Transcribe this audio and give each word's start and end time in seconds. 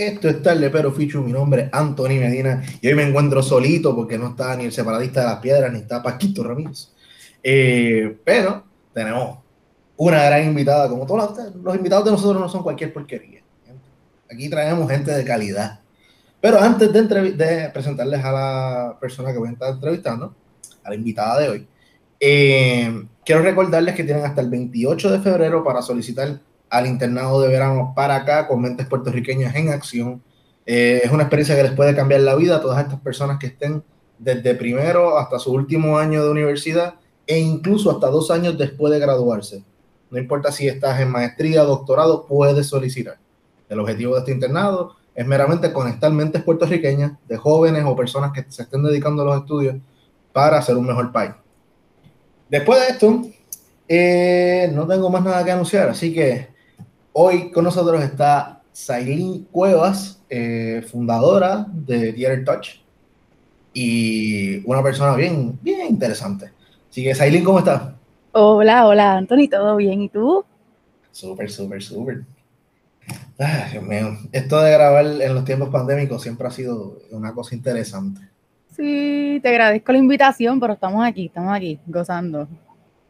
Esto 0.00 0.30
es 0.30 0.42
tarde, 0.42 0.70
pero 0.70 0.90
Fichu. 0.92 1.22
Mi 1.22 1.30
nombre 1.30 1.64
es 1.64 1.68
Anthony 1.72 2.16
Medina 2.18 2.62
y 2.80 2.88
hoy 2.88 2.94
me 2.94 3.02
encuentro 3.02 3.42
solito 3.42 3.94
porque 3.94 4.16
no 4.16 4.28
está 4.28 4.56
ni 4.56 4.64
el 4.64 4.72
separadista 4.72 5.20
de 5.20 5.26
las 5.26 5.40
piedras 5.40 5.70
ni 5.70 5.80
está 5.80 6.02
Paquito 6.02 6.42
Ramírez. 6.42 6.88
Eh, 7.42 8.18
pero 8.24 8.64
tenemos 8.94 9.40
una 9.98 10.24
gran 10.24 10.46
invitada, 10.46 10.88
como 10.88 11.04
todos 11.04 11.54
los, 11.62 11.76
invitados 11.76 12.06
de 12.06 12.12
nosotros 12.12 12.40
no 12.40 12.48
son 12.48 12.62
cualquier 12.62 12.94
porquería. 12.94 13.42
Aquí 14.32 14.48
traemos 14.48 14.90
gente 14.90 15.10
de 15.10 15.22
calidad. 15.22 15.80
Pero 16.40 16.58
antes 16.58 16.90
de, 16.90 17.02
de 17.32 17.68
presentarles 17.68 18.24
a 18.24 18.32
la 18.32 18.98
persona 18.98 19.32
que 19.32 19.38
voy 19.38 19.50
a 19.50 19.52
estar 19.52 19.74
entrevistando, 19.74 20.34
a 20.82 20.88
la 20.88 20.94
invitada 20.94 21.40
de 21.40 21.48
hoy, 21.50 21.68
eh, 22.18 23.06
quiero 23.22 23.42
recordarles 23.42 23.94
que 23.94 24.04
tienen 24.04 24.24
hasta 24.24 24.40
el 24.40 24.48
28 24.48 25.10
de 25.10 25.20
febrero 25.20 25.62
para 25.62 25.82
solicitar 25.82 26.40
al 26.70 26.86
internado 26.86 27.42
de 27.42 27.48
verano 27.48 27.92
para 27.94 28.16
acá 28.16 28.46
con 28.46 28.62
mentes 28.62 28.86
puertorriqueñas 28.86 29.54
en 29.56 29.68
acción. 29.70 30.22
Eh, 30.64 31.02
es 31.04 31.10
una 31.10 31.24
experiencia 31.24 31.56
que 31.56 31.64
les 31.64 31.72
puede 31.72 31.94
cambiar 31.94 32.20
la 32.20 32.36
vida 32.36 32.56
a 32.56 32.60
todas 32.60 32.82
estas 32.82 33.00
personas 33.00 33.38
que 33.38 33.48
estén 33.48 33.82
desde 34.18 34.54
primero 34.54 35.18
hasta 35.18 35.38
su 35.38 35.52
último 35.52 35.98
año 35.98 36.22
de 36.22 36.30
universidad 36.30 36.94
e 37.26 37.38
incluso 37.38 37.90
hasta 37.90 38.08
dos 38.08 38.30
años 38.30 38.56
después 38.56 38.92
de 38.92 39.00
graduarse. 39.00 39.64
No 40.10 40.18
importa 40.18 40.52
si 40.52 40.68
estás 40.68 41.00
en 41.00 41.10
maestría, 41.10 41.62
doctorado, 41.62 42.26
puedes 42.26 42.66
solicitar. 42.66 43.18
El 43.68 43.80
objetivo 43.80 44.14
de 44.14 44.20
este 44.20 44.32
internado 44.32 44.96
es 45.14 45.26
meramente 45.26 45.72
conectar 45.72 46.12
mentes 46.12 46.42
puertorriqueñas 46.42 47.12
de 47.28 47.36
jóvenes 47.36 47.84
o 47.86 47.96
personas 47.96 48.32
que 48.32 48.44
se 48.48 48.62
estén 48.62 48.82
dedicando 48.82 49.22
a 49.22 49.26
los 49.26 49.36
estudios 49.38 49.76
para 50.32 50.58
hacer 50.58 50.76
un 50.76 50.86
mejor 50.86 51.12
país. 51.12 51.32
Después 52.48 52.80
de 52.80 52.86
esto, 52.88 53.22
eh, 53.88 54.70
no 54.72 54.86
tengo 54.86 55.10
más 55.10 55.22
nada 55.22 55.44
que 55.44 55.50
anunciar, 55.52 55.88
así 55.88 56.12
que 56.12 56.48
Hoy 57.12 57.50
con 57.50 57.64
nosotros 57.64 58.02
está 58.02 58.62
Sailin 58.70 59.44
Cuevas, 59.50 60.22
eh, 60.28 60.86
fundadora 60.88 61.66
de 61.68 62.12
Theater 62.12 62.44
Touch 62.44 62.68
y 63.72 64.64
una 64.64 64.80
persona 64.80 65.16
bien, 65.16 65.58
bien 65.60 65.88
interesante. 65.88 66.52
Así 66.88 67.02
que, 67.02 67.14
Sailin, 67.14 67.42
¿cómo 67.42 67.58
estás? 67.58 67.94
Hola, 68.32 68.86
hola, 68.86 69.16
Anthony, 69.16 69.48
¿todo 69.50 69.74
bien? 69.76 70.02
¿Y 70.02 70.08
tú? 70.08 70.44
Súper, 71.10 71.50
súper, 71.50 71.82
súper. 71.82 72.22
Dios 73.72 73.82
mío, 73.82 74.16
esto 74.30 74.60
de 74.60 74.70
grabar 74.70 75.04
en 75.04 75.34
los 75.34 75.44
tiempos 75.44 75.70
pandémicos 75.70 76.22
siempre 76.22 76.46
ha 76.46 76.50
sido 76.50 76.98
una 77.10 77.34
cosa 77.34 77.56
interesante. 77.56 78.20
Sí, 78.76 79.40
te 79.42 79.48
agradezco 79.48 79.90
la 79.90 79.98
invitación, 79.98 80.60
pero 80.60 80.74
estamos 80.74 81.04
aquí, 81.04 81.26
estamos 81.26 81.52
aquí, 81.56 81.80
gozando. 81.86 82.46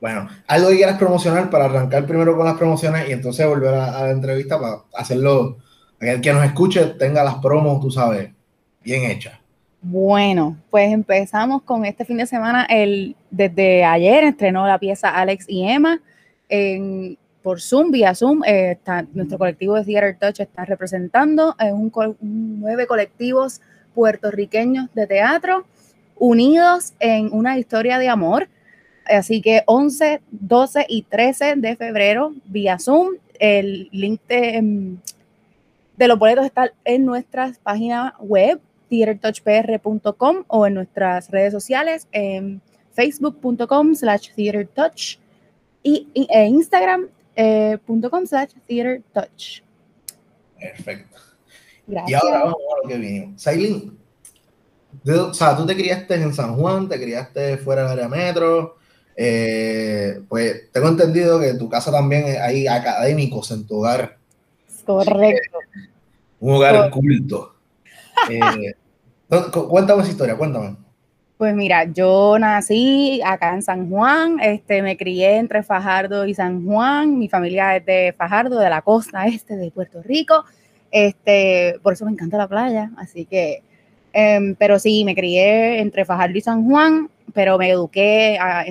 Bueno, 0.00 0.28
algo 0.46 0.70
que 0.70 0.76
quieras 0.76 0.98
promocionar 0.98 1.50
para 1.50 1.66
arrancar 1.66 2.06
primero 2.06 2.36
con 2.36 2.46
las 2.46 2.56
promociones 2.56 3.08
y 3.08 3.12
entonces 3.12 3.46
volver 3.46 3.74
a, 3.74 4.04
la 4.04 4.10
entrevista 4.10 4.58
para 4.58 4.78
hacerlo, 4.94 5.58
el 6.00 6.20
que 6.20 6.32
nos 6.32 6.44
escuche 6.44 6.84
tenga 6.98 7.22
las 7.22 7.36
promos, 7.36 7.80
tú 7.80 7.90
sabes, 7.90 8.30
bien 8.82 9.04
hechas. 9.04 9.38
Bueno, 9.82 10.58
pues 10.70 10.92
empezamos 10.92 11.62
con 11.62 11.84
este 11.84 12.04
fin 12.04 12.18
de 12.18 12.26
semana. 12.26 12.66
El, 12.68 13.16
desde 13.30 13.84
ayer 13.84 14.24
estrenó 14.24 14.66
la 14.66 14.78
pieza 14.78 15.08
Alex 15.10 15.46
y 15.48 15.68
Emma 15.68 16.00
en, 16.48 17.18
por 17.42 17.60
Zoom, 17.60 17.90
vía 17.90 18.14
Zoom. 18.14 18.42
Eh, 18.46 18.78
nuestro 19.12 19.38
colectivo 19.38 19.74
de 19.76 19.84
Theater 19.84 20.18
Touch 20.18 20.40
está 20.40 20.64
representando 20.64 21.56
en 21.58 21.74
un, 21.74 21.92
nueve 22.20 22.86
colectivos 22.86 23.60
puertorriqueños 23.94 24.88
de 24.94 25.06
teatro 25.06 25.64
unidos 26.16 26.92
en 27.00 27.32
una 27.32 27.58
historia 27.58 27.98
de 27.98 28.08
amor 28.08 28.48
Así 29.06 29.40
que 29.40 29.62
11, 29.66 30.20
12 30.30 30.86
y 30.88 31.02
13 31.02 31.56
de 31.56 31.76
febrero 31.76 32.32
vía 32.44 32.78
Zoom. 32.78 33.16
El 33.38 33.88
link 33.92 34.20
de, 34.28 34.56
em, 34.56 34.98
de 35.96 36.08
los 36.08 36.18
boletos 36.18 36.44
está 36.44 36.72
en 36.84 37.04
nuestras 37.04 37.58
páginas 37.58 38.12
web, 38.20 38.60
theatertouchpr.com 38.88 40.44
o 40.47 40.66
en 40.66 40.75
nuestras 40.75 41.30
redes 41.30 41.52
sociales, 41.52 42.06
en 42.12 42.60
facebook.com 42.92 43.94
slash 43.94 44.30
theatertouch 44.34 45.19
y, 45.82 46.08
e 46.14 46.46
instagram.com 46.46 47.12
eh, 47.36 47.78
slash 48.26 48.52
theatertouch. 48.66 49.62
Perfecto. 50.58 51.16
Gracias. 51.86 52.10
Y 52.10 52.14
ahora 52.14 52.44
vamos 52.44 52.60
a 52.60 52.82
lo 52.82 52.88
que 52.88 52.98
vinimos. 52.98 53.42
Sailin, 53.42 53.98
o 55.06 55.34
sea, 55.34 55.56
tú 55.56 55.66
te 55.66 55.75
criaste 55.75 56.14
en 56.14 56.34
San 56.34 56.56
Juan, 56.56 56.88
te 56.88 57.00
criaste 57.00 57.58
fuera 57.58 57.82
del 57.82 57.92
área 57.92 58.08
metro, 58.08 58.76
eh, 59.22 60.22
pues 60.31 60.72
tengo 60.72 60.88
entendido 60.88 61.38
que 61.38 61.50
en 61.50 61.58
tu 61.58 61.69
casa 61.69 61.92
también 61.92 62.25
hay 62.41 62.66
académicos 62.66 63.50
en 63.50 63.66
tu 63.66 63.76
hogar. 63.76 64.16
Correcto. 64.86 65.58
Un 66.41 66.54
hogar 66.54 66.91
culto. 66.91 67.54
Eh, 68.28 68.75
cuéntame 69.69 70.03
esa 70.03 70.10
historia, 70.10 70.36
cuéntame. 70.36 70.76
Pues 71.38 71.54
mira, 71.54 71.84
yo 71.84 72.38
nací 72.38 73.22
acá 73.25 73.54
en 73.54 73.62
San 73.62 73.88
Juan, 73.88 74.38
este, 74.41 74.82
me 74.82 74.98
crié 74.98 75.38
entre 75.38 75.62
Fajardo 75.62 76.26
y 76.26 76.34
San 76.34 76.66
Juan, 76.66 77.19
mi 77.19 77.31
familia 77.31 77.76
es 77.76 77.87
de 77.87 78.14
Fajardo, 78.16 78.58
de 78.58 78.69
la 78.69 78.82
costa 78.82 79.25
este 79.26 79.56
de 79.56 79.70
Puerto 79.70 80.02
Rico, 80.02 80.44
este, 80.91 81.78
por 81.82 81.94
eso 81.94 82.04
me 82.04 82.10
encanta 82.10 82.37
la 82.37 82.47
playa, 82.48 82.91
así 82.98 83.25
que, 83.25 83.62
em, 84.12 84.54
pero 84.54 84.78
sí, 84.78 85.02
me 85.04 85.14
crié 85.14 85.81
entre 85.81 86.04
Fajardo 86.04 86.37
y 86.37 86.42
San 86.42 86.69
Juan, 86.69 87.08
pero 87.34 87.58
me 87.58 87.70
eduqué 87.70 88.38
acá 88.38 88.66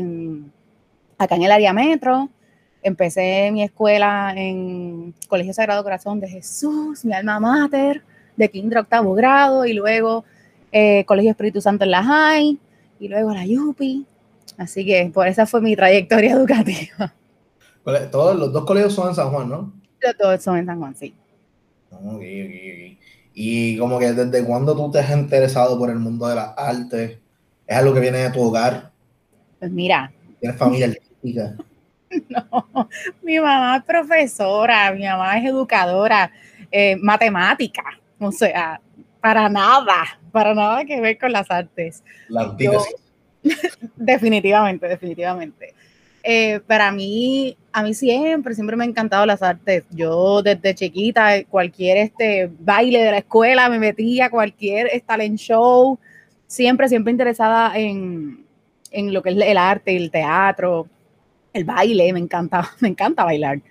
en 1.35 1.43
el 1.43 1.51
área 1.51 1.73
metro. 1.73 2.29
Empecé 2.81 3.49
mi 3.51 3.63
escuela 3.63 4.33
en 4.35 5.13
Colegio 5.27 5.53
Sagrado 5.53 5.83
Corazón 5.83 6.19
de 6.19 6.29
Jesús, 6.29 7.03
mi 7.03 7.13
alma 7.13 7.39
mater, 7.39 8.03
de 8.37 8.49
kinder 8.49 8.79
octavo 8.79 9.13
grado, 9.13 9.65
y 9.65 9.73
luego 9.73 10.23
eh, 10.71 11.03
Colegio 11.05 11.31
Espíritu 11.31 11.59
Santo 11.59 11.83
en 11.83 11.91
la 11.91 12.03
High, 12.03 12.57
y 12.99 13.07
luego 13.07 13.33
la 13.33 13.45
Yupi. 13.45 14.05
Así 14.57 14.85
que 14.85 15.11
por 15.13 15.27
esa 15.27 15.45
fue 15.45 15.61
mi 15.61 15.75
trayectoria 15.75 16.31
educativa. 16.35 17.13
Todos 18.11 18.37
los 18.37 18.53
dos 18.53 18.65
colegios 18.65 18.93
son 18.93 19.09
en 19.09 19.15
San 19.15 19.29
Juan, 19.29 19.49
¿no? 19.49 19.73
Los 20.01 20.17
dos 20.17 20.43
son 20.43 20.57
en 20.57 20.65
San 20.65 20.79
Juan, 20.79 20.95
sí. 20.95 21.13
Y 23.33 23.77
como 23.77 23.99
que 23.99 24.13
desde 24.13 24.45
cuándo 24.45 24.75
tú 24.75 24.91
te 24.91 24.99
has 24.99 25.11
interesado 25.11 25.77
por 25.77 25.89
el 25.89 25.99
mundo 25.99 26.27
de 26.27 26.35
las 26.35 26.53
artes, 26.57 27.17
¿Es 27.69 27.77
algo 27.77 27.93
que 27.93 27.99
viene 27.99 28.17
de 28.17 28.31
tu 28.31 28.41
hogar? 28.41 28.89
Pues 29.59 29.69
mira. 29.69 30.11
¿Tienes 30.39 30.57
familia 30.57 30.87
artística? 30.87 31.55
No, 32.27 32.89
mi 33.21 33.39
mamá 33.39 33.77
es 33.77 33.83
profesora, 33.83 34.91
mi 34.91 35.05
mamá 35.05 35.37
es 35.37 35.45
educadora, 35.45 36.31
eh, 36.71 36.95
matemática, 36.95 37.83
o 38.19 38.31
sea, 38.31 38.81
para 39.21 39.47
nada, 39.47 40.19
para 40.31 40.55
nada 40.55 40.83
que 40.85 40.99
ver 40.99 41.19
con 41.19 41.31
las 41.31 41.51
artes. 41.51 42.03
La 42.27 42.41
antítesis. 42.41 42.95
definitivamente, 43.95 44.87
definitivamente. 44.87 45.75
Eh, 46.23 46.61
para 46.65 46.91
mí, 46.91 47.55
a 47.71 47.83
mí 47.83 47.93
siempre, 47.93 48.55
siempre 48.55 48.75
me 48.75 48.85
han 48.85 48.89
encantado 48.89 49.27
las 49.27 49.43
artes. 49.43 49.83
Yo 49.91 50.41
desde 50.41 50.73
chiquita, 50.73 51.43
cualquier 51.43 51.97
este 51.97 52.49
baile 52.59 53.03
de 53.03 53.11
la 53.11 53.17
escuela 53.19 53.69
me 53.69 53.77
metía, 53.77 54.31
cualquier 54.31 54.89
talent 55.05 55.37
show, 55.37 55.99
siempre, 56.49 56.89
siempre 56.89 57.11
interesada 57.11 57.77
en, 57.77 58.43
en 58.91 59.13
lo 59.13 59.21
que 59.21 59.29
es 59.29 59.37
el 59.37 59.57
arte, 59.57 59.95
el 59.95 60.11
teatro, 60.11 60.87
el 61.53 61.63
baile, 61.63 62.11
me 62.11 62.19
encanta, 62.19 62.69
me 62.81 62.89
encanta 62.89 63.23
bailar. 63.23 63.61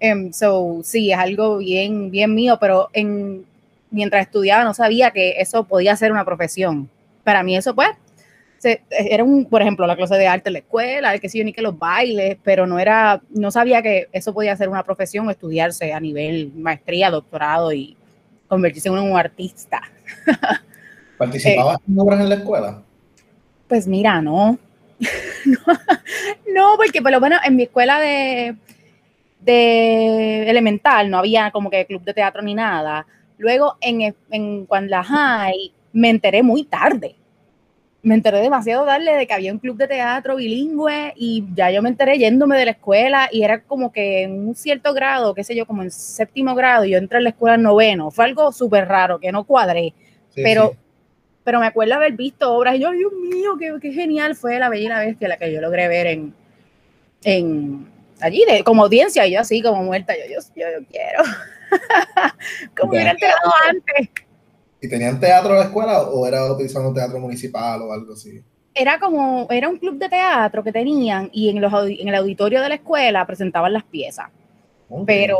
Um, 0.00 0.32
so, 0.32 0.80
sí, 0.82 1.12
es 1.12 1.18
algo 1.18 1.58
bien, 1.58 2.10
bien 2.10 2.34
mío, 2.34 2.56
pero 2.58 2.88
en, 2.94 3.44
mientras 3.90 4.22
estudiaba 4.22 4.64
no 4.64 4.72
sabía 4.72 5.10
que 5.10 5.34
eso 5.38 5.64
podía 5.64 5.94
ser 5.96 6.12
una 6.12 6.24
profesión. 6.24 6.88
Para 7.24 7.42
mí 7.42 7.56
eso, 7.56 7.74
pues, 7.74 7.90
era 8.90 9.24
un, 9.24 9.46
por 9.46 9.60
ejemplo, 9.62 9.86
la 9.86 9.96
clase 9.96 10.14
de 10.14 10.28
arte 10.28 10.48
en 10.50 10.54
la 10.54 10.58
escuela, 10.60 11.12
el 11.12 11.20
que 11.20 11.28
sí, 11.28 11.38
yo 11.38 11.44
ni 11.44 11.52
que 11.52 11.62
los 11.62 11.78
bailes, 11.78 12.36
pero 12.44 12.66
no 12.66 12.78
era, 12.78 13.20
no 13.30 13.50
sabía 13.50 13.82
que 13.82 14.08
eso 14.12 14.32
podía 14.32 14.56
ser 14.56 14.68
una 14.68 14.84
profesión 14.84 15.28
estudiarse 15.30 15.92
a 15.92 16.00
nivel 16.00 16.52
maestría, 16.54 17.10
doctorado 17.10 17.72
y 17.72 17.96
convertirse 18.48 18.88
en 18.88 18.98
un 18.98 19.18
artista. 19.18 19.82
¿Participabas 21.20 21.76
eh, 21.80 21.82
en 21.86 22.00
obras 22.00 22.20
en 22.20 22.28
la 22.30 22.34
escuela? 22.36 22.82
Pues 23.68 23.86
mira, 23.86 24.22
no. 24.22 24.58
no, 26.54 26.76
porque 26.78 27.02
por 27.02 27.10
lo 27.10 27.20
menos 27.20 27.40
en 27.44 27.56
mi 27.56 27.64
escuela 27.64 28.00
de, 28.00 28.56
de 29.40 30.48
elemental 30.48 31.10
no 31.10 31.18
había 31.18 31.50
como 31.50 31.68
que 31.68 31.84
club 31.84 32.02
de 32.04 32.14
teatro 32.14 32.40
ni 32.40 32.54
nada. 32.54 33.06
Luego 33.36 33.76
en, 33.82 34.14
en 34.30 34.64
cuando 34.64 34.88
la 34.88 35.04
high 35.04 35.70
me 35.92 36.08
enteré 36.08 36.42
muy 36.42 36.64
tarde. 36.64 37.16
Me 38.00 38.14
enteré 38.14 38.40
demasiado 38.40 38.86
tarde 38.86 39.14
de 39.14 39.26
que 39.26 39.34
había 39.34 39.52
un 39.52 39.58
club 39.58 39.76
de 39.76 39.88
teatro 39.88 40.36
bilingüe 40.36 41.12
y 41.16 41.44
ya 41.54 41.70
yo 41.70 41.82
me 41.82 41.90
enteré 41.90 42.16
yéndome 42.16 42.56
de 42.56 42.64
la 42.64 42.70
escuela 42.70 43.28
y 43.30 43.42
era 43.42 43.60
como 43.60 43.92
que 43.92 44.22
en 44.22 44.48
un 44.48 44.54
cierto 44.54 44.94
grado, 44.94 45.34
qué 45.34 45.44
sé 45.44 45.54
yo, 45.54 45.66
como 45.66 45.82
en 45.82 45.90
séptimo 45.90 46.54
grado, 46.54 46.86
yo 46.86 46.96
entré 46.96 47.18
en 47.18 47.24
la 47.24 47.30
escuela 47.30 47.56
en 47.56 47.62
noveno. 47.62 48.10
Fue 48.10 48.24
algo 48.24 48.52
súper 48.52 48.88
raro 48.88 49.20
que 49.20 49.30
no 49.30 49.44
cuadré. 49.44 49.92
pero 50.34 50.72
pero 51.44 51.60
me 51.60 51.66
acuerdo 51.66 51.94
haber 51.94 52.12
visto 52.12 52.52
obras 52.52 52.76
y 52.76 52.80
yo, 52.80 52.90
Dios 52.92 53.12
mío, 53.12 53.56
qué, 53.58 53.74
qué 53.80 53.92
genial 53.92 54.34
fue 54.36 54.58
La 54.58 54.68
Bella 54.68 54.84
y 54.84 54.88
la 54.88 55.00
Bestia, 55.00 55.28
la 55.28 55.36
que 55.36 55.52
yo 55.52 55.60
logré 55.60 55.88
ver 55.88 56.06
en, 56.06 56.34
en 57.24 57.86
allí, 58.20 58.44
de, 58.46 58.62
como 58.64 58.84
audiencia, 58.84 59.26
y 59.26 59.32
yo 59.32 59.40
así 59.40 59.62
como 59.62 59.82
muerta, 59.82 60.14
yo, 60.16 60.26
Dios, 60.28 60.50
yo, 60.54 60.66
yo 60.70 60.86
quiero. 60.90 61.22
como 62.78 62.92
hubiera 62.92 63.12
enterado 63.12 63.52
antes. 63.68 64.10
¿Y 64.80 64.88
tenían 64.88 65.20
teatro 65.20 65.52
en 65.52 65.58
la 65.58 65.64
escuela 65.64 66.02
o 66.02 66.26
era 66.26 66.50
utilizando 66.50 66.92
teatro 66.92 67.18
municipal 67.18 67.82
o 67.82 67.92
algo 67.92 68.14
así? 68.14 68.42
Era 68.74 68.98
como, 68.98 69.46
era 69.50 69.68
un 69.68 69.78
club 69.78 69.98
de 69.98 70.08
teatro 70.08 70.62
que 70.62 70.72
tenían 70.72 71.28
y 71.32 71.50
en, 71.50 71.60
los, 71.60 71.72
en 71.86 72.08
el 72.08 72.14
auditorio 72.14 72.62
de 72.62 72.68
la 72.68 72.74
escuela 72.76 73.26
presentaban 73.26 73.72
las 73.72 73.84
piezas. 73.84 74.28
Pero 75.06 75.38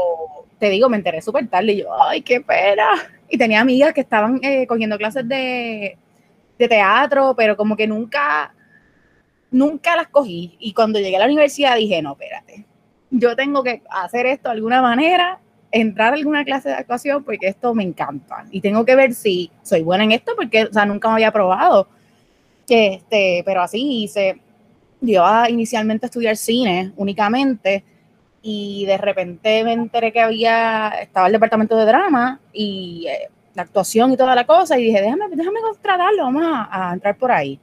te 0.60 0.68
digo, 0.68 0.88
me 0.90 0.98
enteré 0.98 1.22
súper 1.22 1.48
tarde 1.48 1.72
y 1.72 1.78
yo, 1.78 1.88
ay, 2.02 2.20
qué 2.20 2.42
pena. 2.42 2.86
Y 3.28 3.38
tenía 3.38 3.60
amigas 3.60 3.94
que 3.94 4.02
estaban 4.02 4.38
eh, 4.42 4.66
cogiendo 4.66 4.98
clases 4.98 5.26
de, 5.26 5.96
de 6.58 6.68
teatro, 6.68 7.34
pero 7.34 7.56
como 7.56 7.76
que 7.76 7.86
nunca, 7.86 8.54
nunca 9.50 9.96
las 9.96 10.08
cogí. 10.08 10.56
Y 10.60 10.74
cuando 10.74 10.98
llegué 10.98 11.16
a 11.16 11.20
la 11.20 11.24
universidad 11.24 11.76
dije, 11.76 12.02
no, 12.02 12.12
espérate, 12.12 12.66
yo 13.10 13.34
tengo 13.34 13.62
que 13.62 13.82
hacer 13.90 14.26
esto 14.26 14.50
de 14.50 14.56
alguna 14.56 14.82
manera, 14.82 15.40
entrar 15.72 16.12
a 16.12 16.16
alguna 16.16 16.44
clase 16.44 16.68
de 16.68 16.74
actuación 16.74 17.24
porque 17.24 17.48
esto 17.48 17.74
me 17.74 17.82
encanta. 17.82 18.44
Y 18.50 18.60
tengo 18.60 18.84
que 18.84 18.94
ver 18.94 19.14
si 19.14 19.50
soy 19.62 19.82
buena 19.82 20.04
en 20.04 20.12
esto 20.12 20.32
porque, 20.36 20.64
o 20.64 20.72
sea, 20.72 20.84
nunca 20.84 21.08
me 21.08 21.14
había 21.14 21.32
probado. 21.32 21.88
Este, 22.68 23.42
pero 23.46 23.62
así 23.62 24.02
hice. 24.02 24.38
Yo 25.00 25.24
inicialmente 25.48 26.04
a 26.04 26.08
estudiar 26.08 26.36
cine 26.36 26.92
únicamente 26.96 27.82
y 28.42 28.86
de 28.86 28.98
repente 28.98 29.64
me 29.64 29.72
enteré 29.72 30.12
que 30.12 30.20
había, 30.20 30.88
estaba 31.00 31.26
el 31.26 31.32
departamento 31.32 31.76
de 31.76 31.84
drama 31.84 32.40
y 32.52 33.06
eh, 33.08 33.28
la 33.54 33.62
actuación 33.62 34.12
y 34.12 34.16
toda 34.16 34.34
la 34.34 34.46
cosa 34.46 34.78
y 34.78 34.84
dije, 34.84 35.00
déjame, 35.00 35.24
déjame 35.34 35.60
tratarlo, 35.82 36.24
vamos 36.24 36.42
a, 36.44 36.90
a, 36.90 36.92
entrar 36.94 37.16
por 37.16 37.32
ahí. 37.32 37.58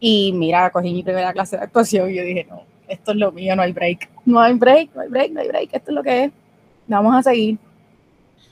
Y 0.00 0.32
mira, 0.32 0.70
cogí 0.70 0.92
mi 0.92 1.02
primera 1.02 1.32
clase 1.32 1.56
de 1.56 1.64
actuación 1.64 2.10
y 2.10 2.14
yo 2.16 2.22
dije, 2.22 2.46
no, 2.48 2.62
esto 2.88 3.12
es 3.12 3.16
lo 3.18 3.32
mío, 3.32 3.54
no 3.54 3.62
hay 3.62 3.72
break, 3.72 4.08
no 4.24 4.40
hay 4.40 4.54
break, 4.54 4.94
no 4.94 5.02
hay 5.02 5.08
break, 5.08 5.32
no 5.32 5.40
hay 5.40 5.48
break, 5.48 5.70
esto 5.72 5.90
es 5.90 5.94
lo 5.94 6.02
que 6.02 6.24
es, 6.24 6.32
vamos 6.86 7.14
a 7.14 7.22
seguir. 7.22 7.58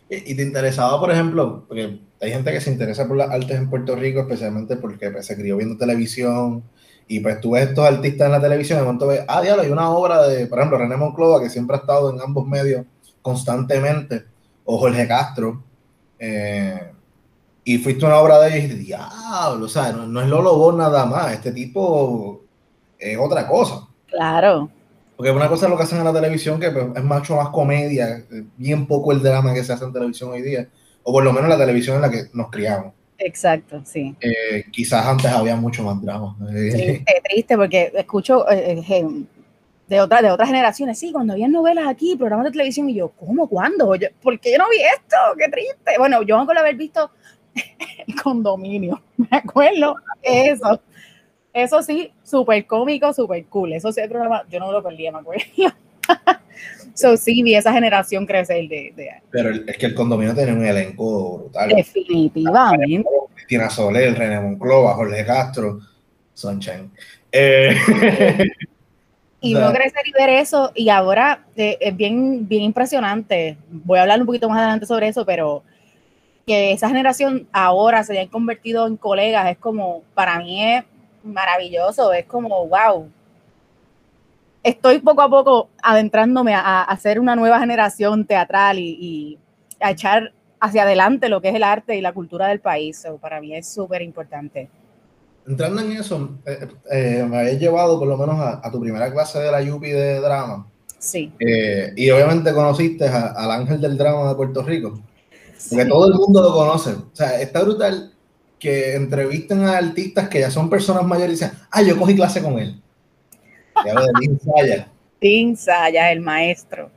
¿Y 0.09 0.37
te 0.37 0.43
interesaba, 0.43 1.01
por 1.01 1.11
ejemplo, 1.11 1.65
porque 1.67 1.99
hay 2.21 2.31
gente 2.31 2.53
que 2.53 2.61
se 2.61 2.71
interesa 2.71 3.09
por 3.09 3.17
las 3.17 3.31
artes 3.31 3.57
en 3.57 3.69
Puerto 3.69 3.97
Rico, 3.97 4.21
especialmente 4.21 4.77
porque 4.77 5.11
pues, 5.11 5.27
se 5.27 5.37
crió 5.37 5.57
viendo 5.57 5.77
televisión 5.77 6.63
y 7.09 7.21
pues 7.21 7.41
tú 7.41 7.53
ves 7.53 7.69
estos 7.69 7.87
artistas 7.87 8.27
en 8.27 8.33
la 8.33 8.41
televisión 8.41 8.79
y 8.79 8.81
de 8.81 8.87
momento 8.87 9.07
ves, 9.07 9.25
ah, 9.29 9.41
diablo, 9.41 9.63
hay 9.63 9.71
una 9.71 9.91
obra 9.91 10.27
de, 10.27 10.47
por 10.47 10.59
ejemplo, 10.59 10.79
René 10.79 10.97
Monclova, 10.97 11.41
que 11.41 11.51
siempre 11.51 11.77
ha 11.77 11.81
estado 11.81 12.11
en 12.11 12.21
ambos 12.21 12.47
medios 12.47 12.85
constantemente, 13.23 14.25
o 14.65 14.79
Jorge 14.79 15.07
Castro, 15.07 15.63
eh, 16.19 16.93
y 17.65 17.79
fuiste 17.79 18.05
a 18.05 18.09
una 18.09 18.19
obra 18.19 18.41
de 18.41 18.49
ellos 18.49 18.59
y 18.59 18.63
dijiste, 18.69 18.85
diablo, 18.85 19.67
o 19.67 19.69
sea, 19.69 19.93
no, 19.93 20.07
no 20.07 20.21
es 20.21 20.29
Lolo 20.29 20.57
Bon 20.57 20.77
nada 20.77 21.07
más, 21.07 21.33
este 21.33 21.53
tipo 21.53 22.43
es 22.99 23.19
otra 23.19 23.47
cosa. 23.47 23.87
Claro. 24.09 24.71
Porque 25.17 25.31
una 25.31 25.49
cosa 25.49 25.67
es 25.67 25.71
lo 25.71 25.77
que 25.77 25.85
hacen 25.85 25.99
en 25.99 26.05
la 26.05 26.13
televisión, 26.13 26.61
que 26.61 26.71
pues, 26.71 26.87
es 26.95 27.05
mucho 27.05 27.37
más 27.37 27.49
comedia, 27.49 28.25
bien 28.57 28.87
poco 28.87 29.13
el 29.13 29.23
drama 29.23 29.55
que 29.55 29.65
se 29.65 29.73
hace 29.73 29.85
en 29.85 29.93
televisión 29.93 30.31
hoy 30.31 30.43
día, 30.43 30.69
o 31.03 31.13
por 31.13 31.25
lo 31.25 31.33
menos 31.33 31.49
la 31.49 31.59
televisión 31.59 31.97
en 31.97 32.03
la 32.03 32.11
que 32.11 32.25
nos 32.33 32.51
criamos. 32.51 32.93
Exacto, 33.19 33.83
sí. 33.85 34.15
Eh, 34.21 34.65
quizás 34.71 35.07
antes 35.07 35.27
había 35.27 35.57
mucho 35.57 35.83
más 35.83 36.01
drama. 36.03 36.37
Triste 37.25 37.57
porque 37.57 37.93
escucho 37.95 38.49
eh, 38.51 38.83
eh, 38.89 39.07
de, 39.89 40.01
otra, 40.01 40.23
de 40.23 40.31
otras 40.31 40.49
generaciones, 40.49 40.99
sí, 40.99 41.13
cuando 41.13 41.33
había 41.33 41.49
novelas 41.49 41.87
aquí, 41.87 42.17
programas 42.17 42.47
de 42.47 42.53
televisión, 42.53 42.91
y 42.91 42.95
yo, 42.95 43.11
¿cómo? 43.11 43.49
¿Cuándo? 43.49 43.95
¿Por 44.23 44.41
qué 44.41 44.53
yo 44.53 44.59
no 44.59 44.69
vi 44.71 44.79
esto? 44.79 45.17
¡Qué 45.39 45.49
triste! 45.49 45.99
Bueno, 45.99 46.23
yo 46.23 46.45
con 46.45 46.59
haber 46.59 46.77
visto 46.77 47.11
el 48.07 48.23
condominio, 48.23 49.03
me 49.17 49.29
acuerdo, 49.31 49.97
eso. 50.23 50.81
Eso 51.53 51.83
sí, 51.83 52.13
súper 52.23 52.67
cómico, 52.67 53.15
súper 53.15 53.47
cool. 53.47 53.73
Eso 53.73 53.91
sí, 53.91 54.03
el 54.03 54.11
programa, 54.11 54.45
yo 54.51 54.61
no 54.61 54.71
lo 54.71 54.83
perdí, 54.83 55.11
me 55.11 55.19
acuerdo. 55.19 55.45
So, 56.95 57.17
sí, 57.17 57.43
vi 57.43 57.55
esa 57.55 57.73
generación 57.73 58.27
crecer 58.27 58.69
de, 58.69 58.93
de, 58.97 59.11
Pero 59.31 59.51
es 59.51 59.77
que 59.77 59.87
el 59.87 59.95
condominio 59.95 60.35
tiene 60.35 60.53
un 60.53 60.65
elenco 60.65 61.39
brutal. 61.39 61.71
Definitivamente. 61.71 63.09
Cristina 63.35 63.71
Soler, 63.71 64.17
René 64.17 64.41
Monclova, 64.41 64.95
Jorge 64.95 65.25
Castro, 65.25 65.81
Sunshine. 66.35 66.91
Eh, 67.31 67.77
y 69.41 69.55
no 69.55 69.73
crecer 69.73 70.07
y 70.07 70.13
ver 70.13 70.31
eso, 70.31 70.73
y 70.75 70.89
ahora 70.89 71.45
eh, 71.57 71.77
es 71.81 71.97
bien, 71.97 72.47
bien 72.49 72.63
impresionante. 72.63 73.57
Voy 73.71 73.99
a 73.99 74.03
hablar 74.03 74.21
un 74.21 74.27
poquito 74.27 74.49
más 74.49 74.59
adelante 74.59 74.87
sobre 74.87 75.09
eso, 75.09 75.25
pero 75.25 75.63
que 76.47 76.73
esa 76.73 76.89
generación 76.89 77.49
ahora 77.53 78.05
se 78.05 78.13
hayan 78.13 78.29
convertido 78.29 78.87
en 78.87 78.97
colegas, 78.97 79.51
es 79.51 79.59
como, 79.59 80.03
para 80.15 80.39
mí 80.39 80.65
es 80.65 80.85
maravilloso, 81.25 82.13
es 82.13 82.25
como, 82.25 82.67
wow. 82.69 83.11
Estoy 84.67 84.99
poco 84.99 85.23
a 85.23 85.31
poco 85.31 85.71
adentrándome 85.81 86.53
a, 86.53 86.83
hacer 86.83 87.21
una 87.21 87.37
nueva 87.37 87.61
generación 87.61 88.27
teatral 88.27 88.81
y, 88.81 89.39
a 89.81 89.93
echar 89.93 90.33
hacia 90.59 90.83
adelante 90.83 91.29
lo 91.29 91.41
que 91.41 91.51
es 91.51 91.55
el 91.55 91.63
arte 91.63 91.97
y 91.97 92.01
la 92.01 92.13
cultura 92.13 92.49
del 92.49 92.59
país. 92.59 93.07
para 93.21 93.41
mí 93.41 93.55
es 93.55 93.69
súper 93.69 94.03
importante. 94.03 94.69
Entrando 95.47 95.83
en 95.83 95.93
eso, 95.93 96.31
eh, 96.45 96.67
eh, 96.91 97.27
me 97.31 97.39
habías 97.39 97.61
llevado 97.61 97.97
por 97.97 98.09
lo 98.09 98.17
menos 98.17 98.41
a, 98.41 98.69
tu 98.73 98.81
primera 98.81 99.13
clase 99.13 99.39
de 99.39 99.53
la 99.53 99.63
Yupi 99.63 99.91
de 99.91 100.19
drama. 100.19 100.67
Sí. 100.99 101.33
Eh, 101.39 101.93
y 101.95 102.11
obviamente 102.11 102.53
conociste 102.53 103.07
al 103.07 103.49
ángel 103.53 103.81
del 103.81 103.97
drama 103.97 104.31
de 104.31 104.35
Puerto 104.35 104.65
Rico. 104.65 105.01
Porque 105.71 105.85
todo 105.85 106.09
el 106.09 106.15
mundo 106.15 106.43
lo 106.43 106.53
conoce. 106.53 106.91
O 106.91 107.11
sea, 107.13 107.41
está 107.41 107.63
brutal 107.63 108.13
que 108.59 108.97
entrevisten 108.97 109.63
a 109.63 109.79
artistas 109.79 110.29
que 110.29 110.41
ya 110.41 110.51
son 110.51 110.69
personas 110.69 111.05
mayores 111.05 111.41
y 111.41 111.45
dicen, 111.45 111.53
ah, 111.71 111.83
yo 111.83 111.97
cogí 111.97 112.17
clase 112.17 112.43
con 112.43 112.59
él. 112.59 112.83
Ya 113.85 113.95
lo 113.95 114.07
de 114.07 114.13
Tim 114.21 114.39
Saya. 114.39 114.89
Tim 115.19 115.57
Saya, 115.57 116.13
el 116.13 116.21
maestro. 116.21 116.89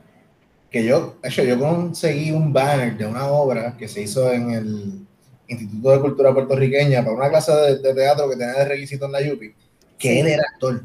Que 0.70 0.84
yo, 0.84 1.16
hecho, 1.22 1.42
yo 1.42 1.58
conseguí 1.58 2.30
un 2.30 2.52
banner 2.52 2.96
de 2.96 3.06
una 3.06 3.26
obra 3.26 3.76
que 3.76 3.88
se 3.88 4.02
hizo 4.02 4.32
en 4.32 4.50
el 4.50 5.04
Instituto 5.48 5.90
de 5.90 6.00
Cultura 6.00 6.32
Puertorriqueña 6.32 7.02
para 7.02 7.16
una 7.16 7.28
clase 7.28 7.50
de, 7.52 7.94
teatro 7.94 8.30
que 8.30 8.36
tenía 8.36 8.54
de 8.54 8.66
requisito 8.66 9.06
en 9.06 9.12
la 9.12 9.20
Yupi, 9.20 9.52
que 9.98 10.20
él 10.20 10.28
era 10.28 10.44
actor 10.52 10.84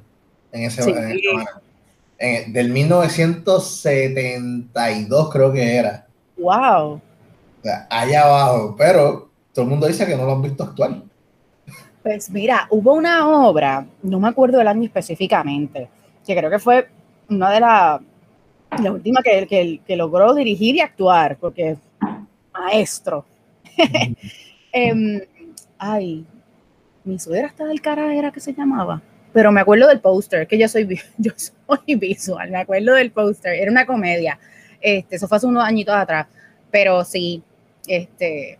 en 0.52 0.64
ese, 0.64 0.82
sí. 0.82 0.92
en 2.18 2.52
del 2.52 2.70
1972 2.70 5.30
creo 5.32 5.54
que 5.54 5.76
era. 5.76 6.08
Wow. 6.38 6.94
O 6.94 7.02
sea, 7.62 7.86
allá 7.90 8.24
abajo, 8.24 8.76
pero 8.78 9.30
todo 9.54 9.66
el 9.66 9.70
mundo 9.70 9.86
dice 9.88 10.08
que 10.08 10.16
no 10.16 10.26
lo 10.26 10.32
han 10.34 10.42
visto 10.42 10.64
actuar. 10.64 11.04
Pues 12.06 12.30
mira, 12.30 12.68
hubo 12.70 12.94
una 12.94 13.28
obra, 13.28 13.84
no 14.04 14.20
me 14.20 14.28
acuerdo 14.28 14.60
del 14.60 14.68
año 14.68 14.84
específicamente, 14.84 15.90
que 16.24 16.38
creo 16.38 16.52
que 16.52 16.60
fue 16.60 16.88
una 17.32 17.50
de 17.50 17.60
las 17.60 18.00
la 18.80 18.92
últimas 18.92 19.24
que, 19.24 19.48
que, 19.48 19.82
que, 19.84 19.96
logró 19.96 20.36
dirigir 20.36 20.76
y 20.76 20.82
actuar, 20.82 21.36
porque 21.38 21.78
maestro. 22.54 23.26
eh, 24.72 25.28
ay, 25.80 26.24
mi 27.06 27.18
suegra 27.18 27.48
está 27.48 27.66
del 27.66 27.82
cara 27.82 28.14
era 28.14 28.32
que 28.32 28.40
se 28.40 28.54
llamaba, 28.54 29.02
pero 29.34 29.52
me 29.52 29.62
acuerdo 29.62 29.88
del 29.88 30.00
póster, 30.00 30.46
que 30.46 30.60
yo 30.60 30.68
soy, 30.68 30.88
yo 31.18 31.32
soy 31.36 31.96
visual, 31.96 32.52
me 32.52 32.60
acuerdo 32.60 32.94
del 32.94 33.10
póster, 33.10 33.56
era 33.56 33.72
una 33.72 33.88
comedia, 33.88 34.38
este, 34.80 35.16
eso 35.16 35.28
fue 35.28 35.38
hace 35.38 35.48
unos 35.48 35.64
añitos 35.64 35.96
atrás, 35.96 36.28
pero 36.70 37.04
sí, 37.04 37.42
este, 37.88 38.60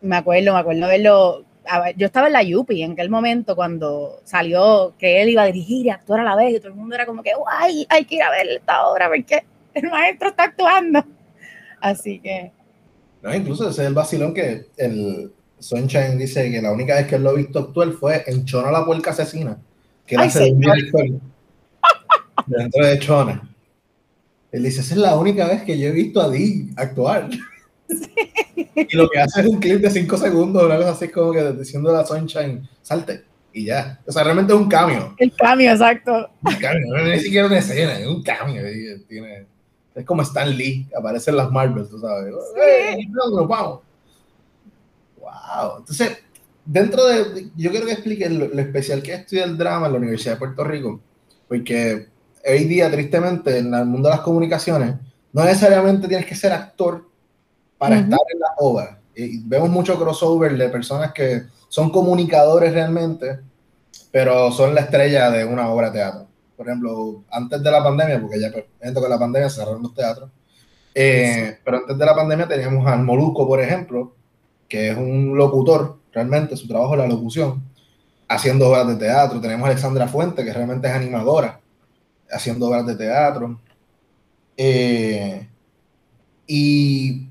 me 0.00 0.16
acuerdo, 0.16 0.52
me 0.54 0.58
acuerdo 0.58 0.88
verlo. 0.88 1.47
Yo 1.96 2.06
estaba 2.06 2.28
en 2.28 2.32
la 2.32 2.42
Yupi 2.42 2.82
en 2.82 2.92
aquel 2.92 3.10
momento 3.10 3.54
cuando 3.54 4.20
salió 4.24 4.94
que 4.98 5.22
él 5.22 5.30
iba 5.30 5.42
a 5.42 5.46
dirigir 5.46 5.86
y 5.86 5.90
actuar 5.90 6.20
a 6.20 6.24
la 6.24 6.36
vez 6.36 6.54
y 6.54 6.58
todo 6.58 6.68
el 6.68 6.74
mundo 6.74 6.94
era 6.94 7.06
como 7.06 7.22
que, 7.22 7.32
guay, 7.34 7.86
hay 7.88 8.04
que 8.04 8.16
ir 8.16 8.22
a 8.22 8.30
ver 8.30 8.48
esta 8.48 8.86
obra 8.86 9.08
porque 9.08 9.44
el 9.74 9.90
maestro 9.90 10.28
está 10.28 10.44
actuando. 10.44 11.04
Así 11.80 12.20
que. 12.20 12.52
No, 13.22 13.34
incluso 13.34 13.68
ese 13.68 13.82
es 13.82 13.88
el 13.88 13.94
vacilón 13.94 14.32
que 14.32 14.66
el 14.76 15.32
Sunshine 15.58 16.18
dice 16.18 16.50
que 16.50 16.62
la 16.62 16.72
única 16.72 16.94
vez 16.94 17.06
que 17.06 17.16
él 17.16 17.24
lo 17.24 17.30
ha 17.30 17.34
visto 17.34 17.58
actuar 17.58 17.90
fue 17.92 18.22
en 18.26 18.44
Chona 18.44 18.70
la 18.70 18.84
puerca 18.84 19.10
asesina, 19.10 19.58
que 20.06 20.14
era 20.14 20.28
dentro 22.46 22.86
de 22.86 22.98
Chona. 22.98 23.48
Él 24.50 24.62
dice, 24.62 24.80
esa 24.80 24.94
es 24.94 25.00
la 25.00 25.16
única 25.16 25.46
vez 25.46 25.62
que 25.62 25.78
yo 25.78 25.88
he 25.88 25.92
visto 25.92 26.20
a 26.20 26.30
Dee 26.30 26.70
actuar. 26.76 27.28
Y 28.74 28.96
lo 28.96 29.08
que 29.08 29.18
hace 29.18 29.40
es 29.40 29.46
un 29.46 29.58
clip 29.58 29.80
de 29.80 29.90
5 29.90 30.16
segundos, 30.16 30.62
una 30.62 30.76
cosa 30.76 30.90
así 30.90 31.08
como 31.08 31.32
que 31.32 31.52
diciendo 31.52 31.90
a 31.90 32.00
la 32.00 32.06
Sunshine, 32.06 32.68
salte, 32.82 33.24
y 33.52 33.66
ya. 33.66 34.00
O 34.06 34.12
sea, 34.12 34.24
realmente 34.24 34.52
es 34.52 34.58
un 34.58 34.68
cambio. 34.68 35.14
El 35.18 35.34
cambio, 35.34 35.70
exacto. 35.70 36.30
Un 36.42 36.54
cambio, 36.54 36.86
no 36.88 36.98
es 36.98 37.16
ni 37.16 37.20
siquiera 37.20 37.46
una 37.46 37.58
escena, 37.58 37.98
es 37.98 38.06
un 38.06 38.22
cambio. 38.22 38.62
Tiene, 39.08 39.46
es 39.94 40.04
como 40.04 40.22
Stan 40.22 40.56
Lee, 40.56 40.86
aparece 40.96 41.30
en 41.30 41.38
las 41.38 41.50
Marvels, 41.50 41.90
tú 41.90 41.98
sabes. 41.98 42.32
Sí. 42.54 43.06
No, 43.08 43.46
vamos. 43.46 43.80
Wow. 45.20 45.78
Entonces, 45.78 46.18
dentro 46.64 47.04
de. 47.06 47.50
Yo 47.56 47.70
quiero 47.70 47.86
que 47.86 47.92
explique 47.92 48.28
lo, 48.30 48.48
lo 48.48 48.60
especial 48.60 49.02
que 49.02 49.14
es 49.14 49.20
estudiar 49.20 49.48
el 49.48 49.58
drama 49.58 49.86
en 49.86 49.92
la 49.92 49.98
Universidad 49.98 50.34
de 50.34 50.38
Puerto 50.38 50.62
Rico, 50.64 51.00
porque 51.48 52.06
hoy 52.46 52.64
día, 52.64 52.90
tristemente, 52.90 53.58
en 53.58 53.74
el 53.74 53.86
mundo 53.86 54.08
de 54.08 54.14
las 54.14 54.24
comunicaciones, 54.24 54.94
no 55.32 55.44
necesariamente 55.44 56.08
tienes 56.08 56.26
que 56.26 56.34
ser 56.34 56.52
actor 56.52 57.07
para 57.78 57.96
estar 57.96 58.18
en 58.32 58.40
la 58.40 58.48
obra. 58.58 59.00
Y 59.14 59.40
vemos 59.44 59.70
mucho 59.70 59.98
crossover 59.98 60.56
de 60.56 60.68
personas 60.68 61.12
que 61.12 61.44
son 61.68 61.90
comunicadores 61.90 62.72
realmente, 62.72 63.40
pero 64.10 64.50
son 64.52 64.74
la 64.74 64.82
estrella 64.82 65.30
de 65.30 65.44
una 65.44 65.70
obra 65.70 65.90
de 65.90 65.98
teatro. 65.98 66.26
Por 66.56 66.68
ejemplo, 66.68 67.24
antes 67.30 67.62
de 67.62 67.70
la 67.70 67.82
pandemia, 67.82 68.20
porque 68.20 68.40
ya 68.40 68.50
pues, 68.50 68.64
que 68.80 69.08
la 69.08 69.18
pandemia 69.18 69.48
cerraron 69.48 69.82
los 69.82 69.94
teatros, 69.94 70.30
Eh, 71.00 71.58
pero 71.64 71.76
antes 71.78 71.96
de 71.96 72.04
la 72.04 72.14
pandemia 72.14 72.48
teníamos 72.48 72.84
al 72.86 73.04
Moluco, 73.04 73.46
por 73.46 73.60
ejemplo, 73.60 74.16
que 74.68 74.90
es 74.90 74.96
un 74.96 75.36
locutor, 75.36 75.98
realmente 76.12 76.56
su 76.56 76.66
trabajo 76.66 76.94
es 76.94 76.98
la 76.98 77.06
locución, 77.06 77.62
haciendo 78.26 78.68
obras 78.68 78.88
de 78.88 78.96
teatro. 78.96 79.40
Tenemos 79.40 79.64
a 79.64 79.70
Alexandra 79.70 80.08
Fuente, 80.08 80.44
que 80.44 80.52
realmente 80.52 80.88
es 80.88 80.94
animadora, 80.94 81.60
haciendo 82.30 82.66
obras 82.66 82.84
de 82.86 82.96
teatro. 82.96 83.60
Eh, 84.56 85.48
y 86.48 87.27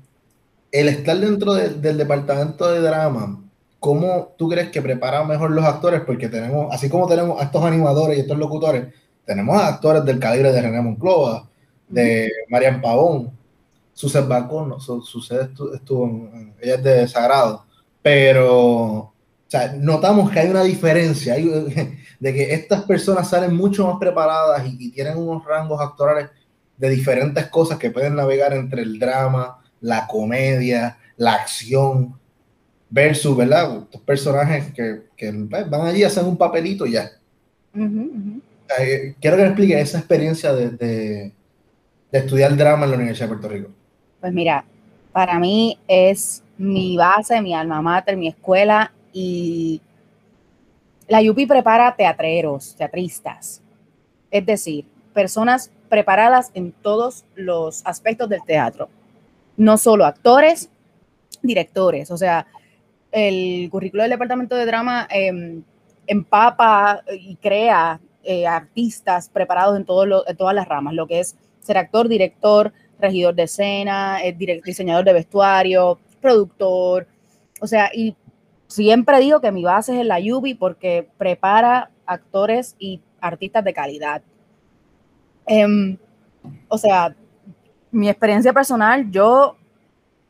el 0.70 0.88
estar 0.88 1.18
dentro 1.18 1.54
del 1.54 1.96
departamento 1.96 2.70
de 2.70 2.80
drama, 2.80 3.42
¿cómo 3.80 4.34
tú 4.36 4.48
crees 4.48 4.70
que 4.70 4.82
preparan 4.82 5.26
mejor 5.26 5.50
los 5.50 5.64
actores? 5.64 6.02
Porque 6.02 6.28
tenemos, 6.28 6.72
así 6.72 6.88
como 6.88 7.06
tenemos 7.06 7.40
a 7.40 7.44
estos 7.44 7.64
animadores 7.64 8.18
y 8.18 8.20
estos 8.20 8.38
locutores, 8.38 8.92
tenemos 9.24 9.56
a 9.56 9.68
actores 9.68 10.04
del 10.04 10.18
calibre 10.18 10.52
de 10.52 10.62
René 10.62 10.80
Monclova, 10.80 11.48
de 11.88 12.30
Marian 12.48 12.80
Pavón, 12.80 13.30
Suced 13.92 14.26
Bacón, 14.26 14.68
no, 14.68 14.80
Suced 14.80 15.50
estuvo, 15.74 16.06
en, 16.06 16.54
ella 16.60 16.74
es 16.74 16.82
de 16.84 17.08
Sagrado, 17.08 17.64
pero 18.02 19.12
notamos 19.78 20.30
que 20.30 20.40
hay 20.40 20.50
una 20.50 20.62
diferencia 20.62 21.34
de 22.20 22.34
que 22.34 22.54
estas 22.54 22.82
personas 22.82 23.28
salen 23.28 23.56
mucho 23.56 23.86
más 23.86 23.98
preparadas 23.98 24.66
y, 24.66 24.76
y 24.78 24.90
tienen 24.90 25.16
unos 25.16 25.44
rangos 25.44 25.80
actorales 25.80 26.28
de 26.76 26.90
diferentes 26.90 27.46
cosas 27.48 27.78
que 27.78 27.90
pueden 27.90 28.14
navegar 28.14 28.52
entre 28.52 28.82
el 28.82 28.98
drama, 28.98 29.58
la 29.80 30.06
comedia, 30.06 30.98
la 31.16 31.34
acción, 31.34 32.18
versus, 32.90 33.36
¿verdad? 33.36 33.82
Estos 33.82 34.00
personajes 34.02 34.72
que, 34.72 35.02
que 35.16 35.32
pues, 35.48 35.68
van 35.68 35.86
allí 35.86 36.04
a 36.04 36.08
hacer 36.08 36.24
un 36.24 36.36
papelito 36.36 36.86
y 36.86 36.92
ya. 36.92 37.10
Eh, 38.78 39.14
quiero 39.20 39.36
que 39.36 39.42
me 39.42 39.48
explique 39.48 39.80
esa 39.80 39.98
experiencia 39.98 40.52
de, 40.52 40.70
de, 40.70 41.32
estudiar 42.12 42.56
drama 42.56 42.84
en 42.84 42.90
la 42.90 42.96
Universidad 42.96 43.26
de 43.28 43.34
Puerto 43.34 43.48
Rico. 43.48 43.70
Pues 44.20 44.32
mira, 44.32 44.64
para 45.12 45.38
mí 45.38 45.78
es 45.86 46.42
mi 46.56 46.96
base, 46.96 47.40
mi 47.40 47.54
alma 47.54 47.80
mater, 47.80 48.16
mi 48.16 48.28
escuela 48.28 48.92
y 49.12 49.80
la 51.06 51.20
UPI 51.22 51.46
prepara 51.46 51.94
teatreros, 51.96 52.74
teatristas, 52.76 53.62
es 54.30 54.44
decir, 54.44 54.84
personas 55.14 55.70
preparadas 55.88 56.50
en 56.52 56.72
todos 56.72 57.24
los 57.34 57.84
aspectos 57.86 58.28
del 58.28 58.42
teatro, 58.44 58.90
no 59.58 59.76
solo 59.76 60.06
actores, 60.06 60.70
directores, 61.42 62.10
o 62.10 62.16
sea, 62.16 62.46
el 63.12 63.68
currículo 63.70 64.02
del 64.02 64.10
departamento 64.10 64.56
de 64.56 64.64
drama 64.64 65.06
em, 65.10 65.62
empapa 66.06 67.02
y 67.12 67.36
crea 67.36 68.00
eh, 68.22 68.46
artistas 68.46 69.28
preparados 69.28 69.76
en, 69.76 69.82
en 69.82 70.36
todas 70.36 70.54
las 70.54 70.68
ramas, 70.68 70.94
lo 70.94 71.06
que 71.06 71.20
es 71.20 71.36
ser 71.60 71.76
actor, 71.76 72.08
director, 72.08 72.72
regidor 72.98 73.34
de 73.34 73.42
escena, 73.42 74.24
eh, 74.24 74.32
diseñador 74.64 75.04
de 75.04 75.12
vestuario, 75.12 75.98
productor, 76.20 77.06
o 77.60 77.66
sea, 77.66 77.90
y 77.92 78.16
siempre 78.68 79.20
digo 79.20 79.40
que 79.40 79.52
mi 79.52 79.64
base 79.64 79.94
es 79.94 80.00
en 80.00 80.08
la 80.08 80.18
UBI 80.18 80.54
porque 80.54 81.08
prepara 81.18 81.90
actores 82.06 82.76
y 82.78 83.00
artistas 83.20 83.64
de 83.64 83.74
calidad. 83.74 84.22
Em, 85.46 85.98
o 86.68 86.78
sea, 86.78 87.16
mi 87.90 88.08
experiencia 88.08 88.52
personal, 88.52 89.10
yo 89.10 89.56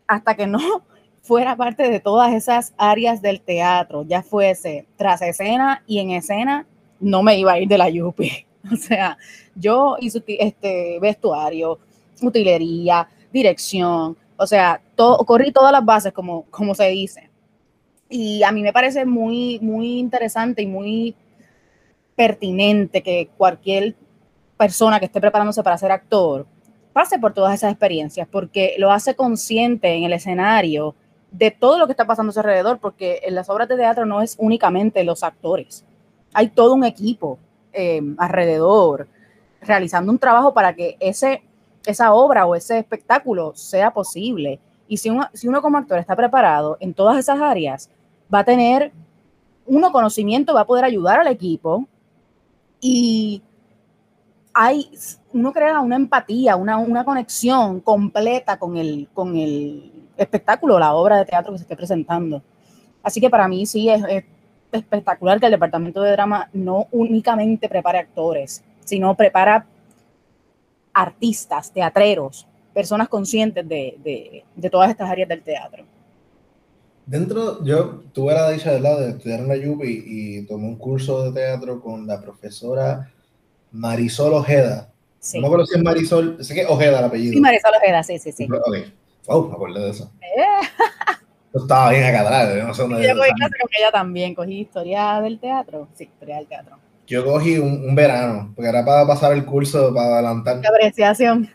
hasta 0.07 0.35
que 0.35 0.47
no 0.47 0.59
fuera 1.23 1.57
parte 1.57 1.91
de 1.91 2.00
todas 2.00 2.33
esas 2.33 2.73
áreas 2.77 3.21
del 3.21 3.41
teatro, 3.41 4.05
ya 4.07 4.23
fuese 4.23 4.87
tras 4.97 5.23
escena 5.23 5.83
y 5.87 5.99
en 5.99 6.11
escena, 6.11 6.67
no 7.00 7.23
me 7.23 7.38
iba 7.38 7.53
a 7.53 7.59
ir 7.59 7.69
de 7.69 7.79
la 7.79 7.88
UPI. 7.88 8.47
O 8.71 8.77
sea, 8.77 9.17
yo 9.55 9.97
hice 10.00 10.23
este 10.27 10.99
vestuario, 11.00 11.79
utilería, 12.21 13.09
dirección, 13.33 14.17
o 14.37 14.47
sea, 14.47 14.81
todo, 14.95 15.25
corrí 15.25 15.53
todas 15.53 15.73
las 15.73 15.85
bases, 15.85 16.12
como, 16.12 16.43
como 16.50 16.75
se 16.75 16.88
dice. 16.88 17.31
Y 18.11 18.43
a 18.43 18.53
mí 18.53 18.62
me 18.62 18.73
parece 18.73 19.07
muy, 19.07 19.59
muy 19.61 19.99
interesante 19.99 20.62
y 20.62 20.67
muy 20.67 21.15
pertinente 22.15 23.03
que 23.03 23.31
cualquier 23.37 23.95
persona 24.57 24.99
que 24.99 25.07
esté 25.07 25.21
preparándose 25.21 25.62
para 25.62 25.79
ser 25.79 25.93
actor 25.93 26.47
pase 26.92 27.18
por 27.18 27.33
todas 27.33 27.54
esas 27.54 27.73
experiencias, 27.73 28.28
porque 28.30 28.75
lo 28.78 28.90
hace 28.90 29.14
consciente 29.14 29.95
en 29.95 30.04
el 30.04 30.12
escenario 30.12 30.95
de 31.30 31.50
todo 31.50 31.78
lo 31.78 31.87
que 31.87 31.92
está 31.92 32.07
pasando 32.07 32.30
a 32.30 32.33
su 32.33 32.40
alrededor, 32.40 32.78
porque 32.78 33.21
en 33.25 33.35
las 33.35 33.49
obras 33.50 33.68
de 33.68 33.76
teatro 33.76 34.07
no 34.07 34.23
es 34.23 34.37
únicamente 34.38 35.04
los 35.04 35.23
actores, 35.23 35.85
hay 36.33 36.49
todo 36.49 36.75
un 36.75 36.85
equipo 36.85 37.38
eh, 37.73 38.00
alrededor 38.18 39.09
realizando 39.61 40.12
un 40.12 40.18
trabajo 40.18 40.54
para 40.54 40.75
que 40.75 40.97
ese, 41.00 41.42
esa 41.87 42.12
obra 42.12 42.47
o 42.47 42.54
ese 42.54 42.78
espectáculo 42.78 43.52
sea 43.54 43.92
posible. 43.92 44.61
Y 44.87 44.99
si 44.99 45.11
uno, 45.11 45.28
si 45.33 45.49
uno 45.49 45.61
como 45.61 45.78
actor 45.78 45.99
está 45.99 46.16
preparado 46.16 46.76
en 46.80 46.95
todas 46.95 47.18
esas 47.18 47.40
áreas, 47.40 47.90
va 48.33 48.40
a 48.40 48.45
tener 48.45 48.92
uno 49.66 49.92
conocimiento, 49.92 50.54
va 50.54 50.62
a 50.62 50.66
poder 50.66 50.85
ayudar 50.85 51.21
al 51.21 51.26
equipo 51.26 51.87
y 52.80 53.42
hay, 54.61 54.91
uno 55.33 55.53
crea 55.53 55.79
una 55.79 55.95
empatía, 55.95 56.57
una, 56.57 56.79
una 56.79 57.05
conexión 57.05 57.81
completa 57.81 58.59
con 58.59 58.77
el, 58.77 59.09
con 59.15 59.37
el 59.37 59.93
espectáculo, 60.17 60.81
la 60.81 60.95
obra 60.95 61.19
de 61.19 61.27
teatro 61.27 61.53
que 61.53 61.59
se 61.59 61.62
esté 61.62 61.77
presentando. 61.77 62.43
Así 63.00 63.21
que 63.21 63.31
para 63.31 63.47
mí 63.47 63.67
sí 63.67 63.88
es, 63.88 64.03
espectacular 64.73 65.38
que 65.38 65.47
el 65.47 65.53
departamento 65.53 66.03
de 66.03 66.11
drama 66.11 66.50
no 66.53 66.88
únicamente 66.91 67.69
prepare 67.69 68.00
actores, 68.00 68.65
sino 68.85 69.15
prepara 69.15 69.65
artistas, 70.93 71.71
teatreros, 71.71 72.45
personas 72.75 73.09
conscientes 73.09 73.67
de, 73.67 73.97
de, 74.03 74.45
de 74.57 74.71
todas 74.71 74.91
estas 74.91 75.09
áreas 75.09 75.29
del 75.29 75.43
teatro. 75.43 75.85
Dentro, 77.07 77.65
yo 77.65 78.03
tuve 78.12 78.35
la 78.35 78.50
dicha 78.50 78.73
de 78.73 79.11
estudiar 79.11 79.38
en 79.38 79.49
la 79.49 79.55
UBI 79.55 80.03
y 80.05 80.47
tomé 80.47 80.67
un 80.67 80.77
curso 80.77 81.23
de 81.23 81.41
teatro 81.41 81.81
con 81.81 82.09
la 82.09 82.21
profesora 82.21 83.12
Marisol 83.73 84.35
Ojeda. 84.35 84.93
No 85.35 85.51
me 85.51 85.67
si 85.67 85.77
es 85.77 85.83
Marisol, 85.83 86.45
sé 86.45 86.55
que 86.55 86.67
Ojeda 86.67 87.01
el 87.01 87.05
apellido. 87.05 87.33
Sí, 87.33 87.41
Marisol 87.41 87.73
Ojeda, 87.77 88.03
sí, 88.03 88.19
sí, 88.19 88.33
sí. 88.33 88.49
Ok. 88.51 88.77
Wow, 89.27 89.49
me 89.49 89.55
acuerdo 89.55 89.85
de 89.85 89.91
eso. 89.91 90.11
Eh. 90.21 90.67
estaba 91.55 91.91
bien 91.91 92.05
acá 92.05 92.21
atrás, 92.21 92.57
yo 92.57 92.65
no 92.65 92.75
sé 92.75 92.83
dónde. 92.83 93.07
Yo 93.07 93.17
cogí 93.17 93.31
clase 93.33 93.55
con 93.61 93.71
ella 93.79 93.91
también, 93.93 94.35
cogí 94.35 94.61
historia 94.61 95.21
del 95.21 95.39
teatro. 95.39 95.89
Sí, 95.95 96.05
historia 96.05 96.37
del 96.37 96.47
teatro. 96.47 96.79
Yo 97.07 97.25
cogí 97.25 97.59
un, 97.59 97.95
verano, 97.95 98.53
porque 98.55 98.69
era 98.69 98.85
para 98.85 99.07
pasar 99.07 99.33
el 99.33 99.45
curso, 99.45 99.95
para 99.95 100.15
adelantar. 100.15 100.57
La 100.57 100.69
apreciación. 100.69 101.51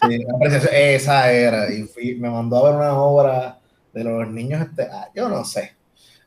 Sí, 0.00 0.18
la 0.18 0.34
apreciación, 0.34 0.72
esa 0.74 1.32
era. 1.32 1.72
Y 1.72 1.84
fui, 1.84 2.16
me 2.16 2.28
mandó 2.28 2.58
a 2.58 2.70
ver 2.70 2.80
una 2.80 3.00
obra 3.00 3.58
de 3.92 4.04
los 4.04 4.28
niños, 4.28 4.62
este, 4.62 4.88
ah, 4.90 5.08
yo 5.14 5.28
no 5.28 5.44
sé. 5.44 5.76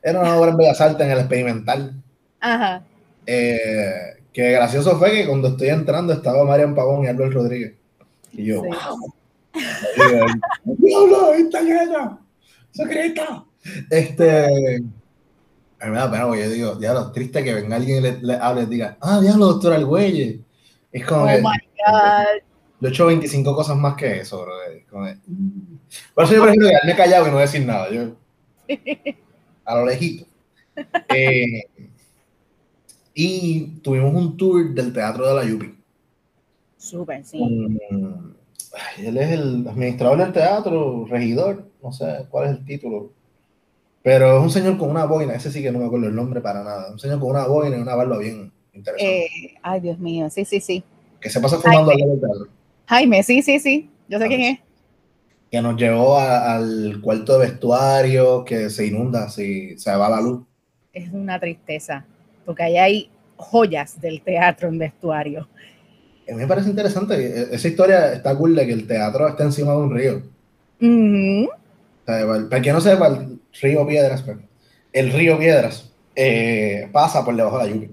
Era 0.02 0.20
una 0.20 0.36
obra 0.36 0.50
en 0.50 0.56
Bellas 0.56 0.80
Artes, 0.80 1.06
en 1.06 1.12
el 1.12 1.18
experimental. 1.18 2.02
Ajá. 2.40 2.82
Eh, 3.26 4.21
que 4.32 4.52
gracioso 4.52 4.98
fue 4.98 5.12
que 5.12 5.26
cuando 5.26 5.48
estoy 5.48 5.68
entrando 5.68 6.12
estaba 6.12 6.44
Marian 6.44 6.74
Pavón 6.74 7.04
y 7.04 7.08
Albert 7.08 7.32
Rodríguez. 7.32 7.74
Y 8.32 8.46
yo, 8.46 8.62
wow. 8.62 9.14
¡Diablo! 10.78 11.34
¡Esta 11.34 11.60
llena! 11.60 12.18
¡Secreta! 12.70 13.44
Este. 13.90 14.82
A 15.80 15.86
mí 15.86 15.90
me 15.90 15.98
da 15.98 16.10
pena 16.10 16.26
porque 16.26 16.44
yo 16.44 16.50
digo, 16.50 16.74
diablo, 16.76 17.10
triste 17.12 17.42
que 17.42 17.54
venga 17.54 17.76
alguien 17.76 17.98
y 17.98 18.00
le, 18.00 18.22
le 18.22 18.34
hable 18.34 18.62
y 18.62 18.66
diga, 18.66 18.96
ah, 19.00 19.20
diablo, 19.20 19.46
doctor 19.46 19.74
Argüelle. 19.74 20.40
Es 20.92 21.04
como. 21.04 21.24
Oh 21.24 21.28
my 21.28 21.40
God. 21.40 22.42
Yo 22.80 22.88
he 22.88 22.90
hecho 22.90 23.06
25 23.06 23.54
cosas 23.54 23.76
más 23.76 23.94
que 23.94 24.20
eso, 24.20 24.42
bro. 24.42 24.54
Por 26.14 26.24
eso 26.24 26.34
yo 26.34 26.42
prefiero 26.42 26.68
quedarme 26.68 26.96
callado 26.96 27.28
y 27.28 27.30
no 27.30 27.38
decir 27.38 27.64
nada. 27.64 27.88
Yo, 27.90 28.16
a 29.64 29.76
lo 29.76 29.86
lejito. 29.86 30.26
Eh, 31.08 31.62
y 33.14 33.80
tuvimos 33.82 34.14
un 34.14 34.36
tour 34.36 34.74
del 34.74 34.92
teatro 34.92 35.26
de 35.26 35.34
la 35.34 35.44
Yupi. 35.48 35.74
Súper, 36.76 37.24
sí. 37.24 37.38
él 38.98 39.16
es 39.16 39.30
el 39.30 39.68
administrador 39.68 40.18
del 40.18 40.32
teatro, 40.32 41.06
regidor, 41.08 41.64
no 41.82 41.92
sé 41.92 42.26
cuál 42.30 42.46
es 42.46 42.50
el 42.58 42.64
título. 42.64 43.12
Pero 44.02 44.38
es 44.38 44.42
un 44.42 44.50
señor 44.50 44.78
con 44.78 44.90
una 44.90 45.04
boina, 45.04 45.34
ese 45.34 45.52
sí 45.52 45.62
que 45.62 45.70
no 45.70 45.78
me 45.78 45.86
acuerdo 45.86 46.08
el 46.08 46.16
nombre 46.16 46.40
para 46.40 46.64
nada. 46.64 46.90
Un 46.90 46.98
señor 46.98 47.20
con 47.20 47.30
una 47.30 47.46
boina 47.46 47.76
y 47.76 47.80
una 47.80 47.94
barba 47.94 48.18
bien 48.18 48.52
interesante. 48.72 49.26
Eh, 49.26 49.54
ay, 49.62 49.80
Dios 49.80 49.98
mío, 49.98 50.28
sí, 50.28 50.44
sí, 50.44 50.60
sí. 50.60 50.82
Que 51.20 51.30
se 51.30 51.40
pasa 51.40 51.58
fumando 51.58 51.92
al 51.92 51.98
lado 51.98 52.10
del 52.10 52.20
teatro. 52.20 52.48
Jaime, 52.86 53.22
sí, 53.22 53.42
sí, 53.42 53.60
sí. 53.60 53.88
Yo 54.08 54.18
sé 54.18 54.26
quién 54.26 54.40
es. 54.40 54.58
Que 55.52 55.62
nos 55.62 55.76
llevó 55.76 56.18
al 56.18 57.00
cuarto 57.00 57.38
de 57.38 57.46
vestuario 57.46 58.44
que 58.44 58.70
se 58.70 58.86
inunda 58.86 59.28
si 59.28 59.78
se 59.78 59.94
va 59.94 60.08
la 60.08 60.20
luz. 60.20 60.42
Es 60.92 61.12
una 61.12 61.38
tristeza 61.38 62.04
porque 62.44 62.62
ahí 62.62 62.76
hay 62.76 63.10
joyas 63.36 64.00
del 64.00 64.22
teatro 64.22 64.68
en 64.68 64.78
vestuario. 64.78 65.48
A 66.28 66.32
mí 66.32 66.40
me 66.40 66.46
parece 66.46 66.70
interesante, 66.70 67.14
e-, 67.14 67.54
esa 67.54 67.68
historia 67.68 68.12
está 68.12 68.34
cool 68.36 68.54
de 68.54 68.66
que 68.66 68.72
el 68.72 68.86
teatro 68.86 69.28
está 69.28 69.44
encima 69.44 69.72
de 69.72 69.78
un 69.78 69.94
río. 69.94 70.22
para 72.04 72.62
que 72.62 72.72
no 72.72 72.80
sepa, 72.80 73.08
el 73.08 73.40
río 73.60 73.86
Piedras, 73.86 74.24
el 74.92 75.12
río 75.12 75.38
Piedras 75.38 75.92
eh, 76.14 76.88
pasa 76.92 77.24
por 77.24 77.36
debajo 77.36 77.58
de 77.58 77.64
la 77.64 77.70
lluvia. 77.74 77.90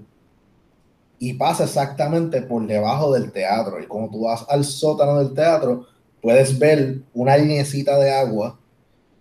Y 1.18 1.34
pasa 1.34 1.64
exactamente 1.64 2.40
por 2.40 2.66
debajo 2.66 3.12
del 3.12 3.30
teatro. 3.30 3.80
Y 3.82 3.86
como 3.86 4.10
tú 4.10 4.22
vas 4.22 4.46
al 4.48 4.64
sótano 4.64 5.18
del 5.18 5.34
teatro, 5.34 5.86
puedes 6.22 6.58
ver 6.58 7.00
una 7.12 7.36
linecita 7.36 7.98
de 7.98 8.10
agua, 8.10 8.58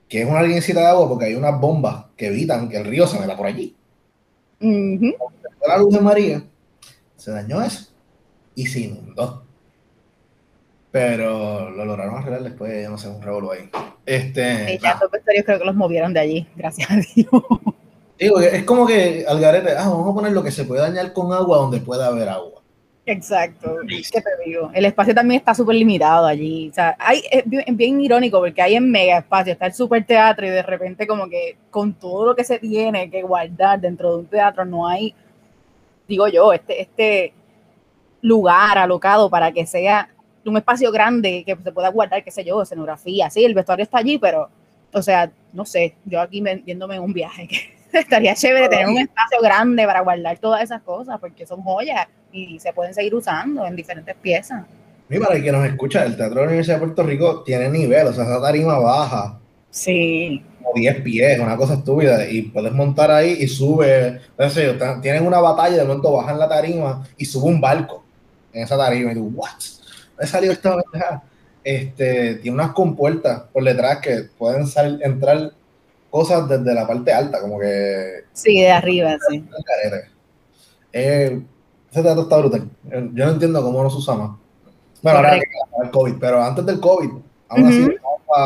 que 0.08 0.22
es 0.22 0.28
una 0.28 0.42
linecita 0.42 0.80
de 0.80 0.88
agua 0.88 1.10
porque 1.10 1.26
hay 1.26 1.36
unas 1.36 1.60
bombas 1.60 2.06
que 2.16 2.28
evitan 2.28 2.70
que 2.70 2.78
el 2.78 2.86
río 2.86 3.06
se 3.06 3.20
meta 3.20 3.36
por 3.36 3.48
allí. 3.48 3.76
La 4.60 5.78
luz 5.78 5.94
de 5.94 6.02
María, 6.02 6.44
se 7.16 7.32
dañó 7.32 7.62
eso 7.62 7.90
y 8.56 8.66
se 8.66 8.82
inundó. 8.82 9.46
Pero 10.92 11.70
lo 11.70 11.86
lograron 11.86 12.16
arreglar 12.16 12.44
después, 12.44 12.82
ya 12.82 12.90
no 12.90 12.98
sé, 12.98 13.08
un 13.08 13.22
revuelo 13.22 13.52
ahí. 13.52 13.70
Este, 14.06 14.80
ya 14.82 14.98
los 15.00 15.12
vestuarios 15.12 15.46
creo 15.46 15.60
que 15.60 15.66
los 15.66 15.76
movieron 15.76 16.14
de 16.14 16.20
allí, 16.20 16.48
gracias 16.56 16.90
a 16.90 16.96
Dios. 16.96 17.30
Digo, 18.18 18.40
es 18.40 18.64
como 18.64 18.86
que 18.86 19.24
al 19.28 19.40
garete, 19.40 19.72
ah, 19.78 19.88
vamos 19.88 20.12
a 20.12 20.16
poner 20.16 20.34
lo 20.34 20.44
que 20.44 20.52
se 20.52 20.66
puede 20.66 20.82
dañar 20.82 21.14
con 21.14 21.32
agua 21.32 21.58
donde 21.58 21.80
pueda 21.80 22.08
haber 22.08 22.28
agua. 22.28 22.59
Exacto, 23.12 23.78
¿qué 23.88 24.22
te 24.22 24.30
digo? 24.46 24.70
El 24.72 24.86
espacio 24.86 25.16
también 25.16 25.40
está 25.40 25.56
súper 25.56 25.76
limitado 25.76 26.28
allí. 26.28 26.70
O 26.70 26.74
sea, 26.74 26.96
hay, 27.00 27.24
es 27.32 27.44
bien, 27.76 28.00
irónico 28.00 28.40
porque 28.40 28.62
hay 28.62 28.76
en 28.76 28.92
mega 28.92 29.18
espacio, 29.18 29.54
está 29.54 29.66
el 29.66 29.74
super 29.74 30.06
teatro 30.06 30.46
y 30.46 30.52
de 30.52 30.62
repente 30.62 31.08
como 31.08 31.28
que 31.28 31.58
con 31.72 31.94
todo 31.94 32.28
lo 32.28 32.36
que 32.36 32.44
se 32.44 32.60
tiene 32.60 33.10
que 33.10 33.24
guardar 33.24 33.82
dentro 33.82 34.12
de 34.12 34.18
un 34.20 34.26
teatro 34.28 34.64
no 34.64 34.88
hay, 34.88 35.16
digo 36.08 36.28
yo, 36.28 36.54
este, 36.54 36.84
este 36.84 37.34
lugar 38.22 38.78
alocado 38.78 39.28
para 39.28 39.52
que 39.52 39.66
sea 39.66 40.08
un 40.46 40.58
espacio 40.58 40.92
grande 40.92 41.44
que 41.44 41.58
se 41.64 41.72
pueda 41.72 41.90
guardar, 41.90 42.24
qué 42.24 42.30
sé 42.30 42.44
yo, 42.44 42.62
escenografía. 42.62 43.32
Sí, 43.32 43.44
el 43.44 43.56
vestuario 43.56 43.84
está 43.84 43.98
allí, 43.98 44.20
pero, 44.20 44.50
o 44.94 45.02
sea, 45.02 45.32
no 45.52 45.66
sé, 45.66 45.96
yo 46.06 46.22
aquí 46.22 46.44
viéndome 46.64 46.98
en 46.98 47.02
un 47.02 47.14
viaje, 47.14 47.48
que 47.48 47.76
estaría 47.98 48.36
chévere 48.36 48.70
tener 48.70 48.88
un 48.88 49.00
espacio 49.00 49.42
grande 49.42 49.84
para 49.88 50.02
guardar 50.02 50.38
todas 50.38 50.62
esas 50.62 50.84
cosas, 50.84 51.20
porque 51.20 51.48
son 51.48 51.64
joyas 51.64 52.08
y 52.32 52.60
se 52.60 52.74
pueden 52.74 52.94
seguir 52.94 53.16
usando 53.16 53.66
en 53.66 53.76
diferentes 53.76 54.16
piezas. 54.16 54.66
Y 55.10 55.18
para 55.18 55.36
el 55.36 55.44
que 55.44 55.52
nos 55.52 55.66
escucha, 55.66 56.06
el 56.06 56.16
Teatro 56.16 56.36
de 56.36 56.42
la 56.42 56.48
Universidad 56.48 56.76
de 56.76 56.86
Puerto 56.86 57.04
Rico 57.04 57.44
tiene 57.44 57.70
nivel, 57.70 58.08
o 58.08 58.14
sea, 58.14 58.26
esa 58.26 58.42
tarima 58.42 58.78
baja. 58.78 59.40
Sí. 59.72 60.44
Como 60.62 60.74
10 60.76 61.02
pies, 61.02 61.40
una 61.40 61.58
cosa 61.58 61.76
estúpida, 61.76 62.30
y 62.30 62.44
puedes 62.44 62.72
montar 62.74 63.10
ahí 63.10 63.38
y 63.40 63.48
sube, 63.48 64.22
no 64.38 64.50
sé, 64.50 64.78
tienen 65.02 65.26
una 65.26 65.40
batalla, 65.40 65.78
de 65.78 65.84
momento 65.84 66.12
bajan 66.12 66.38
la 66.38 66.48
tarima 66.48 67.08
y 67.18 67.26
sube 67.26 67.50
un 67.50 67.60
barco 67.60 68.04
en 68.54 68.64
esa 68.64 68.78
tarima, 68.78 69.12
y 69.12 69.16
tú, 69.16 69.32
¿what? 69.34 69.50
he 70.20 70.28
salido 70.28 70.54
esta 70.54 70.76
Este, 71.64 72.36
tiene 72.36 72.56
unas 72.56 72.74
compuertas 72.74 73.44
por 73.52 73.64
detrás 73.64 74.00
que 74.00 74.26
pueden 74.38 74.68
salir, 74.68 75.00
entrar 75.04 75.52
cosas 76.10 76.48
desde 76.48 76.74
la 76.74 76.88
parte 76.88 77.12
alta, 77.12 77.42
como 77.42 77.60
que. 77.60 78.26
Sí, 78.34 78.62
de 78.62 78.72
arriba, 78.72 79.18
sí. 79.30 79.44
Eh, 80.92 81.42
ese 81.92 82.04
teatro 82.04 82.24
está 82.24 82.38
brutal. 82.38 82.70
Yo 83.14 83.26
no 83.26 83.32
entiendo 83.32 83.64
cómo 83.64 83.84
no 83.84 83.90
se 83.90 83.98
usa 83.98 84.16
más. 84.16 84.32
Bueno, 85.02 85.20
ahora 85.20 85.36
el 85.36 85.92
COVID, 85.92 86.16
pero 86.20 86.44
antes 86.44 86.66
del 86.66 86.80
COVID, 86.80 87.10
aún 87.48 87.66
así, 87.66 87.88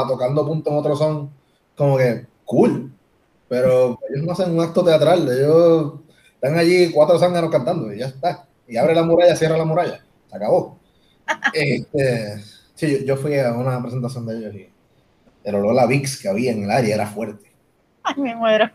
tocando 0.08 0.46
puntos 0.46 0.72
en 0.72 0.80
otro 0.80 0.96
son 0.96 1.30
como 1.76 1.98
que 1.98 2.26
cool. 2.46 2.92
Pero 3.50 4.00
ellos 4.10 4.26
no 4.26 4.32
hacen 4.32 4.52
un 4.52 4.62
acto 4.62 4.84
teatral, 4.84 5.30
ellos 5.30 5.94
están 6.36 6.58
allí 6.58 6.92
cuatro 6.92 7.20
zánganos 7.20 7.52
cantando 7.52 7.94
y 7.94 8.00
ya 8.00 8.08
está. 8.08 8.46
Y 8.68 8.78
abre 8.78 8.96
la 8.96 9.04
muralla, 9.04 9.36
cierra 9.36 9.58
la 9.58 9.66
muralla. 9.66 10.04
Se 10.30 10.36
acabó. 10.36 10.80
este, 11.54 12.42
sí, 12.74 13.06
yo, 13.06 13.18
fui 13.18 13.38
a 13.38 13.52
una 13.54 13.82
presentación 13.82 14.26
de 14.26 14.38
ellos 14.38 14.56
y 14.56 14.70
el 15.44 15.56
olor 15.56 15.78
a 15.80 15.86
VIX 15.86 16.22
que 16.22 16.30
había 16.30 16.52
en 16.52 16.64
el 16.64 16.72
área 16.72 16.96
era 16.96 17.08
fuerte. 17.08 17.52
Ay, 18.04 18.16
me 18.18 18.36
muero. 18.36 18.70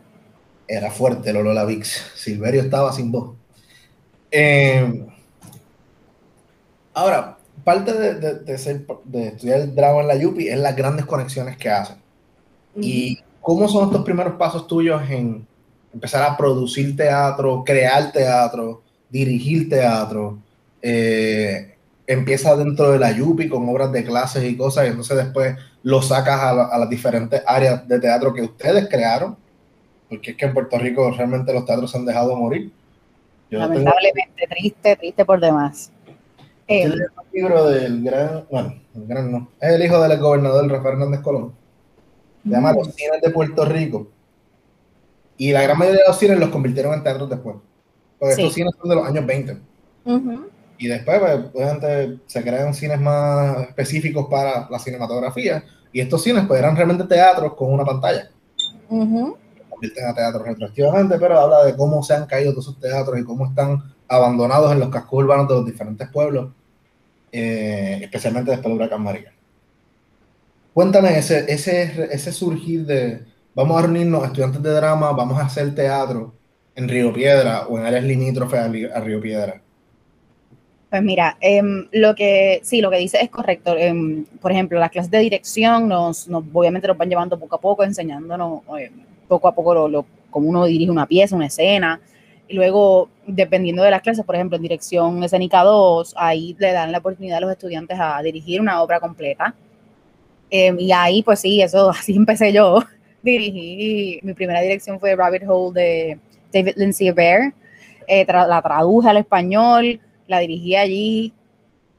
Era 0.66 0.90
fuerte 0.90 1.30
el 1.30 1.37
olor 1.38 1.56
a 1.56 1.64
VIX. 1.64 1.88
Silverio 2.14 2.60
estaba 2.60 2.92
sin 2.92 3.10
voz. 3.10 3.38
Eh, 4.30 5.06
ahora, 6.94 7.38
parte 7.64 7.92
de, 7.92 8.35
de, 8.35 8.58
ser, 8.58 8.87
de, 9.04 9.28
estudiar 9.28 9.61
el 9.61 9.75
drama 9.75 10.00
en 10.00 10.08
la 10.08 10.16
Yupi 10.16 10.49
es 10.49 10.58
las 10.58 10.76
grandes 10.76 11.06
conexiones 11.06 11.56
que 11.56 11.71
hacen. 11.71 11.97
¿Y 12.80 13.19
cómo 13.41 13.69
son 13.69 13.86
estos 13.86 14.04
primeros 14.04 14.34
pasos 14.34 14.67
tuyos 14.67 15.02
en 15.10 15.47
empezar 15.93 16.23
a 16.23 16.36
producir 16.36 16.97
teatro, 16.97 17.62
crear 17.64 18.12
teatro, 18.12 18.82
dirigir 19.10 19.69
teatro? 19.69 20.38
Eh, 20.80 21.75
empieza 22.06 22.56
dentro 22.56 22.91
de 22.91 22.99
la 22.99 23.12
Yupi 23.12 23.49
con 23.49 23.69
obras 23.69 23.93
de 23.93 24.04
clases 24.04 24.43
y 24.45 24.56
cosas, 24.56 24.86
y 24.86 24.88
entonces 24.88 25.17
después 25.17 25.56
lo 25.82 26.00
sacas 26.00 26.41
a, 26.41 26.78
las 26.78 26.88
diferentes 26.88 27.43
áreas 27.47 27.86
de 27.86 28.00
teatro 28.00 28.32
que 28.32 28.43
ustedes 28.43 28.88
crearon, 28.88 29.36
porque 30.08 30.30
es 30.30 30.36
que 30.36 30.47
en 30.47 30.54
Puerto 30.54 30.78
Rico 30.78 31.10
realmente 31.10 31.52
los 31.52 31.67
teatros 31.67 31.91
se 31.91 31.99
han 31.99 32.06
dejado 32.06 32.34
morir. 32.34 32.73
Lamentablemente, 33.50 34.47
triste, 34.49 34.97
triste 34.97 35.25
por 35.25 35.41
demás. 35.41 35.91
Eh, 36.67 36.82
el 36.82 37.06
libro 37.32 37.67
del 37.67 38.02
gran, 38.02 38.45
bueno, 38.50 38.75
el 38.95 39.06
gran 39.06 39.32
no, 39.32 39.49
es 39.61 39.73
el 39.73 39.84
hijo 39.84 40.00
del 40.00 40.19
gobernador 40.19 40.71
Rafael 40.71 40.95
Hernández 40.95 41.21
Colón. 41.21 41.54
Se 42.45 42.50
llama 42.50 42.73
Los 42.73 42.95
Cines 42.95 43.21
de 43.23 43.30
Puerto 43.30 43.65
Rico. 43.65 44.08
Y 45.39 45.52
la 45.52 45.63
gran 45.63 45.78
mayoría 45.78 46.02
de 46.02 46.08
los 46.08 46.19
cines 46.19 46.39
los 46.39 46.50
convirtieron 46.50 46.95
en 46.95 47.02
teatros 47.02 47.30
después. 47.30 47.56
Porque 48.19 48.34
estos 48.34 48.52
cines 48.52 48.73
son 48.78 48.89
de 48.89 48.97
los 48.97 49.06
años 49.06 49.25
20. 49.25 49.56
Y 50.78 50.89
después, 50.89 51.21
pues, 51.52 52.08
se 52.26 52.43
crean 52.43 52.75
cines 52.75 53.00
más 53.00 53.63
específicos 53.69 54.26
para 54.30 54.69
la 54.69 54.78
cinematografía. 54.78 55.65
Y 55.93 56.00
estos 56.00 56.23
cines, 56.23 56.45
pues, 56.47 56.58
eran 56.61 56.76
realmente 56.76 57.04
teatros 57.04 57.54
con 57.54 57.73
una 57.73 57.84
pantalla. 57.84 58.30
Uh 58.91 59.34
a 60.06 60.14
teatros 60.14 60.47
retroactivamente, 60.47 61.19
pero 61.19 61.38
habla 61.38 61.64
de 61.64 61.76
cómo 61.76 62.02
se 62.02 62.14
han 62.14 62.26
caído 62.26 62.52
todos 62.52 62.67
esos 62.67 62.80
teatros 62.80 63.19
y 63.19 63.25
cómo 63.25 63.47
están 63.47 63.82
abandonados 64.08 64.73
en 64.73 64.80
los 64.80 64.88
cascos 64.88 65.25
urbanos 65.25 65.49
de 65.49 65.54
los 65.54 65.67
diferentes 65.67 66.08
pueblos, 66.08 66.50
eh, 67.32 68.00
especialmente 68.02 68.50
después 68.50 68.73
del 68.73 68.80
huracán 68.80 69.02
María. 69.02 69.32
Cuéntame 70.73 71.19
ese, 71.19 71.52
ese, 71.52 72.08
ese 72.10 72.32
surgir 72.32 72.86
de 72.86 73.25
vamos 73.54 73.78
a 73.78 73.82
reunirnos 73.82 74.25
estudiantes 74.25 74.62
de 74.62 74.71
drama, 74.71 75.12
vamos 75.12 75.38
a 75.38 75.47
hacer 75.47 75.75
teatro 75.75 76.32
en 76.75 76.88
Río 76.88 77.12
Piedra 77.12 77.67
o 77.67 77.78
en 77.78 77.86
áreas 77.86 78.04
limítrofes 78.04 78.60
a 78.60 79.00
Río 79.00 79.21
Piedra. 79.21 79.60
Pues 80.91 81.02
mira, 81.02 81.36
em, 81.41 81.86
lo 81.93 82.14
que 82.14 82.60
sí, 82.62 82.80
lo 82.80 82.91
que 82.91 82.97
dice 82.97 83.19
es 83.21 83.28
correcto. 83.28 83.76
Em, 83.76 84.25
por 84.41 84.52
ejemplo, 84.52 84.78
las 84.78 84.91
clases 84.91 85.10
de 85.10 85.19
dirección 85.19 85.88
nos, 85.88 86.28
obviamente 86.30 86.88
nos 86.88 86.97
van 86.97 87.10
llevando 87.10 87.38
poco 87.38 87.56
a 87.56 87.60
poco, 87.60 87.84
enseñándonos 87.84 88.62
em, 88.78 88.93
poco 89.28 89.49
a 89.49 89.54
poco 89.54 89.88
lo, 89.88 90.06
cómo 90.30 90.49
uno 90.49 90.64
dirige 90.64 90.91
una 90.91 91.06
pieza, 91.06 91.36
una 91.36 91.47
escena. 91.47 92.00
Y 92.49 92.54
luego, 92.54 93.10
dependiendo 93.26 93.82
de 93.82 93.91
las 93.91 94.02
clases, 94.02 94.25
por 94.25 94.34
ejemplo, 94.34 94.56
en 94.56 94.62
dirección 94.62 95.23
escénica 95.23 95.62
2, 95.62 96.14
ahí 96.17 96.56
le 96.58 96.73
dan 96.73 96.91
la 96.93 96.99
oportunidad 96.99 97.38
a 97.38 97.41
los 97.43 97.52
estudiantes 97.52 97.99
a 98.00 98.21
dirigir 98.23 98.60
una 98.60 98.82
obra 98.82 99.00
completa. 99.00 99.54
y 100.50 100.93
ahí, 100.93 101.23
pues 101.23 101.41
sí, 101.41 101.60
eso, 101.60 101.91
así 101.99 102.17
empecé 102.17 102.52
yo. 102.52 102.82
Dirigí, 103.23 104.21
mi 104.23 104.32
primera 104.32 104.60
dirección 104.60 104.99
fue 104.99 105.14
Rabbit 105.14 105.43
Hole 105.47 105.80
de 105.80 106.19
David 106.52 106.75
Lindsay 106.76 107.10
Bear. 107.10 107.52
Eh, 108.06 108.25
la 108.26 108.62
traduje 108.62 109.10
al 109.10 109.19
español 109.19 110.00
la 110.28 110.38
dirigí 110.38 110.76
allí 110.76 111.32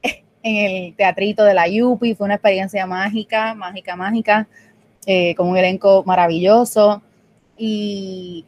en 0.42 0.86
el 0.86 0.94
teatrito 0.94 1.44
de 1.44 1.52
la 1.52 1.68
Yupi, 1.68 2.14
fue 2.14 2.24
una 2.24 2.36
experiencia 2.36 2.86
mágica, 2.86 3.54
mágica, 3.54 3.96
mágica, 3.96 4.48
eh, 5.04 5.34
con 5.34 5.48
un 5.48 5.58
elenco 5.58 6.02
maravilloso. 6.06 7.02
Y 7.62 8.46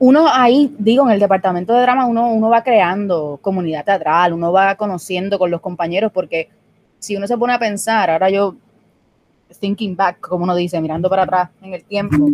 uno 0.00 0.26
ahí, 0.28 0.74
digo, 0.76 1.06
en 1.06 1.12
el 1.12 1.20
departamento 1.20 1.72
de 1.72 1.82
drama, 1.82 2.06
uno, 2.06 2.32
uno 2.32 2.50
va 2.50 2.64
creando 2.64 3.38
comunidad 3.40 3.84
teatral, 3.84 4.32
uno 4.32 4.50
va 4.50 4.74
conociendo 4.74 5.38
con 5.38 5.52
los 5.52 5.60
compañeros, 5.60 6.10
porque 6.12 6.48
si 6.98 7.14
uno 7.14 7.28
se 7.28 7.38
pone 7.38 7.52
a 7.52 7.60
pensar, 7.60 8.10
ahora 8.10 8.30
yo, 8.30 8.56
thinking 9.60 9.94
back, 9.94 10.20
como 10.20 10.42
uno 10.42 10.56
dice, 10.56 10.80
mirando 10.80 11.08
para 11.08 11.22
atrás 11.22 11.50
en 11.62 11.74
el 11.74 11.84
tiempo. 11.84 12.26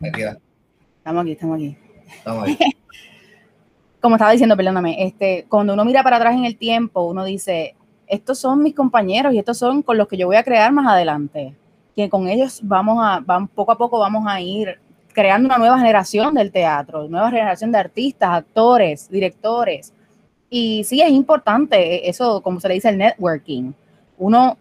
Estamos 0.00 1.22
aquí, 1.22 1.32
estamos 1.32 1.56
aquí. 1.56 1.76
Estamos 2.08 2.44
aquí. 2.44 2.58
como 4.00 4.16
estaba 4.16 4.32
diciendo, 4.32 4.56
perdóname, 4.56 5.06
este, 5.06 5.44
cuando 5.46 5.74
uno 5.74 5.84
mira 5.84 6.02
para 6.02 6.16
atrás 6.16 6.34
en 6.34 6.46
el 6.46 6.56
tiempo, 6.56 7.02
uno 7.02 7.22
dice, 7.22 7.74
estos 8.06 8.38
son 8.38 8.62
mis 8.62 8.74
compañeros 8.74 9.34
y 9.34 9.38
estos 9.38 9.58
son 9.58 9.82
con 9.82 9.98
los 9.98 10.08
que 10.08 10.16
yo 10.16 10.26
voy 10.26 10.36
a 10.36 10.42
crear 10.42 10.72
más 10.72 10.90
adelante. 10.90 11.54
Que 11.94 12.08
con 12.08 12.28
ellos 12.28 12.60
vamos 12.62 12.98
a, 13.00 13.20
van, 13.20 13.48
poco 13.48 13.72
a 13.72 13.78
poco 13.78 13.98
vamos 13.98 14.24
a 14.26 14.40
ir 14.40 14.78
creando 15.12 15.46
una 15.46 15.58
nueva 15.58 15.78
generación 15.78 16.34
del 16.34 16.50
teatro, 16.50 17.08
nueva 17.08 17.30
generación 17.30 17.70
de 17.72 17.78
artistas, 17.78 18.30
actores, 18.30 19.08
directores. 19.08 19.92
Y 20.50 20.84
sí 20.84 21.00
es 21.00 21.10
importante 21.10 22.08
eso, 22.08 22.42
como 22.42 22.60
se 22.60 22.68
le 22.68 22.74
dice, 22.74 22.88
el 22.88 22.98
networking. 22.98 23.72
Uno, 24.18 24.56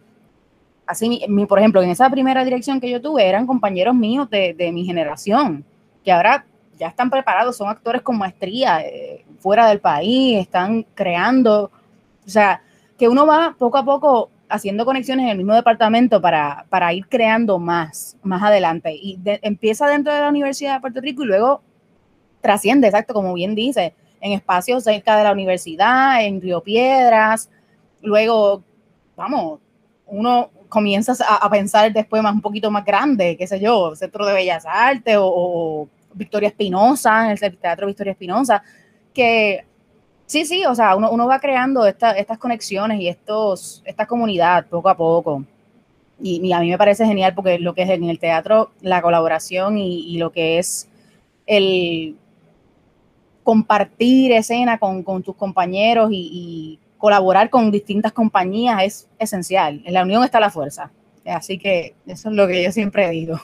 así, 0.86 1.26
por 1.50 1.60
ejemplo, 1.60 1.82
en 1.82 1.90
esa 1.90 2.10
primera 2.10 2.44
dirección 2.46 2.80
que 2.80 2.90
yo 2.90 3.02
tuve, 3.02 3.28
eran 3.28 3.48
compañeros 3.48 3.96
míos 3.96 4.30
de, 4.30 4.54
de 4.54 4.72
mi 4.72 4.86
generación, 4.86 5.66
que 6.04 6.12
ahora 6.12 6.46
ya 6.78 6.88
están 6.88 7.10
preparados, 7.10 7.58
son 7.58 7.70
actores 7.70 8.02
con 8.02 8.18
maestría 8.18 8.82
eh, 8.82 9.26
fuera 9.40 9.68
del 9.68 9.80
país, 9.80 10.40
están 10.40 10.86
creando, 10.94 11.72
o 12.26 12.30
sea, 12.30 12.62
que 12.98 13.08
uno 13.08 13.26
va 13.26 13.56
poco 13.58 13.78
a 13.78 13.86
poco 13.86 14.30
haciendo 14.54 14.86
conexiones 14.86 15.24
en 15.24 15.32
el 15.32 15.38
mismo 15.38 15.56
departamento 15.56 16.22
para, 16.22 16.68
para 16.70 16.94
ir 16.94 17.08
creando 17.08 17.58
más, 17.58 18.16
más 18.22 18.44
adelante. 18.44 18.94
Y 18.94 19.20
empieza 19.42 19.88
dentro 19.88 20.14
de 20.14 20.20
la 20.22 20.30
Universidad 20.30 20.76
de 20.76 20.82
Puerto 20.82 21.02
Rico 21.02 21.24
y 21.24 21.26
luego 21.26 21.64
trasciende, 22.40 22.88
exacto, 22.88 23.16
como 23.16 23.34
bien 23.34 23.56
dice, 23.56 23.96
en 24.22 24.32
espacios 24.32 24.84
cerca 24.84 25.18
de 25.18 25.24
la 25.24 25.32
universidad, 25.32 26.24
en 26.24 26.40
Río 26.40 26.62
Piedras, 26.62 27.50
luego, 28.04 28.64
vamos, 29.16 29.60
uno 30.06 30.52
comienza 30.70 31.14
a, 31.28 31.50
pensar 31.50 31.92
después 31.92 32.22
más 32.22 32.34
un 32.34 32.42
poquito 32.42 32.70
más 32.70 32.86
grande, 32.86 33.36
qué 33.36 33.48
sé 33.48 33.60
yo, 33.60 33.96
Centro 33.96 34.24
de 34.24 34.34
Bellas 34.34 34.66
Artes 34.68 35.18
o, 35.20 35.88
Victoria 36.14 36.50
Espinosa, 36.50 37.26
en 37.26 37.32
el 37.42 37.58
Teatro 37.58 37.88
Victoria 37.88 38.12
Espinosa, 38.12 38.62
que 39.16 39.66
sí, 40.34 40.46
sí, 40.46 40.66
o 40.66 40.74
sea, 40.74 40.96
uno, 40.96 41.12
uno 41.12 41.28
va 41.28 41.40
creando 41.40 41.86
estas 41.86 42.40
conexiones 42.40 43.00
y 43.00 43.08
estos, 43.08 43.84
esta 43.86 44.08
comunidad 44.08 44.66
poco 44.66 44.90
a 44.90 44.98
poco. 44.98 45.46
Y, 46.20 46.52
a 46.52 46.60
mí 46.60 46.72
me 46.72 46.78
parece 46.78 47.06
genial 47.06 47.36
porque 47.36 47.60
lo 47.60 47.76
que 47.76 47.84
es 47.84 47.90
en 47.92 48.06
el 48.06 48.18
teatro, 48.18 48.72
la 48.82 49.04
colaboración 49.04 49.78
y, 49.78 50.18
lo 50.18 50.32
que 50.32 50.58
es 50.58 50.88
el 51.46 52.16
compartir 53.44 54.32
escena 54.32 54.80
con, 54.80 55.04
tus 55.22 55.36
compañeros 55.36 56.10
y, 56.12 56.80
colaborar 56.98 57.50
con 57.52 57.70
distintas 57.70 58.12
compañías 58.12 58.82
es 58.82 59.10
esencial. 59.20 59.84
En 59.86 59.94
la 59.94 60.02
unión 60.02 60.24
está 60.24 60.40
la 60.40 60.50
fuerza. 60.50 60.90
Así 61.26 61.60
que 61.60 61.94
eso 62.08 62.30
es 62.30 62.36
lo 62.36 62.48
que 62.48 62.64
yo 62.64 62.72
siempre 62.72 63.10
digo. 63.10 63.40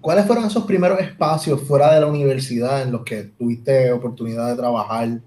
¿Cuáles 0.00 0.26
fueron 0.26 0.46
esos 0.46 0.64
primeros 0.64 0.98
espacios 0.98 1.62
fuera 1.62 1.94
de 1.94 2.00
la 2.00 2.06
universidad 2.06 2.82
en 2.82 2.90
los 2.90 3.04
que 3.04 3.22
tuviste 3.24 3.92
oportunidad 3.92 4.48
de 4.48 4.56
trabajar 4.56 5.20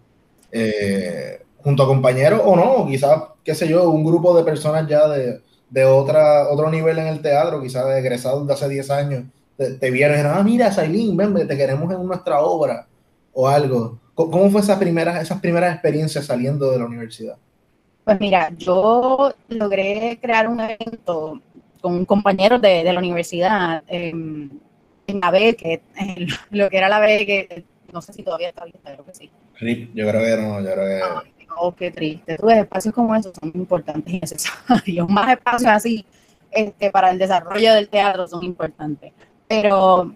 eh, 0.52 1.42
junto 1.58 1.84
a 1.84 1.88
compañeros 1.88 2.42
o 2.44 2.56
no? 2.56 2.88
Quizás, 2.88 3.24
qué 3.44 3.56
sé 3.56 3.68
yo, 3.68 3.90
un 3.90 4.04
grupo 4.04 4.36
de 4.36 4.44
personas 4.44 4.88
ya 4.88 5.08
de, 5.08 5.42
de 5.70 5.86
otra, 5.86 6.50
otro 6.50 6.70
nivel 6.70 6.98
en 7.00 7.08
el 7.08 7.22
teatro, 7.22 7.62
quizás 7.62 7.86
de 7.88 8.00
egresados 8.00 8.48
de 8.48 8.54
hace 8.54 8.70
10 8.70 8.92
años, 8.92 9.24
te, 9.58 9.92
vieron 9.92 10.16
y 10.16 10.18
dijeron, 10.18 10.38
ah, 10.38 10.44
mira, 10.44 10.72
Sailín, 10.72 11.18
ven, 11.18 11.48
te 11.48 11.58
queremos 11.58 11.92
en 11.94 12.06
nuestra 12.06 12.42
obra 12.42 12.88
o 13.34 13.48
algo. 13.48 14.00
¿Cómo 14.14 14.50
fue 14.50 14.62
esas 14.62 14.80
primeras, 14.80 15.22
esas 15.22 15.40
primeras 15.40 15.74
experiencias 15.74 16.26
saliendo 16.26 16.72
de 16.72 16.80
la 16.80 16.86
universidad? 16.86 17.38
Pues 18.04 18.20
mira, 18.20 18.52
yo 18.58 19.34
logré 19.50 20.18
crear 20.22 20.48
un 20.48 20.60
evento 20.62 21.42
con 21.82 22.06
compañeros 22.06 22.62
de, 22.62 22.84
de 22.84 22.94
la 22.94 23.00
universidad 23.00 23.84
em, 23.88 24.50
en 25.08 25.20
la 25.20 25.32
que 25.32 25.82
lo 26.52 26.70
que 26.70 26.78
era 26.78 26.90
la 26.90 27.06
que 27.06 27.66
no 27.92 28.02
sé 28.02 28.14
si 28.14 28.24
todavía 28.24 28.50
está 28.50 28.64
abierta, 28.64 28.94
creo 28.94 29.06
que 29.06 29.14
sí. 29.14 29.32
Yo 29.60 30.08
creo 30.08 30.22
que 30.22 30.42
no, 30.42 30.62
yo 30.62 30.74
creo 30.74 30.86
que... 30.88 31.02
Ah, 31.04 31.24
oh, 31.58 31.74
qué 31.74 31.92
triste. 31.92 32.38
Tú 32.38 32.50
espacios 32.50 32.94
como 32.94 33.16
esos 33.16 33.34
son 33.40 33.52
importantes 33.56 34.14
y 34.14 34.20
necesarios. 34.20 35.10
Más 35.10 35.32
espacios 35.32 35.72
así 35.72 36.06
este, 36.52 36.92
para 36.92 37.12
el 37.12 37.18
desarrollo 37.18 37.74
del 37.74 37.90
teatro 37.90 38.28
son 38.28 38.44
importantes. 38.44 39.14
Pero 39.48 40.14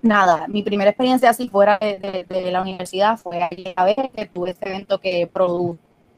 nada, 0.00 0.46
mi 0.48 0.62
primera 0.62 0.90
experiencia 0.90 1.30
así 1.30 1.48
fuera 1.48 1.78
de, 1.78 2.50
la 2.50 2.62
universidad 2.62 3.18
fue 3.18 3.48
a 3.76 3.84
ver 3.84 4.10
que 4.14 4.26
tuve 4.26 4.50
este 4.50 4.68
evento 4.68 4.98
que 5.00 5.28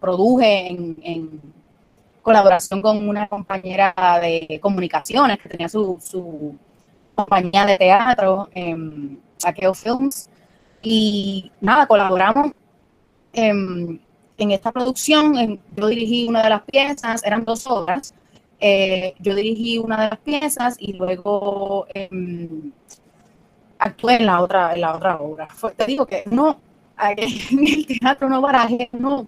produje 0.01 0.69
en, 0.69 1.55
colaboración 2.23 2.81
con 2.81 3.07
una 3.07 3.29
compañera 3.29 3.95
de 4.23 4.59
comunicaciones 4.63 5.39
que 5.39 5.49
tenía 5.51 5.69
su, 5.69 5.99
su 6.01 6.57
compañía 7.15 7.67
de 7.67 7.77
teatro, 7.77 8.49
en 8.55 9.21
Aqueo 9.45 9.75
Films. 9.75 10.31
Y 10.85 11.51
nada, 11.63 11.87
colaboramos 11.87 12.53
en, 13.33 14.01
esta 14.37 14.71
producción. 14.71 15.59
yo 15.75 15.87
dirigí 15.87 16.29
una 16.29 16.43
de 16.43 16.51
las 16.51 16.63
piezas, 16.63 17.25
eran 17.25 17.45
dos 17.45 17.67
obras. 17.67 18.15
Eh, 18.61 19.15
yo 19.19 19.35
dirigí 19.35 19.79
una 19.79 20.05
de 20.05 20.11
las 20.11 20.19
piezas 20.19 20.77
y 20.79 20.93
luego 20.93 21.87
em, 21.95 22.71
actué 23.79 24.17
en 24.17 24.27
la 24.27 24.43
otra, 24.43 24.75
en 24.75 24.81
la 24.83 24.95
otra 24.95 25.17
obra. 25.21 25.49
te 25.77 25.87
digo 25.87 26.07
que 26.07 26.25
no, 26.31 26.61
en 27.01 27.67
el 27.67 27.87
teatro 27.87 28.29
no 28.29 28.41
baraje, 28.41 28.91
no 28.93 29.27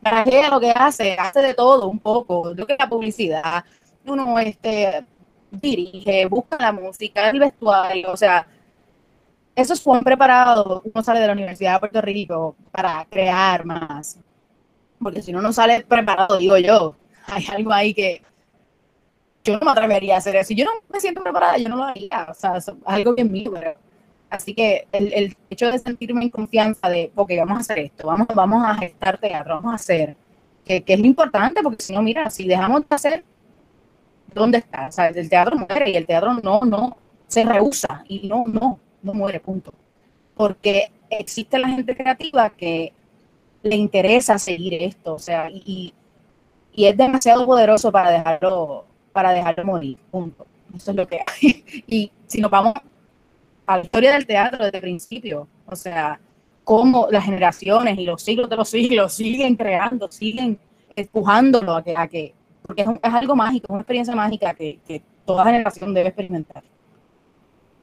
barajea 0.00 0.50
lo 0.50 0.60
que 0.60 0.70
hace, 0.70 1.14
hace 1.14 1.40
de 1.40 1.54
todo 1.54 1.88
un 1.88 1.98
poco. 1.98 2.54
Yo 2.54 2.66
que 2.66 2.76
la 2.78 2.88
publicidad, 2.88 3.64
uno 4.06 4.38
este, 4.38 5.04
dirige, 5.50 6.26
busca 6.26 6.56
la 6.58 6.72
música, 6.72 7.30
el 7.30 7.40
vestuario, 7.40 8.12
o 8.12 8.16
sea, 8.16 8.46
esos 9.56 9.80
fue 9.82 10.00
preparado, 10.02 10.82
uno 10.84 11.04
sale 11.04 11.20
de 11.20 11.26
la 11.28 11.32
Universidad 11.32 11.74
de 11.74 11.80
Puerto 11.80 12.00
Rico 12.00 12.56
para 12.70 13.04
crear 13.06 13.64
más. 13.64 14.18
Porque 14.98 15.22
si 15.22 15.32
uno 15.32 15.42
no 15.42 15.52
sale 15.52 15.84
preparado, 15.84 16.38
digo 16.38 16.56
yo, 16.58 16.96
hay 17.26 17.46
algo 17.52 17.72
ahí 17.72 17.94
que 17.94 18.22
yo 19.44 19.58
no 19.58 19.64
me 19.64 19.70
atrevería 19.72 20.14
a 20.14 20.18
hacer 20.18 20.36
eso. 20.36 20.54
Yo 20.54 20.64
no 20.64 20.72
me 20.92 21.00
siento 21.00 21.22
preparada, 21.22 21.58
yo 21.58 21.68
no 21.68 21.76
lo 21.76 21.84
haría. 21.84 22.26
O 22.30 22.34
sea, 22.34 22.56
es 22.56 22.70
algo 22.84 23.14
bien 23.14 23.30
mío. 23.30 23.52
Así 24.30 24.54
que 24.54 24.88
el, 24.90 25.12
el, 25.12 25.36
hecho 25.50 25.70
de 25.70 25.78
sentirme 25.78 26.24
en 26.24 26.30
confianza 26.30 26.88
de, 26.88 27.12
ok, 27.14 27.30
vamos 27.38 27.58
a 27.58 27.60
hacer 27.60 27.78
esto, 27.78 28.06
vamos, 28.06 28.26
vamos 28.34 28.64
a 28.66 28.74
gestar 28.74 29.18
teatro, 29.18 29.56
vamos 29.56 29.72
a 29.72 29.76
hacer, 29.76 30.16
que, 30.64 30.82
que 30.82 30.94
es 30.94 30.98
lo 30.98 31.06
importante, 31.06 31.62
porque 31.62 31.84
si 31.84 31.92
no, 31.92 32.02
mira, 32.02 32.28
si 32.30 32.48
dejamos 32.48 32.80
de 32.88 32.96
hacer, 32.96 33.24
¿dónde 34.34 34.58
está? 34.58 34.88
O 34.88 34.92
sea, 34.92 35.08
el 35.08 35.28
teatro 35.28 35.56
muere 35.56 35.90
y 35.90 35.96
el 35.96 36.06
teatro 36.06 36.34
no, 36.42 36.60
no, 36.62 36.96
se 37.28 37.44
rehúsa 37.44 38.02
y 38.08 38.26
no, 38.26 38.44
no, 38.48 38.80
no 39.04 39.14
muere, 39.14 39.40
punto. 39.40 39.72
Porque 40.34 40.90
existe 41.10 41.58
la 41.58 41.68
gente 41.68 41.96
creativa 41.96 42.50
que 42.50 42.92
le 43.62 43.76
interesa 43.76 44.38
seguir 44.38 44.74
esto, 44.74 45.14
o 45.14 45.18
sea, 45.18 45.48
y, 45.50 45.94
es 46.76 46.96
demasiado 46.96 47.46
poderoso 47.46 47.92
para 47.92 48.10
dejarlo, 48.10 48.84
para 49.12 49.32
dejarlo 49.32 49.64
morir, 49.64 49.96
punto. 50.10 50.46
Eso 50.74 50.90
es 50.90 50.96
lo 50.96 51.06
que 51.06 51.20
hay. 51.20 51.64
Y 51.86 52.10
si 52.26 52.40
nos 52.40 52.50
vamos 52.50 52.74
a 53.66 53.76
la 53.76 53.84
historia 53.84 54.12
del 54.12 54.26
teatro 54.26 54.64
desde 54.64 54.78
el 54.78 54.82
principio, 54.82 55.46
o 55.66 55.76
sea, 55.76 56.20
cómo 56.64 57.06
las 57.10 57.24
generaciones 57.24 57.96
y 57.98 58.04
los 58.04 58.22
siglos 58.22 58.50
de 58.50 58.56
los 58.56 58.68
siglos 58.68 59.12
siguen 59.14 59.54
creando, 59.54 60.10
siguen 60.10 60.58
empujándolo 60.96 61.76
a 61.76 61.82
que, 61.82 61.94
a 61.96 62.08
que 62.08 62.34
porque 62.62 62.82
es, 62.82 62.88
algo 63.02 63.36
mágico, 63.36 63.72
una 63.72 63.82
experiencia 63.82 64.16
mágica 64.16 64.54
que, 64.54 64.78
que 64.86 65.02
toda 65.24 65.44
generación 65.44 65.92
debe 65.94 66.08
experimentar. 66.08 66.62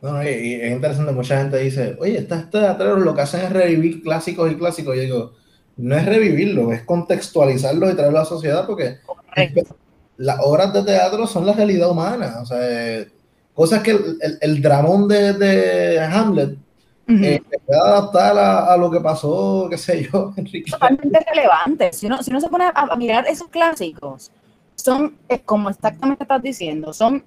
No, 0.01 0.23
y, 0.23 0.27
es 0.27 0.71
interesante, 0.71 1.11
mucha 1.11 1.37
gente 1.37 1.57
dice, 1.59 1.95
oye, 1.99 2.17
estas 2.17 2.49
teatreros 2.49 3.01
lo 3.01 3.13
que 3.13 3.21
hacen 3.21 3.41
es 3.41 3.53
revivir 3.53 4.01
clásicos 4.01 4.51
y 4.51 4.55
clásicos. 4.55 4.95
Yo 4.95 5.01
digo, 5.01 5.33
no 5.77 5.95
es 5.95 6.05
revivirlo, 6.05 6.71
es 6.71 6.81
contextualizarlo 6.83 7.89
y 7.89 7.93
traerlo 7.93 8.19
a 8.19 8.21
la 8.23 8.27
sociedad 8.27 8.65
porque 8.65 8.97
las 10.17 10.39
obras 10.41 10.73
de 10.73 10.83
teatro 10.83 11.27
son 11.27 11.45
la 11.45 11.53
realidad 11.53 11.91
humana. 11.91 12.39
O 12.41 12.45
sea, 12.45 13.05
cosas 13.53 13.83
que 13.83 13.91
el, 13.91 14.37
el, 14.41 14.61
dramón 14.61 15.07
de, 15.07 15.33
de 15.33 15.99
Hamlet 15.99 16.57
eh, 17.07 17.41
se 17.49 17.59
puede 17.59 17.79
adaptar 17.79 18.37
a, 18.37 18.73
a, 18.73 18.77
lo 18.77 18.89
que 18.89 19.01
pasó, 19.01 19.67
qué 19.69 19.77
sé 19.77 20.07
yo, 20.11 20.33
Enrique. 20.37 20.71
Totalmente 20.71 21.19
relevante. 21.27 21.93
Si 21.93 22.05
uno, 22.05 22.23
si 22.23 22.31
uno 22.31 22.39
se 22.39 22.47
pone 22.47 22.65
a, 22.73 22.95
mirar 22.95 23.27
esos 23.27 23.49
clásicos, 23.49 24.31
son, 24.75 25.17
como 25.45 25.69
exactamente 25.69 26.23
estás 26.23 26.41
diciendo, 26.41 26.93
son 26.93 27.23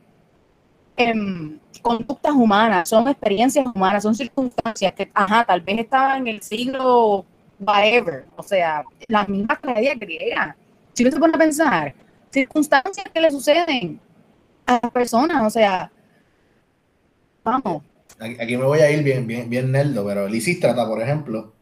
Em, 0.96 1.58
conductas 1.82 2.32
humanas, 2.32 2.88
son 2.88 3.08
experiencias 3.08 3.66
humanas, 3.66 4.02
son 4.04 4.14
circunstancias 4.14 4.92
que, 4.92 5.10
ajá, 5.12 5.44
tal 5.44 5.60
vez 5.60 5.80
estaban 5.80 6.22
en 6.22 6.34
el 6.34 6.42
siglo 6.42 7.24
whatever, 7.58 8.24
o 8.36 8.42
sea, 8.42 8.84
la 9.08 9.26
misma 9.26 9.58
tragedia 9.60 9.94
griega. 9.94 10.56
Si 10.92 11.02
uno 11.02 11.12
se 11.12 11.18
pone 11.18 11.34
a 11.34 11.38
pensar, 11.38 11.94
circunstancias 12.30 13.06
que 13.12 13.20
le 13.20 13.30
suceden 13.30 14.00
a 14.66 14.80
las 14.82 14.92
personas, 14.92 15.44
o 15.44 15.50
sea, 15.50 15.90
vamos. 17.42 17.82
Aquí 18.18 18.56
me 18.56 18.64
voy 18.64 18.78
a 18.78 18.90
ir 18.90 19.02
bien, 19.02 19.26
bien, 19.26 19.50
bien 19.50 19.72
nerdo, 19.72 20.06
pero 20.06 20.28
Lisístrata, 20.28 20.86
por 20.86 21.02
ejemplo, 21.02 21.52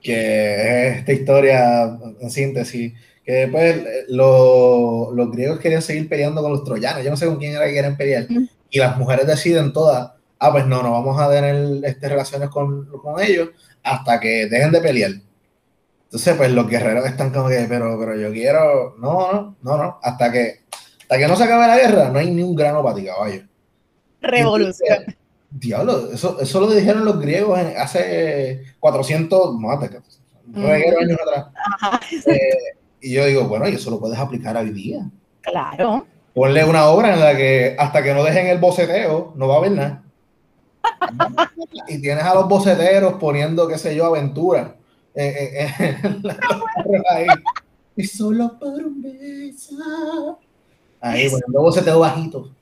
que 0.00 0.88
es 0.88 0.98
esta 0.98 1.12
historia 1.12 1.98
en 2.20 2.30
síntesis 2.30 2.92
que 3.24 3.32
después 3.32 3.76
eh, 3.76 4.04
los 4.08 5.30
griegos 5.30 5.58
querían 5.58 5.82
seguir 5.82 6.08
peleando 6.08 6.42
con 6.42 6.52
los 6.52 6.64
troyanos, 6.64 7.02
yo 7.02 7.10
no 7.10 7.16
sé 7.16 7.26
con 7.26 7.38
quién 7.38 7.52
era 7.52 7.66
que 7.66 7.74
querían 7.74 7.96
pelear, 7.96 8.26
y 8.70 8.78
las 8.78 8.96
mujeres 8.98 9.26
deciden 9.26 9.72
todas, 9.72 10.12
ah, 10.38 10.52
pues 10.52 10.66
no, 10.66 10.82
no 10.82 10.92
vamos 10.92 11.20
a 11.20 11.30
tener 11.30 11.84
este, 11.84 12.08
relaciones 12.08 12.50
con, 12.50 12.86
con 12.98 13.20
ellos 13.20 13.50
hasta 13.82 14.20
que 14.20 14.46
dejen 14.46 14.72
de 14.72 14.80
pelear. 14.80 15.12
Entonces, 16.04 16.36
pues 16.36 16.52
los 16.52 16.68
guerreros 16.68 17.06
están 17.06 17.30
como 17.30 17.48
que, 17.48 17.66
pero, 17.68 17.98
pero 17.98 18.16
yo 18.16 18.32
quiero, 18.32 18.94
no, 18.98 19.32
no, 19.32 19.56
no, 19.62 19.76
no, 19.76 19.98
hasta 20.02 20.30
que, 20.30 20.60
hasta 21.02 21.18
que 21.18 21.26
no 21.26 21.34
se 21.34 21.44
acabe 21.44 21.66
la 21.66 21.76
guerra, 21.76 22.10
no 22.10 22.18
hay 22.18 22.30
ni 22.30 22.42
un 22.42 22.54
grano 22.54 22.82
para 22.82 22.94
ti, 22.94 23.04
caballo. 23.04 23.42
Revolución. 24.20 25.04
diablo, 25.50 26.12
eso, 26.12 26.40
eso 26.40 26.60
lo 26.60 26.70
dijeron 26.70 27.04
los 27.04 27.20
griegos 27.20 27.58
hace 27.76 28.62
400, 28.80 29.54
más 29.58 29.80
de 29.80 29.86
años 29.86 31.18
atrás. 31.26 31.46
Ajá. 31.80 32.00
Eh, 32.26 32.76
y 33.04 33.12
yo 33.12 33.26
digo, 33.26 33.46
bueno, 33.46 33.68
y 33.68 33.74
eso 33.74 33.90
lo 33.90 34.00
puedes 34.00 34.18
aplicar 34.18 34.56
hoy 34.56 34.70
día. 34.70 35.06
Claro. 35.42 36.06
Ponle 36.32 36.64
una 36.64 36.86
obra 36.86 37.12
en 37.12 37.20
la 37.20 37.36
que 37.36 37.76
hasta 37.78 38.02
que 38.02 38.14
no 38.14 38.24
dejen 38.24 38.46
el 38.46 38.58
boceteo, 38.58 39.34
no 39.36 39.46
va 39.46 39.56
a 39.56 39.58
haber 39.58 39.72
nada. 39.72 40.02
y 41.88 42.00
tienes 42.00 42.24
a 42.24 42.34
los 42.34 42.48
boceteros 42.48 43.14
poniendo, 43.14 43.68
qué 43.68 43.76
sé 43.76 43.94
yo, 43.94 44.06
aventura. 44.06 44.74
Eh, 45.14 45.52
eh, 45.60 45.74
eh, 45.78 45.98
y 47.96 48.04
solo 48.04 48.58
por 48.58 48.72
un 48.72 49.02
beso. 49.02 50.38
Ahí, 50.98 51.28
poniendo 51.28 51.60
boceteo 51.60 52.00
bajito. 52.00 52.54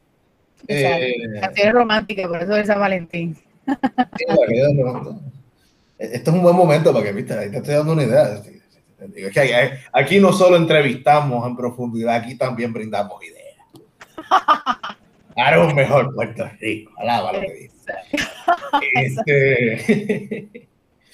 Canciones 0.67 1.73
románticas, 1.73 2.27
por 2.27 2.43
eso 2.43 2.57
es 2.57 2.67
San 2.67 2.81
Valentín. 2.81 3.37
Esto 5.99 6.31
es 6.31 6.37
un 6.37 6.43
buen 6.43 6.57
momento 6.57 6.93
para 6.93 7.05
que, 7.05 7.13
viste, 7.13 7.33
ahí 7.33 7.49
te 7.49 7.59
estoy 7.59 7.75
dando 7.75 7.93
una 7.93 8.03
idea 8.03 8.43
Es 9.15 9.33
que 9.33 9.73
aquí 9.93 10.21
no 10.21 10.33
solo 10.33 10.57
entrevistamos 10.57 11.47
en 11.47 11.57
profundidad, 11.57 12.17
aquí 12.17 12.37
también 12.37 12.73
brindamos 12.73 13.23
ideas. 13.25 13.43
Para 15.35 15.65
un 15.65 15.75
mejor 15.75 16.15
Puerto 16.15 16.45
Rico, 16.61 16.93
alaba 16.99 17.33
lo 17.33 17.41
que 17.41 17.53
dice. 17.55 17.93
Este, 18.95 20.69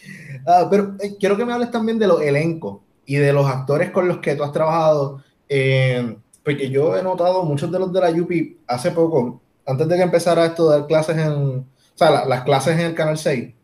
ah, 0.46 0.66
pero 0.70 0.96
eh, 1.00 1.14
quiero 1.18 1.36
que 1.36 1.44
me 1.44 1.52
hables 1.52 1.70
también 1.70 1.98
de 1.98 2.08
los 2.08 2.20
elencos 2.20 2.80
y 3.06 3.16
de 3.16 3.32
los 3.32 3.46
actores 3.46 3.90
con 3.90 4.08
los 4.08 4.18
que 4.18 4.34
tú 4.34 4.42
has 4.42 4.52
trabajado. 4.52 5.22
Eh, 5.48 6.16
porque 6.42 6.70
yo 6.70 6.96
he 6.96 7.02
notado 7.02 7.44
muchos 7.44 7.70
de 7.70 7.78
los 7.78 7.92
de 7.92 8.00
la 8.00 8.10
UPI 8.10 8.60
hace 8.66 8.90
poco, 8.90 9.40
antes 9.66 9.86
de 9.86 9.96
que 9.96 10.02
empezara 10.02 10.46
esto 10.46 10.70
de 10.70 10.78
dar 10.78 10.86
clases 10.86 11.18
en, 11.18 11.32
o 11.32 11.66
sea, 11.94 12.24
las 12.24 12.42
clases 12.42 12.78
en 12.78 12.86
el 12.86 12.94
Canal 12.94 13.18
6, 13.18 13.54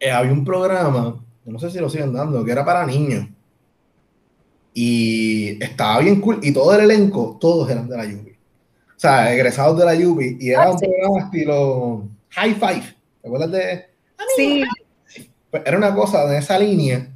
eh, 0.00 0.10
había 0.10 0.32
un 0.32 0.44
programa, 0.44 1.24
no 1.52 1.58
sé 1.58 1.70
si 1.70 1.78
lo 1.78 1.88
siguen 1.88 2.12
dando, 2.12 2.44
que 2.44 2.52
era 2.52 2.64
para 2.64 2.86
niños. 2.86 3.26
Y 4.74 5.62
estaba 5.62 6.00
bien 6.00 6.20
cool. 6.20 6.40
Y 6.42 6.52
todo 6.52 6.74
el 6.74 6.82
elenco, 6.82 7.36
todos 7.40 7.70
eran 7.70 7.88
de 7.88 7.96
la 7.96 8.04
UPI. 8.04 8.30
O 8.30 9.00
sea, 9.00 9.32
egresados 9.32 9.78
de 9.78 9.84
la 9.84 9.94
UPI. 9.94 10.36
Y 10.40 10.50
era 10.50 10.64
ah, 10.64 10.72
un 10.72 10.78
programa 10.78 11.20
estilo 11.24 12.08
High 12.30 12.54
Five. 12.54 12.96
¿Te 13.22 13.28
acuerdas 13.28 13.50
de? 13.50 13.86
Sí. 14.36 14.64
Pues 15.50 15.62
era 15.64 15.78
una 15.78 15.94
cosa 15.94 16.26
de 16.26 16.38
esa 16.38 16.58
línea. 16.58 17.08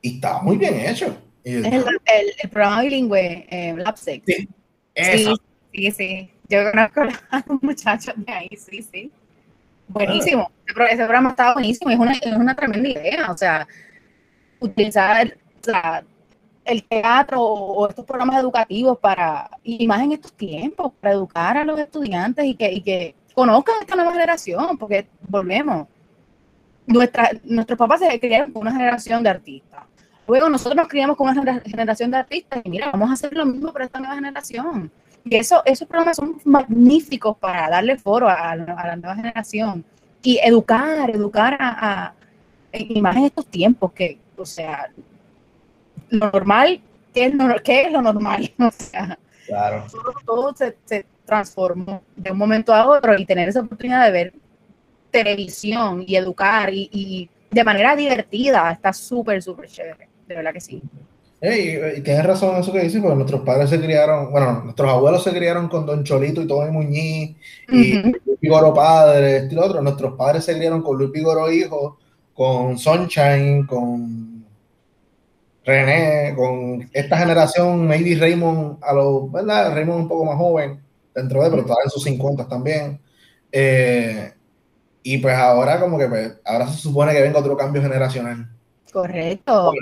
Y 0.00 0.14
estaba 0.14 0.42
muy 0.42 0.56
bien 0.56 0.74
hecho. 0.80 1.16
el, 1.44 1.66
el, 1.66 2.50
programa 2.50 2.82
bilingüe, 2.82 3.46
eh, 3.50 3.74
Lapsex. 3.76 4.24
Sí, 4.24 4.48
sí, 5.72 5.90
sí, 5.90 6.30
Yo 6.48 6.70
conozco 6.70 7.02
a 7.30 7.44
los 7.46 7.62
muchachos 7.62 8.14
de 8.16 8.32
ahí, 8.32 8.50
sí, 8.56 8.82
sí. 8.82 9.10
Buenísimo. 9.88 10.50
Ese 10.66 11.04
programa 11.04 11.30
estaba 11.30 11.54
buenísimo. 11.54 11.90
Es 11.90 11.98
una, 11.98 12.12
es 12.12 12.36
una 12.36 12.54
tremenda 12.54 12.88
idea. 12.88 13.30
O 13.30 13.36
sea, 13.36 13.66
utilizar 14.60 15.36
el 16.64 16.82
teatro 16.84 17.42
o 17.42 17.88
estos 17.88 18.04
programas 18.04 18.40
educativos 18.40 18.98
para, 18.98 19.50
y 19.62 19.86
más 19.86 20.02
en 20.02 20.12
estos 20.12 20.32
tiempos, 20.32 20.92
para 21.00 21.14
educar 21.14 21.56
a 21.56 21.64
los 21.64 21.78
estudiantes 21.78 22.44
y 22.44 22.54
que, 22.54 22.72
y 22.72 22.82
que 22.82 23.14
conozcan 23.34 23.76
esta 23.80 23.94
nueva 23.94 24.12
generación, 24.12 24.76
porque 24.78 25.06
volvemos. 25.28 25.86
Nuestra, 26.88 27.30
nuestros 27.42 27.76
papás 27.76 27.98
se 27.98 28.20
criaron 28.20 28.52
con 28.52 28.62
una 28.62 28.72
generación 28.72 29.22
de 29.22 29.30
artistas. 29.30 29.82
Luego 30.28 30.48
nosotros 30.48 30.76
nos 30.76 30.88
criamos 30.88 31.16
con 31.16 31.28
una 31.28 31.60
generación 31.60 32.10
de 32.10 32.16
artistas 32.16 32.60
y 32.64 32.70
mira, 32.70 32.90
vamos 32.92 33.10
a 33.10 33.14
hacer 33.14 33.32
lo 33.32 33.44
mismo 33.46 33.72
para 33.72 33.84
esta 33.84 33.98
nueva 33.98 34.14
generación. 34.14 34.90
Y 35.28 35.36
eso, 35.36 35.60
esos 35.64 35.88
programas 35.88 36.16
son 36.16 36.40
magníficos 36.44 37.36
para 37.38 37.68
darle 37.68 37.98
foro 37.98 38.28
a, 38.28 38.54
la 38.54 38.96
nueva 38.96 39.16
generación 39.16 39.84
y 40.22 40.38
educar, 40.38 41.10
educar 41.10 41.56
a, 41.58 42.14
más 43.00 43.16
en 43.16 43.24
estos 43.24 43.46
tiempos 43.46 43.92
que, 43.92 44.18
o 44.36 44.46
sea, 44.46 44.88
lo 46.10 46.30
normal, 46.30 46.80
¿qué 47.12 47.26
es, 47.26 47.32
qué 47.64 47.82
es 47.82 47.92
lo 47.92 48.02
normal? 48.02 48.52
O 48.58 48.70
sea, 48.70 49.18
claro. 49.46 49.84
todo, 50.24 50.54
se, 50.54 50.76
se, 50.84 51.06
transformó 51.24 52.04
de 52.14 52.30
un 52.30 52.38
momento 52.38 52.72
a 52.72 52.88
otro 52.88 53.18
y 53.18 53.26
tener 53.26 53.48
esa 53.48 53.60
oportunidad 53.60 54.04
de 54.04 54.12
ver 54.12 54.32
televisión 55.10 56.04
y 56.06 56.14
educar 56.14 56.72
y, 56.72 56.88
y 56.92 57.28
de 57.50 57.64
manera 57.64 57.96
divertida 57.96 58.70
está 58.70 58.92
súper, 58.92 59.42
súper 59.42 59.68
chévere, 59.68 60.08
de 60.28 60.34
verdad 60.36 60.52
que 60.52 60.60
sí. 60.60 60.80
Y 61.40 62.00
tienes 62.00 62.24
razón 62.24 62.54
en 62.54 62.62
eso 62.62 62.72
que 62.72 62.80
dices, 62.80 63.00
porque 63.00 63.16
nuestros 63.16 63.42
padres 63.42 63.68
se 63.68 63.78
criaron, 63.78 64.30
bueno, 64.32 64.62
nuestros 64.64 64.90
abuelos 64.90 65.22
se 65.22 65.32
criaron 65.32 65.68
con 65.68 65.84
Don 65.84 66.02
Cholito 66.02 66.40
y 66.40 66.46
Tommy 66.46 66.70
Muñiz 66.70 67.36
y 67.68 67.94
Luis 67.94 68.38
Pigoro 68.40 68.72
padre, 68.72 69.36
este 69.38 69.54
y 69.54 69.58
otro. 69.58 69.82
Nuestros 69.82 70.14
padres 70.14 70.44
se 70.44 70.56
criaron 70.56 70.82
con 70.82 70.96
Luis 70.96 71.10
Pigoro 71.10 71.52
hijo, 71.52 71.98
con 72.32 72.78
Sunshine, 72.78 73.66
con 73.66 74.44
René, 75.64 76.34
con 76.34 76.88
esta 76.92 77.18
generación, 77.18 77.86
maybe 77.86 78.14
Raymond, 78.14 78.78
a 78.82 78.94
los, 78.94 79.30
¿verdad? 79.30 79.74
Raymond 79.74 80.02
un 80.02 80.08
poco 80.08 80.24
más 80.24 80.36
joven, 80.36 80.80
dentro 81.14 81.42
de, 81.42 81.50
pero 81.50 81.62
estaba 81.62 81.80
en 81.84 81.90
sus 81.90 82.02
50 82.04 82.48
también. 82.48 82.98
Eh, 83.52 84.32
y 85.02 85.18
pues 85.18 85.36
ahora 85.36 85.78
como 85.78 85.98
que 85.98 86.06
pues, 86.08 86.40
ahora 86.44 86.66
se 86.68 86.78
supone 86.78 87.12
que 87.12 87.20
venga 87.22 87.40
otro 87.40 87.56
cambio 87.56 87.82
generacional. 87.82 88.48
Correcto. 88.90 89.72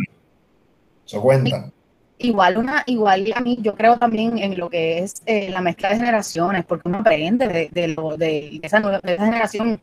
Igual 2.18 2.58
una, 2.58 2.84
igual 2.86 3.32
a 3.34 3.40
mí 3.40 3.58
yo 3.60 3.74
creo 3.74 3.98
también 3.98 4.38
en 4.38 4.58
lo 4.58 4.70
que 4.70 4.98
es 4.98 5.22
eh, 5.26 5.50
la 5.50 5.60
mezcla 5.60 5.90
de 5.90 5.96
generaciones, 5.96 6.64
porque 6.64 6.88
uno 6.88 6.98
aprende 6.98 7.48
de, 7.48 7.68
de, 7.72 7.88
lo, 7.88 8.16
de, 8.16 8.60
esa, 8.62 8.80
de 8.80 9.14
esa 9.14 9.24
generación 9.24 9.80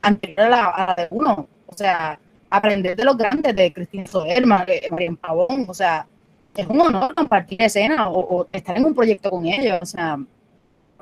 anterior 0.00 0.40
a 0.40 0.48
la, 0.48 0.94
de 0.96 1.08
uno. 1.10 1.48
O 1.66 1.76
sea, 1.76 2.18
aprender 2.50 2.96
de 2.96 3.04
los 3.04 3.16
grandes, 3.16 3.56
de 3.56 3.72
Cristina 3.72 4.06
Soler, 4.06 4.46
María 4.46 4.80
Pavón, 5.20 5.64
o 5.68 5.74
sea, 5.74 6.06
es 6.54 6.66
un 6.66 6.80
honor 6.80 7.14
compartir 7.14 7.62
escena 7.62 8.10
o, 8.10 8.46
estar 8.52 8.76
en 8.76 8.84
un 8.84 8.94
proyecto 8.94 9.30
con 9.30 9.46
ellos, 9.46 9.78
o 9.80 9.86
sea, 9.86 10.18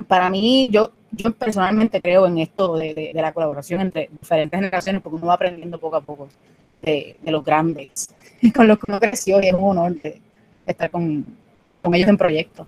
para 0.07 0.29
mí, 0.29 0.69
yo, 0.71 0.91
yo 1.11 1.31
personalmente 1.33 2.01
creo 2.01 2.25
en 2.25 2.37
esto 2.39 2.77
de, 2.77 3.11
la 3.13 3.33
colaboración 3.33 3.81
entre 3.81 4.09
diferentes 4.19 4.57
generaciones, 4.57 5.01
porque 5.01 5.17
uno 5.17 5.27
va 5.27 5.33
aprendiendo 5.33 5.79
poco 5.79 5.97
a 5.97 6.01
poco 6.01 6.29
de, 6.81 7.17
los 7.25 7.43
grandes, 7.43 8.09
con 8.55 8.67
los 8.67 8.77
que 8.79 8.85
uno 8.87 8.99
creció 8.99 9.41
y 9.41 9.47
es 9.47 9.53
un 9.53 9.77
honor 9.77 9.95
estar 10.65 10.89
con, 10.89 11.25
ellos 11.93 12.09
en 12.09 12.17
proyecto. 12.17 12.67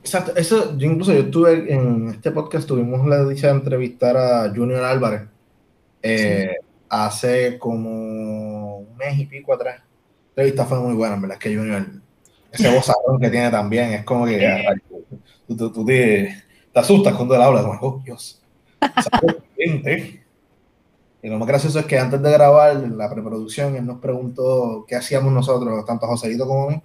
Exacto, 0.00 0.34
eso, 0.36 0.76
yo 0.78 0.90
incluso 0.90 1.12
yo 1.12 1.20
estuve 1.20 1.72
en 1.72 2.08
este 2.08 2.30
podcast, 2.30 2.66
tuvimos 2.66 3.06
la 3.06 3.24
dicha 3.24 3.48
de 3.48 3.54
entrevistar 3.54 4.16
a 4.16 4.52
Junior 4.54 4.82
Álvarez, 4.84 5.22
eh, 6.02 6.56
hace 6.88 7.58
como 7.58 8.78
un 8.78 8.96
mes 8.96 9.18
y 9.18 9.26
pico 9.26 9.52
atrás. 9.52 9.80
La 10.34 10.44
entrevista 10.44 10.64
fue 10.64 10.80
muy 10.80 10.94
buena, 10.94 11.16
verdad, 11.16 11.32
es 11.32 11.38
que 11.38 11.56
Junior, 11.56 11.84
ese 12.52 12.74
vozarrón 12.74 13.20
que 13.20 13.28
tiene 13.28 13.50
también, 13.50 13.92
es 13.92 14.04
como 14.04 14.24
que 14.24 14.64
tú, 15.48 15.70
tú, 15.70 15.84
te, 15.84 16.42
te, 16.72 16.80
asustas 16.80 17.14
cuando 17.14 17.34
él 17.34 17.42
habla, 17.42 17.62
como, 17.62 17.78
oh 17.80 18.02
Dios. 18.04 18.40
y 21.22 21.28
lo 21.28 21.38
más 21.38 21.48
gracioso 21.48 21.80
es 21.80 21.86
que 21.86 21.98
antes 21.98 22.22
de 22.22 22.30
grabar 22.30 22.76
la 22.76 23.10
preproducción, 23.10 23.74
él 23.74 23.84
nos 23.84 23.98
preguntó 23.98 24.84
qué 24.86 24.94
hacíamos 24.94 25.32
nosotros, 25.32 25.84
tanto 25.84 26.06
a 26.06 26.10
Joselito 26.10 26.46
como 26.46 26.68
a 26.68 26.70
mí. 26.70 26.82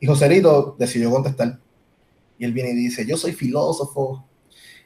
Y 0.00 0.06
Joselito 0.06 0.74
decidió 0.78 1.10
contestar. 1.10 1.58
Y 2.38 2.44
él 2.44 2.52
viene 2.52 2.70
y 2.70 2.74
dice, 2.74 3.06
yo 3.06 3.16
soy 3.16 3.32
filósofo. 3.32 4.24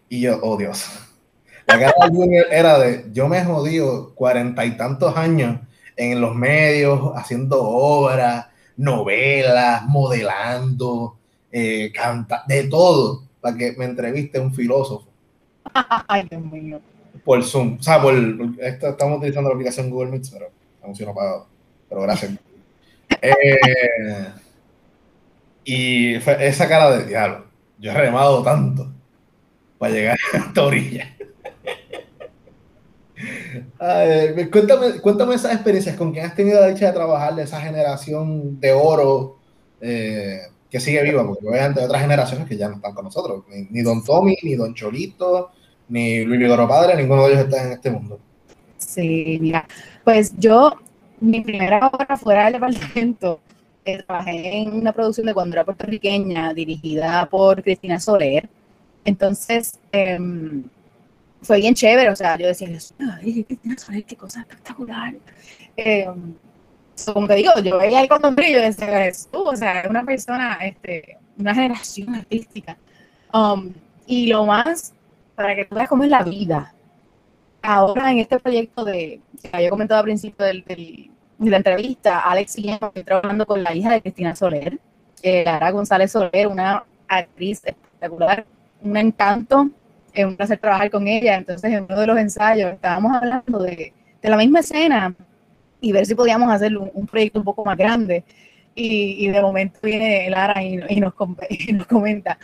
Y 0.08 0.20
yo, 0.20 0.38
oh 0.42 0.56
Dios. 0.58 0.86
La 1.66 1.78
cara 1.78 1.94
Junior 2.08 2.46
era 2.50 2.78
de, 2.78 3.06
yo 3.12 3.28
me 3.28 3.38
he 3.38 3.44
jodido 3.44 4.14
cuarenta 4.14 4.64
y 4.64 4.76
tantos 4.76 5.16
años 5.16 5.60
en 5.96 6.20
los 6.20 6.34
medios, 6.34 7.12
haciendo 7.14 7.62
obras, 7.62 8.46
novelas, 8.76 9.84
modelando, 9.86 11.16
eh, 11.50 11.92
canta, 11.94 12.44
de 12.46 12.64
todo, 12.64 13.24
para 13.40 13.56
que 13.56 13.72
me 13.72 13.86
entreviste 13.86 14.38
un 14.38 14.52
filósofo. 14.52 15.08
Ay, 16.08 16.26
Dios 16.28 16.42
mío. 16.42 16.80
Por 17.24 17.42
Zoom. 17.44 17.78
O 17.78 17.82
sea, 17.82 18.00
por, 18.00 18.14
esto, 18.14 18.88
estamos 18.88 19.18
utilizando 19.18 19.48
la 19.48 19.54
aplicación 19.54 19.90
Google 19.90 20.10
Meet, 20.10 20.26
pero 20.32 20.50
no 21.06 21.14
pagado. 21.14 21.46
Pero 21.88 22.02
gracias. 22.02 22.32
Eh, 23.20 24.32
y 25.64 26.14
esa 26.14 26.66
cara 26.66 26.96
de 26.96 27.06
diablo. 27.06 27.44
Yo 27.78 27.92
he 27.92 27.94
remado 27.94 28.42
tanto 28.42 28.90
para 29.78 29.92
llegar 29.92 30.18
a 30.32 30.38
esta 30.38 30.64
orilla 30.64 31.12
cuéntame, 34.50 35.00
cuéntame 35.00 35.34
esas 35.34 35.52
experiencias 35.54 35.96
con 35.96 36.12
quien 36.12 36.24
has 36.24 36.34
tenido 36.34 36.60
la 36.60 36.68
dicha 36.68 36.86
de 36.86 36.92
trabajar 36.92 37.34
de 37.34 37.42
esa 37.42 37.60
generación 37.60 38.60
de 38.60 38.72
oro 38.72 39.38
eh, 39.80 40.40
que 40.70 40.80
sigue 40.80 41.02
viva, 41.02 41.26
porque 41.26 41.46
obviamente 41.46 41.80
hay 41.80 41.86
otras 41.86 42.00
generaciones 42.00 42.48
que 42.48 42.56
ya 42.56 42.68
no 42.68 42.76
están 42.76 42.94
con 42.94 43.04
nosotros. 43.04 43.44
Ni, 43.48 43.82
Don 43.82 44.02
Tommy, 44.02 44.36
ni 44.42 44.54
Don 44.54 44.74
Cholito, 44.74 45.50
ni 45.92 46.24
Luis 46.24 46.40
Vigoro 46.40 46.66
Padre, 46.66 46.96
ninguno 46.96 47.26
de 47.26 47.34
ellos 47.34 47.44
está 47.44 47.64
en 47.66 47.72
este 47.72 47.90
mundo. 47.90 48.18
Sí, 48.78 49.38
mira, 49.40 49.66
pues 50.04 50.32
yo, 50.38 50.72
mi 51.20 51.42
primera 51.42 51.86
obra 51.86 52.16
fuera 52.16 52.44
del 52.44 52.54
departamento, 52.54 53.40
eh, 53.84 54.02
trabajé 54.02 54.62
en 54.62 54.72
una 54.72 54.92
producción 54.92 55.26
de 55.26 55.34
cuando 55.34 55.54
era 55.54 55.64
puertorriqueña, 55.64 56.54
dirigida 56.54 57.26
por 57.26 57.62
Cristina 57.62 58.00
Soler. 58.00 58.48
Entonces, 59.04 59.78
eh, 59.92 60.18
fue 61.42 61.58
bien 61.58 61.74
chévere, 61.74 62.08
o 62.08 62.16
sea, 62.16 62.38
yo 62.38 62.46
decía, 62.46 62.68
ay, 63.20 63.44
qué 64.06 64.16
cosa 64.16 64.40
espectacular. 64.40 65.14
Eh, 65.76 66.06
como 67.12 67.26
te 67.26 67.34
digo, 67.34 67.52
yo 67.62 67.78
veía 67.78 68.00
ahí 68.00 68.08
un 68.10 68.34
brillo 68.34 68.60
decía, 68.60 69.10
o 69.32 69.56
sea, 69.56 69.84
una 69.90 70.04
persona, 70.04 70.58
este, 70.62 71.18
una 71.36 71.54
generación 71.54 72.14
artística. 72.14 72.78
Um, 73.34 73.72
y 74.06 74.26
lo 74.28 74.46
más, 74.46 74.94
para 75.34 75.54
que 75.54 75.64
tú 75.64 75.74
veas 75.74 75.88
cómo 75.88 76.04
es 76.04 76.10
la 76.10 76.22
vida. 76.22 76.74
Ahora 77.62 78.10
en 78.10 78.18
este 78.18 78.38
proyecto 78.38 78.84
de, 78.84 79.20
que 79.40 79.50
había 79.52 79.70
comentado 79.70 80.00
al 80.00 80.04
principio 80.04 80.44
del, 80.44 80.64
de 80.64 81.10
la 81.38 81.56
entrevista, 81.56 82.20
Alex 82.20 82.58
y 82.58 82.64
yo 82.64 82.72
estoy 82.72 83.04
trabajando 83.04 83.46
con 83.46 83.62
la 83.62 83.74
hija 83.74 83.92
de 83.92 84.02
Cristina 84.02 84.34
Soler, 84.34 84.78
eh, 85.22 85.44
Lara 85.44 85.70
González 85.70 86.10
Soler, 86.10 86.48
una 86.48 86.84
actriz 87.06 87.62
espectacular, 87.64 88.44
un 88.82 88.96
encanto, 88.96 89.70
es 90.12 90.24
un 90.24 90.36
placer 90.36 90.58
trabajar 90.58 90.90
con 90.90 91.06
ella. 91.06 91.36
Entonces, 91.36 91.72
en 91.72 91.84
uno 91.84 92.00
de 92.00 92.06
los 92.06 92.18
ensayos 92.18 92.72
estábamos 92.72 93.14
hablando 93.14 93.60
de, 93.60 93.92
de 94.20 94.30
la 94.30 94.36
misma 94.36 94.60
escena 94.60 95.14
y 95.80 95.92
ver 95.92 96.06
si 96.06 96.14
podíamos 96.14 96.50
hacer 96.50 96.76
un, 96.76 97.06
proyecto 97.06 97.40
un 97.40 97.44
poco 97.44 97.64
más 97.64 97.76
grande. 97.76 98.24
Y, 98.74 99.28
de 99.28 99.42
momento 99.42 99.80
viene 99.82 100.30
Lara 100.30 100.62
y, 100.62 100.80
y, 100.88 101.00
nos, 101.00 101.12
y 101.50 101.72
nos 101.74 101.86
comenta, 101.86 102.38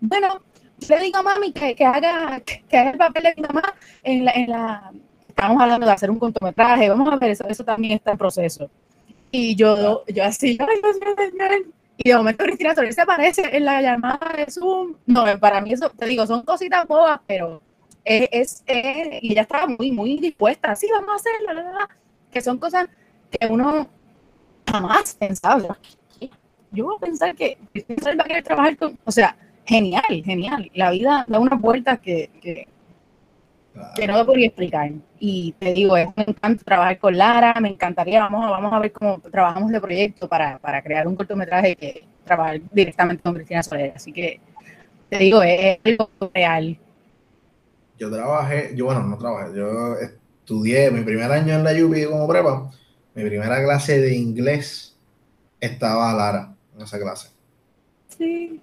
bueno, 0.00 0.40
le 0.88 1.00
digo 1.00 1.18
a 1.18 1.22
mami 1.22 1.52
que, 1.52 1.74
que, 1.74 1.84
haga, 1.84 2.40
que 2.40 2.78
haga 2.78 2.90
el 2.90 2.98
papel 2.98 3.22
de 3.24 3.34
mi 3.36 3.42
mamá 3.42 3.74
en 4.02 4.24
la, 4.24 4.32
en 4.32 4.50
la, 4.50 4.92
Estamos 5.28 5.62
hablando 5.62 5.86
de 5.86 5.92
hacer 5.92 6.10
un 6.10 6.18
cortometraje, 6.18 6.90
vamos 6.90 7.10
a 7.10 7.16
ver, 7.16 7.30
eso, 7.30 7.48
eso 7.48 7.64
también 7.64 7.94
está 7.94 8.12
en 8.12 8.18
proceso. 8.18 8.70
Y 9.30 9.56
yo, 9.56 10.04
yo 10.06 10.24
así, 10.24 10.58
ay, 10.60 10.80
Dios 10.82 10.96
mío, 11.00 11.72
y 11.96 12.10
de 12.10 12.16
momento 12.16 12.44
Cristina 12.44 12.74
Soler 12.74 12.92
se 12.92 13.00
aparece 13.00 13.56
en 13.56 13.64
la 13.64 13.80
llamada 13.80 14.32
de 14.36 14.50
Zoom. 14.50 14.94
No, 15.06 15.24
para 15.40 15.60
mí 15.60 15.72
eso, 15.72 15.88
te 15.90 16.06
digo, 16.06 16.26
son 16.26 16.42
cositas 16.42 16.86
bobas, 16.86 17.20
pero 17.26 17.62
es, 18.04 18.62
y 18.66 19.32
ella 19.32 19.42
estaba 19.42 19.66
muy, 19.66 19.90
muy 19.90 20.18
dispuesta, 20.18 20.74
sí, 20.74 20.88
vamos 20.92 21.10
a 21.10 21.14
hacerlo, 21.14 21.62
que 22.30 22.40
son 22.40 22.58
cosas 22.58 22.88
que 23.30 23.46
uno 23.46 23.88
jamás 24.70 25.14
pensaba. 25.14 25.78
Yo 26.72 26.84
voy 26.84 26.96
a 26.96 27.00
pensar 27.00 27.34
que 27.34 27.56
Cristina 27.72 28.16
va 28.16 28.24
a 28.24 28.26
querer 28.26 28.44
trabajar 28.44 28.76
con, 28.76 28.98
o 29.04 29.12
sea, 29.12 29.36
genial, 29.72 30.22
genial. 30.24 30.70
La 30.74 30.90
vida 30.90 31.24
da 31.28 31.38
unas 31.38 31.60
vueltas 31.60 31.98
que, 32.00 32.30
que, 32.40 32.68
que 33.94 34.06
no 34.06 34.18
lo 34.18 34.26
podría 34.26 34.46
explicar. 34.46 34.90
Y 35.18 35.54
te 35.58 35.72
digo, 35.72 35.96
es, 35.96 36.08
me 36.16 36.24
encanta 36.28 36.64
trabajar 36.64 36.98
con 36.98 37.16
Lara, 37.16 37.54
me 37.60 37.68
encantaría, 37.68 38.20
vamos, 38.20 38.48
vamos 38.50 38.72
a 38.72 38.78
ver 38.78 38.92
cómo 38.92 39.20
trabajamos 39.20 39.70
de 39.70 39.80
proyecto 39.80 40.28
para, 40.28 40.58
para 40.58 40.82
crear 40.82 41.06
un 41.06 41.16
cortometraje 41.16 41.76
que 41.76 42.04
trabajar 42.24 42.60
directamente 42.70 43.22
con 43.22 43.34
Cristina 43.34 43.62
Soler. 43.62 43.92
Así 43.96 44.12
que 44.12 44.40
te 45.08 45.18
digo, 45.18 45.42
es, 45.42 45.78
algo 45.84 46.10
real. 46.34 46.78
Yo 47.98 48.10
trabajé, 48.10 48.72
yo 48.74 48.86
bueno, 48.86 49.02
no 49.04 49.16
trabajé, 49.16 49.56
yo 49.56 49.96
estudié 49.96 50.90
mi 50.90 51.02
primer 51.02 51.30
año 51.30 51.54
en 51.54 51.64
la 51.64 51.72
UPI 51.72 52.06
como 52.06 52.26
prepa, 52.26 52.70
mi 53.14 53.24
primera 53.24 53.62
clase 53.62 54.00
de 54.00 54.16
inglés 54.16 54.96
estaba 55.60 56.12
Lara 56.12 56.54
en 56.74 56.82
esa 56.82 56.98
clase. 56.98 57.28
Sí. 58.18 58.60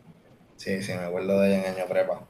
Sí, 0.60 0.84
sí, 0.84 0.92
me 0.92 1.06
acuerdo 1.06 1.40
de 1.40 1.48
ella 1.48 1.70
en 1.70 1.76
año 1.76 1.86
prepa. 1.88 2.22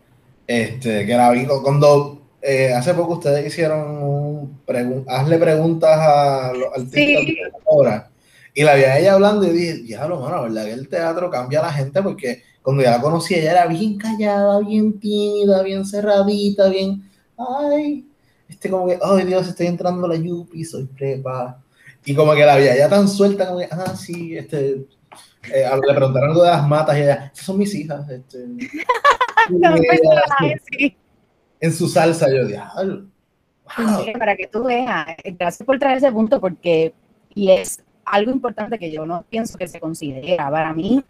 Este, 0.45 1.03
que 1.07 1.15
la 1.15 1.31
vi 1.31 1.47
cuando 1.47 2.21
eh, 2.43 2.71
hace 2.71 2.93
poco 2.93 3.13
ustedes 3.13 3.47
hicieron 3.47 4.03
un 4.03 4.63
hazle 5.07 5.39
preguntas 5.39 5.97
a 5.99 6.53
los 6.53 6.71
artistas 6.71 7.51
ahora. 7.67 8.11
Y 8.53 8.61
la 8.61 8.75
vi 8.75 8.83
a 8.83 8.99
ella 8.99 9.13
hablando 9.13 9.47
y 9.47 9.49
dije, 9.49 9.73
diablo, 9.79 10.19
mano, 10.19 10.37
la 10.37 10.43
verdad 10.43 10.65
que 10.65 10.73
el 10.73 10.87
teatro 10.89 11.31
cambia 11.31 11.59
a 11.59 11.63
la 11.63 11.73
gente 11.73 12.03
porque 12.03 12.43
cuando 12.61 12.83
ya 12.83 12.91
la 12.91 13.01
conocí 13.01 13.33
ella 13.33 13.51
era 13.51 13.65
bien 13.65 13.97
callada, 13.97 14.59
bien 14.59 14.99
tímida, 14.99 15.63
bien 15.63 15.83
cerradita, 15.83 16.69
bien, 16.69 17.09
ay, 17.35 18.05
este 18.47 18.69
como 18.69 18.85
que, 18.87 18.99
ay 19.01 19.25
Dios, 19.25 19.47
estoy 19.47 19.67
entrando 19.67 20.05
a 20.05 20.09
la 20.09 20.15
Yupi, 20.17 20.63
soy 20.63 20.85
prepa. 20.85 21.59
Y 22.05 22.13
como 22.13 22.35
que 22.35 22.45
la 22.45 22.57
vi 22.57 22.65
ya 22.65 22.89
tan 22.89 23.07
suelta, 23.07 23.47
como 23.47 23.59
que, 23.59 23.67
ah, 23.71 23.95
sí, 23.95 24.37
este, 24.37 24.85
eh, 25.53 25.69
le 25.87 25.93
preguntaron 25.93 26.29
algo 26.29 26.43
de 26.43 26.49
las 26.49 26.67
matas 26.67 26.97
y 26.97 27.01
ella, 27.01 27.31
esas 27.33 27.45
son 27.45 27.57
mis 27.57 27.73
hijas. 27.75 28.09
Este, 28.09 28.45
no, 29.49 29.77
sí 30.71 30.95
en 31.59 31.73
su 31.73 31.87
salsa, 31.87 32.27
yo 32.33 32.45
diablo. 32.45 33.05
Para 34.17 34.35
que 34.35 34.47
tú 34.47 34.63
veas, 34.63 35.07
gracias 35.37 35.65
por 35.65 35.77
traer 35.77 35.97
ese 35.97 36.11
punto, 36.11 36.39
porque, 36.39 36.93
y 37.35 37.51
es 37.51 37.83
algo 38.05 38.31
importante 38.31 38.79
que 38.79 38.91
yo 38.91 39.05
no 39.05 39.23
pienso 39.29 39.57
que 39.57 39.67
se 39.67 39.79
considera. 39.79 40.49
Para 40.49 40.73
mí, 40.73 41.03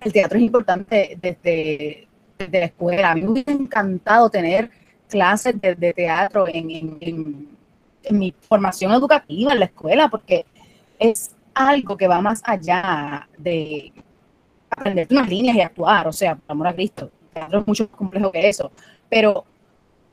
el 0.00 0.12
teatro 0.12 0.38
es 0.38 0.44
importante 0.44 1.18
desde, 1.20 2.06
desde 2.38 2.60
la 2.60 2.66
escuela. 2.66 3.10
A 3.10 3.14
mí 3.14 3.22
me 3.22 3.30
hubiera 3.30 3.52
encantado 3.52 4.30
tener 4.30 4.70
clases 5.08 5.60
de, 5.60 5.92
teatro 5.92 6.46
en, 6.46 6.70
en, 6.70 7.48
en, 8.02 8.18
mi 8.18 8.32
formación 8.40 8.92
educativa 8.92 9.52
en 9.52 9.58
la 9.58 9.66
escuela, 9.66 10.08
porque 10.08 10.46
es 10.98 11.32
algo 11.54 11.96
que 11.96 12.08
va 12.08 12.20
más 12.20 12.42
allá 12.44 13.28
de 13.38 13.92
aprender 14.70 15.06
unas 15.10 15.28
líneas 15.28 15.56
y 15.56 15.60
actuar, 15.60 16.08
o 16.08 16.12
sea, 16.12 16.36
por 16.36 16.52
amor 16.52 16.68
a 16.68 16.74
Cristo. 16.74 17.10
Teatro 17.32 17.60
es 17.60 17.66
mucho 17.66 17.84
más 17.84 17.96
complejo 17.96 18.32
que 18.32 18.48
eso. 18.48 18.70
Pero 19.08 19.44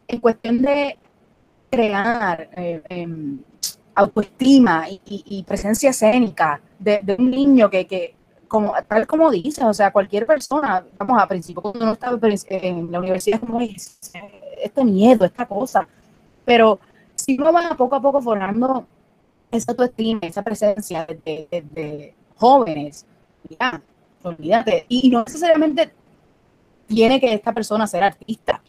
en 0.08 0.20
cuestión 0.20 0.62
de 0.62 0.98
crear 1.70 2.50
eh, 2.56 2.82
em, 2.90 3.40
autoestima 3.96 4.88
y, 4.90 5.44
presencia 5.44 5.90
escénica 5.90 6.62
de, 6.80 7.16
un 7.18 7.30
niño 7.30 7.70
que, 7.70 7.86
que, 7.86 8.16
como, 8.48 8.74
tal 8.88 9.06
como 9.06 9.30
dice, 9.30 9.64
o 9.66 9.74
sea, 9.74 9.92
cualquier 9.92 10.26
persona, 10.26 10.86
vamos 10.98 11.22
a 11.22 11.28
principio, 11.28 11.62
cuando 11.62 11.82
uno 11.82 11.94
estaba 11.94 12.18
en 12.50 12.92
la 12.92 13.00
universidad, 13.00 13.40
como 13.40 13.60
este 13.62 14.84
miedo, 14.86 15.26
esta 15.26 15.46
cosa, 15.46 15.88
pero 16.46 16.80
si 17.16 17.38
uno 17.38 17.52
va 17.52 17.76
poco 17.76 17.96
a 17.96 18.02
poco 18.02 18.22
formando 18.22 18.88
esa 19.52 19.72
autoestima, 19.72 20.20
esa 20.24 20.44
presencia 20.44 21.08
de, 21.26 22.14
jóvenes, 22.36 23.06
ya, 23.50 23.82
olvídate, 24.24 24.86
y 24.88 25.10
no 25.10 25.24
necesariamente 25.26 25.92
tiene 26.88 27.20
que 27.20 27.34
esta 27.34 27.54
persona 27.54 27.86
ser 27.88 28.04
artista 28.04 28.62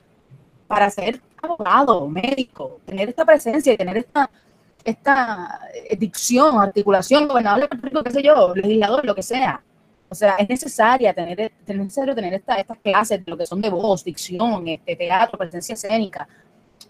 para 0.66 0.90
ser 0.90 1.20
abogado, 1.42 2.08
médico, 2.08 2.80
tener 2.84 3.08
esta 3.08 3.24
presencia 3.24 3.72
y 3.72 3.76
tener 3.76 3.96
esta, 3.98 4.30
esta 4.84 5.60
dicción, 5.98 6.60
articulación, 6.60 7.28
gobernador 7.28 7.68
qué 8.04 8.10
sé 8.10 8.22
yo, 8.22 8.54
legislador, 8.54 9.04
lo 9.04 9.14
que 9.14 9.22
sea. 9.22 9.62
O 10.08 10.14
sea, 10.14 10.34
es 10.36 10.48
necesaria 10.48 11.14
tener, 11.14 11.40
es 11.40 11.76
necesario 11.76 12.14
tener 12.16 12.34
esta, 12.34 12.56
estas 12.56 12.78
clases 12.78 13.24
de 13.24 13.30
lo 13.30 13.36
que 13.36 13.46
son 13.46 13.60
de 13.60 13.70
voz, 13.70 14.02
dicción, 14.02 14.66
este, 14.66 14.96
teatro, 14.96 15.38
presencia 15.38 15.74
escénica. 15.74 16.28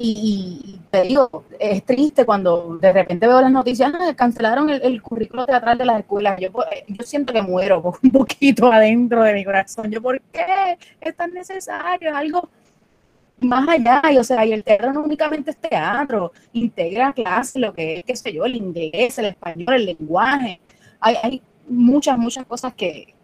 Y, 0.03 0.81
te 0.91 1.03
digo, 1.03 1.45
es 1.59 1.85
triste 1.85 2.25
cuando 2.25 2.79
de 2.81 2.91
repente 2.91 3.27
veo 3.27 3.39
las 3.39 3.53
noticias, 3.53 3.93
ah, 3.95 4.15
cancelaron 4.17 4.71
el, 4.71 5.03
currículo 5.03 5.45
teatral 5.45 5.77
de 5.77 5.85
las 5.85 6.01
escuelas. 6.01 6.41
Yo, 6.41 6.49
yo 6.89 7.05
siento 7.05 7.35
que 7.35 7.43
muero 7.43 7.83
un 8.03 8.11
poquito 8.11 8.73
adentro 8.73 9.23
de 9.23 9.35
mi 9.35 9.45
corazón. 9.45 9.91
Yo, 9.91 10.01
¿por 10.01 10.19
qué 10.33 10.79
es 11.03 11.15
tan 11.15 11.35
necesario? 11.35 12.09
Es 12.09 12.17
algo 12.17 12.49
más 13.41 13.69
allá, 13.69 14.01
y, 14.11 14.17
o 14.17 14.25
sea, 14.25 14.47
y 14.47 14.55
el 14.55 14.65
teatro 14.65 14.91
no 14.95 15.03
únicamente 15.03 15.51
es 15.51 15.59
teatro, 15.59 16.33
integra 16.55 17.13
clases, 17.13 17.57
lo 17.57 17.75
que 17.75 17.99
es, 17.99 18.05
qué 18.05 18.17
sé 18.17 18.33
yo, 18.33 18.47
el 18.47 18.57
inglés, 18.57 19.19
el 19.19 19.27
español, 19.27 19.75
el 19.75 19.85
lenguaje, 19.85 20.61
hay, 20.99 21.17
hay 21.23 21.43
muchas, 21.69 22.17
muchas 22.17 22.47
cosas 22.47 22.73
que, 22.73 23.15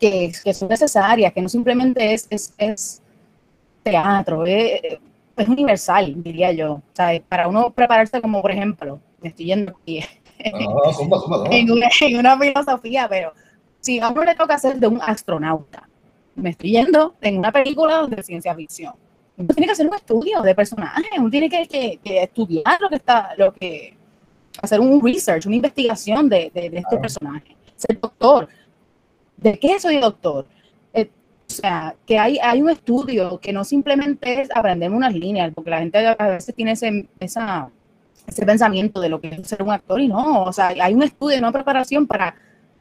que, 0.00 0.32
que, 0.42 0.54
son 0.54 0.68
necesarias, 0.68 1.32
que 1.32 1.40
no 1.40 1.48
simplemente 1.48 2.14
es, 2.14 2.26
es, 2.30 2.52
es 2.58 3.02
teatro, 3.84 4.44
es, 4.44 4.98
es, 5.36 5.48
universal, 5.48 6.14
diría 6.22 6.52
yo, 6.52 6.74
o 6.74 6.82
sea, 6.92 7.20
para 7.28 7.48
uno 7.48 7.70
prepararse 7.70 8.20
como, 8.20 8.42
por 8.42 8.50
ejemplo, 8.50 9.00
me 9.20 9.28
estoy 9.28 9.46
yendo 9.46 9.76
aquí, 9.80 10.00
en, 10.38 11.70
una, 11.70 11.88
en 12.00 12.18
una 12.18 12.38
filosofía, 12.38 13.08
pero 13.08 13.32
si 13.80 14.00
a 14.00 14.08
uno 14.08 14.24
le 14.24 14.34
toca 14.34 14.58
ser 14.58 14.76
de 14.76 14.86
un 14.86 15.00
astronauta, 15.02 15.88
me 16.34 16.50
estoy 16.50 16.72
yendo 16.72 17.14
en 17.20 17.38
una 17.38 17.52
película 17.52 18.06
de 18.06 18.22
ciencia 18.22 18.54
ficción. 18.54 18.94
Uno 19.36 19.48
tiene 19.48 19.66
que 19.66 19.72
hacer 19.72 19.86
un 19.86 19.94
estudio 19.94 20.42
de 20.42 20.54
personajes, 20.54 21.10
uno 21.18 21.30
tiene 21.30 21.48
que, 21.48 21.98
estudiar 22.04 22.80
lo 22.80 22.88
que 22.88 22.96
está, 22.96 23.34
lo 23.36 23.52
que, 23.52 23.96
hacer 24.60 24.80
un 24.80 25.02
research, 25.04 25.46
una 25.46 25.56
investigación 25.56 26.28
de, 26.28 26.50
este 26.54 26.96
personaje, 26.98 27.56
ser 27.76 28.00
doctor. 28.00 28.48
¿De 29.36 29.58
qué 29.58 29.80
soy 29.80 29.98
doctor? 29.98 30.46
Sea, 31.52 31.94
que 32.06 32.18
hay, 32.18 32.38
hay 32.38 32.62
un 32.62 32.70
estudio 32.70 33.38
que 33.38 33.52
no 33.52 33.64
simplemente 33.64 34.40
es 34.40 34.48
aprender 34.54 34.90
unas 34.90 35.14
líneas, 35.14 35.52
porque 35.54 35.70
la 35.70 35.78
gente 35.78 36.06
a 36.06 36.26
veces 36.28 36.54
tiene 36.54 36.72
ese, 36.72 37.08
esa, 37.20 37.68
ese 38.26 38.46
pensamiento 38.46 39.00
de 39.00 39.08
lo 39.08 39.20
que 39.20 39.28
es 39.28 39.46
ser 39.46 39.62
un 39.62 39.70
actor 39.70 40.00
y 40.00 40.08
no, 40.08 40.44
o 40.44 40.52
sea, 40.52 40.68
hay 40.68 40.94
un 40.94 41.02
estudio, 41.02 41.38
una 41.38 41.52
preparación 41.52 42.06
para 42.06 42.34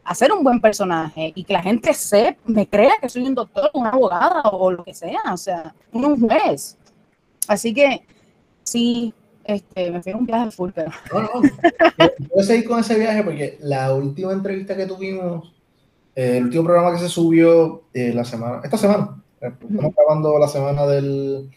hacer 0.04 0.32
un 0.32 0.44
buen 0.44 0.60
personaje 0.60 1.32
y 1.36 1.44
que 1.44 1.54
la 1.54 1.62
gente 1.62 1.94
se 1.94 2.38
me 2.46 2.68
crea 2.68 2.94
que 3.02 3.10
soy 3.10 3.24
un 3.24 3.36
doctor, 3.36 3.70
una 3.74 3.90
abogada 3.90 4.42
o 4.52 4.72
lo 4.72 4.84
que 4.84 4.94
sea, 4.94 5.22
o 5.32 5.38
sea, 5.38 5.74
un 5.92 6.20
juez. 6.20 6.78
Así 7.48 7.74
que 7.74 8.06
sí, 8.64 9.14
este, 9.44 9.92
me 9.92 10.02
fui 10.02 10.12
a 10.12 10.18
un 10.18 10.26
viaje 10.26 10.52
full, 10.52 10.72
pero. 10.74 10.92
No, 11.12 11.22
no. 11.22 11.30
Yo 12.36 12.44
seguir 12.44 12.68
con 12.68 12.80
ese 12.80 12.98
viaje 12.98 13.24
porque 13.24 13.58
la 13.62 13.94
última 13.94 14.34
entrevista 14.34 14.76
que 14.76 14.86
tuvimos, 14.86 15.54
eh, 16.16 16.38
el 16.38 16.46
último 16.46 16.64
programa 16.64 16.92
que 16.94 17.00
se 17.00 17.10
subió 17.10 17.84
eh, 17.94 18.14
la 18.14 18.26
semana, 18.26 18.62
esta 18.64 18.78
semana, 18.78 19.22
eh, 19.42 19.52
estamos 19.62 19.94
acabando 19.94 20.38
la 20.40 20.48
semana 20.48 20.86
del, 20.86 21.50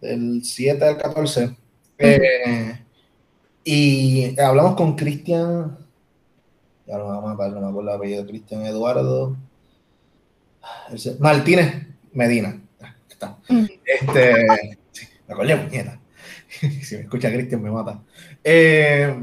del 0.00 0.44
7 0.44 0.84
al 0.84 0.96
14, 0.96 1.56
y 3.64 4.40
hablamos 4.40 4.76
con 4.76 4.94
Cristian 4.94 5.86
ya 6.86 6.98
lo 6.98 7.06
vamos 7.06 7.24
a 7.24 7.34
matar, 7.34 7.50
no 7.50 7.60
me 7.60 7.68
acuerdo 7.68 7.90
el 7.90 7.96
apellido, 7.96 8.26
Cristian 8.26 8.64
Eduardo. 8.64 9.36
Martínez 11.18 11.86
Medina. 12.12 12.60
Está. 13.08 13.38
Este, 13.84 14.46
sí, 14.92 15.08
me 15.26 15.34
acordé, 15.34 15.56
puñeta. 15.56 16.00
si 16.82 16.96
me 16.96 17.02
escucha 17.02 17.32
Cristian 17.32 17.62
me 17.62 17.70
mata. 17.72 18.00
Eh, 18.44 19.14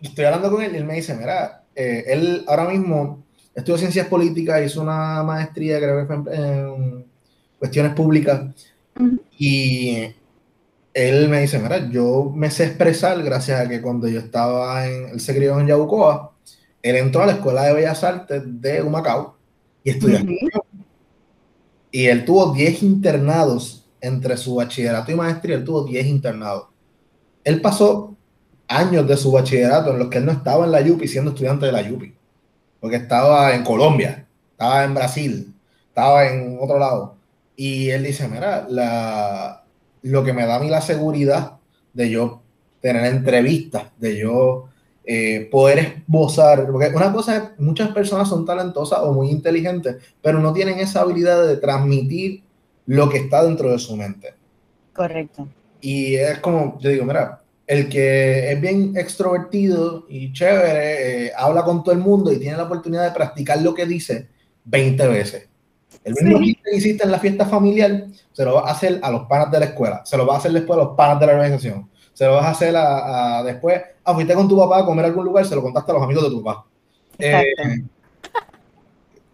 estoy 0.00 0.24
hablando 0.24 0.50
con 0.50 0.62
él 0.62 0.72
y 0.72 0.78
él 0.78 0.84
me 0.84 0.94
dice, 0.94 1.14
mira, 1.14 1.64
eh, 1.74 2.04
él 2.06 2.44
ahora 2.48 2.68
mismo 2.68 3.22
estudió 3.54 3.78
ciencias 3.78 4.06
políticas, 4.06 4.64
hizo 4.64 4.82
una 4.82 5.22
maestría, 5.22 5.78
creo 5.78 6.00
que 6.00 6.06
fue 6.06 6.34
en, 6.34 7.06
cuestiones 7.58 7.94
públicas, 7.94 8.42
y 9.38 10.06
él 10.94 11.28
me 11.28 11.42
dice, 11.42 11.58
mira, 11.58 11.88
yo 11.90 12.32
me 12.34 12.50
sé 12.50 12.64
expresar 12.64 13.22
gracias 13.22 13.60
a 13.60 13.68
que 13.68 13.80
cuando 13.80 14.08
yo 14.08 14.18
estaba 14.20 14.86
en, 14.86 15.10
él 15.10 15.20
se 15.20 15.34
crió 15.34 15.58
en 15.60 15.66
Yabucoa, 15.66 16.32
él 16.82 16.96
entró 16.96 17.22
a 17.22 17.26
la 17.26 17.32
Escuela 17.32 17.64
de 17.64 17.74
Bellas 17.74 18.02
Artes 18.02 18.42
de 18.44 18.82
Humacao 18.82 19.36
y 19.84 19.90
estudió. 19.90 20.18
Y 21.90 22.06
él 22.06 22.24
tuvo 22.24 22.52
10 22.52 22.82
internados 22.82 23.88
entre 24.00 24.36
su 24.36 24.54
bachillerato 24.54 25.12
y 25.12 25.14
maestría, 25.14 25.56
él 25.56 25.64
tuvo 25.64 25.84
10 25.84 26.06
internados. 26.06 26.68
Él 27.44 27.60
pasó 27.60 28.16
años 28.68 29.06
de 29.06 29.16
su 29.16 29.32
bachillerato 29.32 29.90
en 29.90 29.98
los 29.98 30.08
que 30.08 30.18
él 30.18 30.26
no 30.26 30.32
estaba 30.32 30.64
en 30.64 30.72
la 30.72 30.80
Yupi 30.80 31.08
siendo 31.08 31.32
estudiante 31.32 31.66
de 31.66 31.72
la 31.72 31.82
Yupi, 31.82 32.14
porque 32.80 32.96
estaba 32.96 33.54
en 33.54 33.64
Colombia, 33.64 34.26
estaba 34.52 34.84
en 34.84 34.94
Brasil, 34.94 35.54
estaba 35.88 36.26
en 36.26 36.58
otro 36.60 36.78
lado. 36.78 37.16
Y 37.56 37.90
él 37.90 38.04
dice, 38.04 38.28
mira, 38.28 38.66
la, 38.68 39.64
lo 40.02 40.24
que 40.24 40.32
me 40.32 40.46
da 40.46 40.56
a 40.56 40.60
mí 40.60 40.68
la 40.68 40.80
seguridad 40.80 41.58
de 41.92 42.10
yo 42.10 42.42
tener 42.80 43.04
entrevistas, 43.04 43.84
de 43.98 44.18
yo 44.18 44.68
eh, 45.04 45.48
poder 45.50 45.78
esbozar, 45.78 46.70
porque 46.70 46.88
una 46.94 47.12
cosa 47.12 47.36
es, 47.36 47.42
muchas 47.58 47.90
personas 47.90 48.28
son 48.28 48.46
talentosas 48.46 49.00
o 49.02 49.12
muy 49.12 49.30
inteligentes, 49.30 49.96
pero 50.22 50.38
no 50.40 50.52
tienen 50.52 50.78
esa 50.78 51.02
habilidad 51.02 51.46
de 51.46 51.56
transmitir 51.56 52.42
lo 52.86 53.08
que 53.08 53.18
está 53.18 53.44
dentro 53.44 53.70
de 53.70 53.78
su 53.78 53.96
mente. 53.96 54.34
Correcto. 54.94 55.48
Y 55.80 56.14
es 56.14 56.38
como, 56.38 56.78
yo 56.80 56.90
digo, 56.90 57.04
mira, 57.04 57.40
el 57.70 57.88
que 57.88 58.50
es 58.50 58.60
bien 58.60 58.94
extrovertido 58.96 60.04
y 60.08 60.32
chévere, 60.32 61.26
eh, 61.26 61.32
habla 61.36 61.62
con 61.62 61.84
todo 61.84 61.94
el 61.94 62.00
mundo 62.00 62.32
y 62.32 62.38
tiene 62.40 62.56
la 62.56 62.64
oportunidad 62.64 63.04
de 63.04 63.12
practicar 63.12 63.62
lo 63.62 63.72
que 63.74 63.86
dice 63.86 64.28
20 64.64 65.06
veces. 65.06 65.48
El 66.02 66.14
mismo 66.14 66.40
que 66.40 66.76
hiciste 66.76 67.04
en 67.04 67.12
la 67.12 67.20
fiesta 67.20 67.46
familiar, 67.46 68.06
se 68.32 68.44
lo 68.44 68.54
va 68.54 68.62
a 68.62 68.72
hacer 68.72 68.98
a 69.00 69.12
los 69.12 69.28
panas 69.28 69.52
de 69.52 69.60
la 69.60 69.66
escuela, 69.66 70.02
se 70.04 70.16
lo 70.16 70.26
va 70.26 70.34
a 70.34 70.38
hacer 70.38 70.50
después 70.50 70.80
a 70.80 70.82
los 70.82 70.96
panas 70.96 71.20
de 71.20 71.26
la 71.26 71.32
organización, 71.34 71.88
se 72.12 72.24
lo 72.24 72.34
vas 72.34 72.46
a 72.46 72.50
hacer 72.50 72.74
a, 72.76 73.44
después, 73.44 73.80
ah, 74.02 74.14
fuiste 74.14 74.34
con 74.34 74.48
tu 74.48 74.58
papá 74.58 74.80
a 74.80 74.84
comer 74.84 75.04
a 75.04 75.08
algún 75.08 75.26
lugar, 75.26 75.46
se 75.46 75.54
lo 75.54 75.62
contaste 75.62 75.92
a 75.92 75.94
los 75.94 76.02
amigos 76.02 76.24
de 76.24 76.30
tu 76.30 76.42
papá. 76.42 76.66
Eh, 77.20 77.54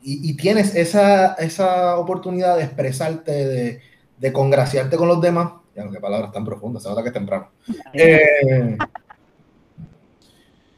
y, 0.03 0.31
y, 0.31 0.37
tienes 0.37 0.75
esa, 0.75 1.33
esa 1.37 1.97
oportunidad 1.97 2.59
de 2.59 2.65
expresarte, 2.65 3.33
de, 3.33 3.81
de 4.19 4.33
congraciarte 4.33 4.99
con 4.99 5.09
los 5.09 5.23
demás, 5.23 5.53
ya 5.77 5.91
qué 5.91 6.01
palabras 6.01 6.33
tan 6.33 6.45
profundas, 6.45 6.83
se 6.83 6.89
nota 6.89 7.03
que 7.03 7.09
es 7.09 7.15
temprano. 7.15 7.49
Eh, 7.93 8.79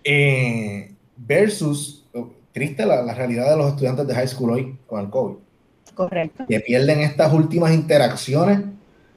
eh, 0.04 0.92
versus, 1.16 2.06
oh, 2.14 2.30
triste 2.52 2.84
la, 2.84 3.02
la, 3.02 3.14
realidad 3.14 3.50
de 3.50 3.56
los 3.56 3.68
estudiantes 3.70 4.06
de 4.06 4.14
high 4.14 4.28
school 4.28 4.50
hoy 4.50 4.78
con 4.86 5.00
el 5.00 5.10
COVID. 5.10 5.36
Correcto. 5.94 6.44
Que 6.48 6.60
pierden 6.60 7.00
estas 7.00 7.32
últimas 7.32 7.72
interacciones 7.72 8.60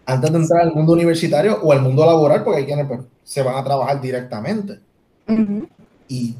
antes 0.05 0.31
de 0.31 0.37
entrar 0.37 0.61
al 0.61 0.73
mundo 0.73 0.93
universitario 0.93 1.59
o 1.61 1.71
al 1.71 1.81
mundo 1.81 2.05
laboral, 2.05 2.43
porque 2.43 2.59
hay 2.59 2.65
quienes 2.65 2.87
pues, 2.87 3.01
se 3.23 3.41
van 3.41 3.55
a 3.55 3.63
trabajar 3.63 4.01
directamente. 4.01 4.79
Y 6.07 6.35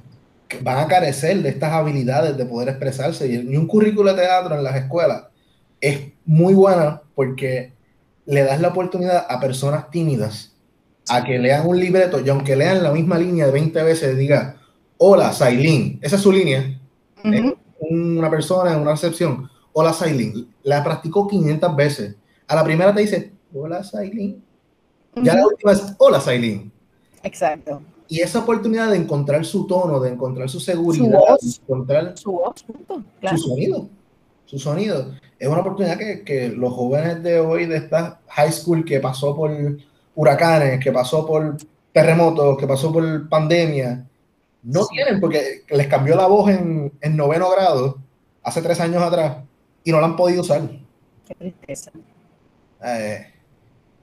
van 0.62 0.80
a 0.80 0.88
carecer 0.88 1.42
de 1.42 1.50
estas 1.50 1.72
habilidades 1.72 2.36
de 2.36 2.46
poder 2.46 2.70
expresarse. 2.70 3.28
Y 3.28 3.56
un 3.56 3.68
currículo 3.68 4.14
de 4.14 4.22
teatro 4.22 4.56
en 4.56 4.64
las 4.64 4.76
escuelas 4.76 5.24
es 5.80 6.12
muy 6.26 6.54
buena 6.54 7.02
porque 7.16 7.72
le 8.26 8.44
das 8.44 8.62
la 8.62 8.70
oportunidad 8.70 9.26
a 9.30 9.40
personas 9.40 9.90
tímidas 9.90 10.56
a 11.10 11.24
que 11.24 11.40
lean 11.40 11.68
un 11.68 11.80
libreto 11.80 12.20
y 12.20 12.30
aunque 12.30 12.56
lean 12.56 12.84
la 12.84 12.92
misma 12.92 13.18
línea 13.18 13.48
de 13.48 13.52
20 13.52 13.84
veces, 13.84 14.18
diga, 14.18 14.58
hola, 14.98 15.34
Sailin, 15.34 16.00
esa 16.02 16.16
es 16.16 16.22
su 16.22 16.32
línea, 16.32 16.80
una 17.80 18.30
persona 18.30 18.74
en 18.74 18.82
una 18.82 18.92
recepción, 18.92 19.50
hola, 19.74 19.94
Sailin, 19.94 20.54
la 20.64 20.84
practicó 20.84 21.28
500 21.28 21.76
veces. 21.76 22.16
A 22.48 22.56
la 22.56 22.64
primera 22.64 22.94
te 22.94 23.02
dice, 23.02 23.32
hola, 23.54 23.84
Sailin. 23.84 24.44
Ya 25.16 25.36
la 25.36 25.46
última 25.46 25.72
es, 25.74 25.96
hola, 25.98 26.22
Sailin. 26.22 26.72
Exacto. 27.24 27.82
Y 28.08 28.20
esa 28.20 28.40
oportunidad 28.40 28.92
de 28.92 28.98
encontrar 28.98 29.46
su 29.46 29.66
tono, 29.66 30.00
de 30.00 30.10
encontrar 30.12 30.50
su 30.50 30.60
seguridad, 30.60 31.38
su 31.40 31.62
encontrar 31.62 32.18
su, 32.18 32.32
voz, 32.34 32.66
su 33.30 33.38
sonido, 33.38 33.88
su 34.52 34.60
sonido 34.60 35.14
es 35.40 35.48
una 35.48 35.62
oportunidad 35.62 35.98
que, 35.98 36.26
que, 36.26 36.50
los 36.50 36.74
jóvenes 36.74 37.24
de 37.24 37.40
hoy, 37.40 37.68
de 37.68 37.78
esta 37.78 38.20
high 38.28 38.52
school 38.52 38.84
que 38.84 39.00
pasó 39.00 39.34
por 39.34 39.50
huracanes, 40.14 40.84
que 40.84 40.92
pasó 40.92 41.26
por 41.26 41.56
terremotos, 41.94 42.58
que 42.58 42.68
pasó 42.68 42.92
por 42.92 43.30
pandemia, 43.30 44.06
no 44.64 44.86
tienen 44.88 45.22
porque 45.22 45.64
les 45.70 45.88
cambió 45.88 46.18
la 46.18 46.28
voz 46.28 46.50
en, 46.50 46.92
en, 47.00 47.16
noveno 47.16 47.50
grado 47.50 47.98
hace 48.44 48.62
tres 48.62 48.82
años 48.82 49.02
atrás 49.02 49.38
y 49.86 49.92
no 49.94 50.02
la 50.02 50.08
han 50.08 50.18
podido 50.18 50.42
usar. 50.42 50.64
Qué 51.26 51.36
tristeza. 51.36 51.92
Eh, 52.84 53.26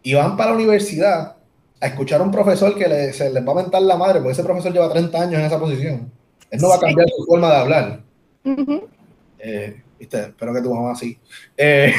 y 0.03 0.14
van 0.14 0.34
para 0.34 0.53
la 0.53 0.57
universidad 0.57 1.36
a 1.78 1.86
escuchar 1.86 2.22
a 2.22 2.24
un 2.24 2.30
profesor 2.30 2.74
que 2.74 2.88
le, 2.88 3.12
se 3.12 3.28
les 3.28 3.46
va 3.46 3.53
a 3.53 3.57
mentar 3.57 3.82
la 3.82 3.99
madre, 3.99 4.20
porque 4.20 4.32
ese 4.32 4.44
profesor 4.44 4.72
lleva 4.72 4.90
30 4.90 5.20
años 5.20 5.40
en 5.40 5.44
esa 5.44 5.61
posición. 5.61 6.11
Él 6.51 6.59
no 6.59 6.70
va 6.70 6.76
a 6.76 6.80
cambiar 6.80 7.07
su 7.14 7.26
forma 7.26 7.51
de 7.51 7.57
hablar. 7.57 8.01
Uh 8.44 8.57
-huh. 8.57 8.88
eh, 9.40 9.82
¿Viste? 9.99 10.20
Espero 10.20 10.55
que 10.55 10.62
tu 10.62 10.74
mamá 10.74 10.94
sí. 10.94 11.18
Eh, 11.57 11.92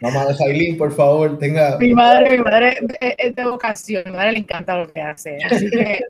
mamá 0.00 0.26
de 0.26 0.34
Sailín, 0.34 0.78
por 0.78 0.92
favor, 0.92 1.38
tenga. 1.38 1.76
Mi 1.78 1.92
madre, 1.92 2.38
mi 2.38 2.44
madre 2.44 2.78
es 3.00 3.36
de 3.36 3.44
vocación, 3.44 4.04
mi 4.06 4.12
madre 4.12 4.32
le 4.32 4.38
encanta 4.38 4.78
lo 4.78 4.90
que 4.92 5.00
hace. 5.00 5.38
Así 5.44 5.70
que. 5.70 6.04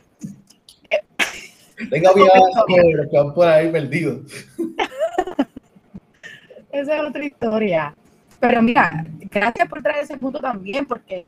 tenga 1.91 2.13
cuidado 2.13 2.43
con 2.67 2.97
los 2.97 3.11
que 3.11 3.17
van 3.17 3.35
por 3.35 3.49
ahí 3.49 3.71
perdidos. 3.71 4.21
Esa 6.71 6.97
es 6.97 7.03
otra 7.03 7.25
historia. 7.25 7.95
Pero 8.41 8.63
mira, 8.63 9.05
gracias 9.31 9.69
por 9.69 9.83
traer 9.83 10.05
ese 10.05 10.17
punto 10.17 10.39
también, 10.39 10.87
porque 10.87 11.27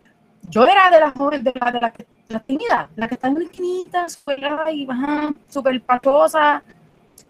yo 0.51 0.67
era 0.67 0.91
de 0.91 1.01
las 1.01 1.15
jóvenes, 1.15 1.45
de 1.45 1.53
las 1.59 1.73
de 1.73 1.81
la, 1.81 1.93
la 2.29 2.41
tímidas, 2.41 2.89
las 2.97 3.09
que 3.09 3.15
están 3.15 3.33
en 3.33 3.39
la 3.39 3.45
esquinita, 3.45 4.07
escuela 4.07 4.71
y 4.71 4.87
bajan 4.87 5.37
súper 5.49 5.81
pachosa. 5.83 6.63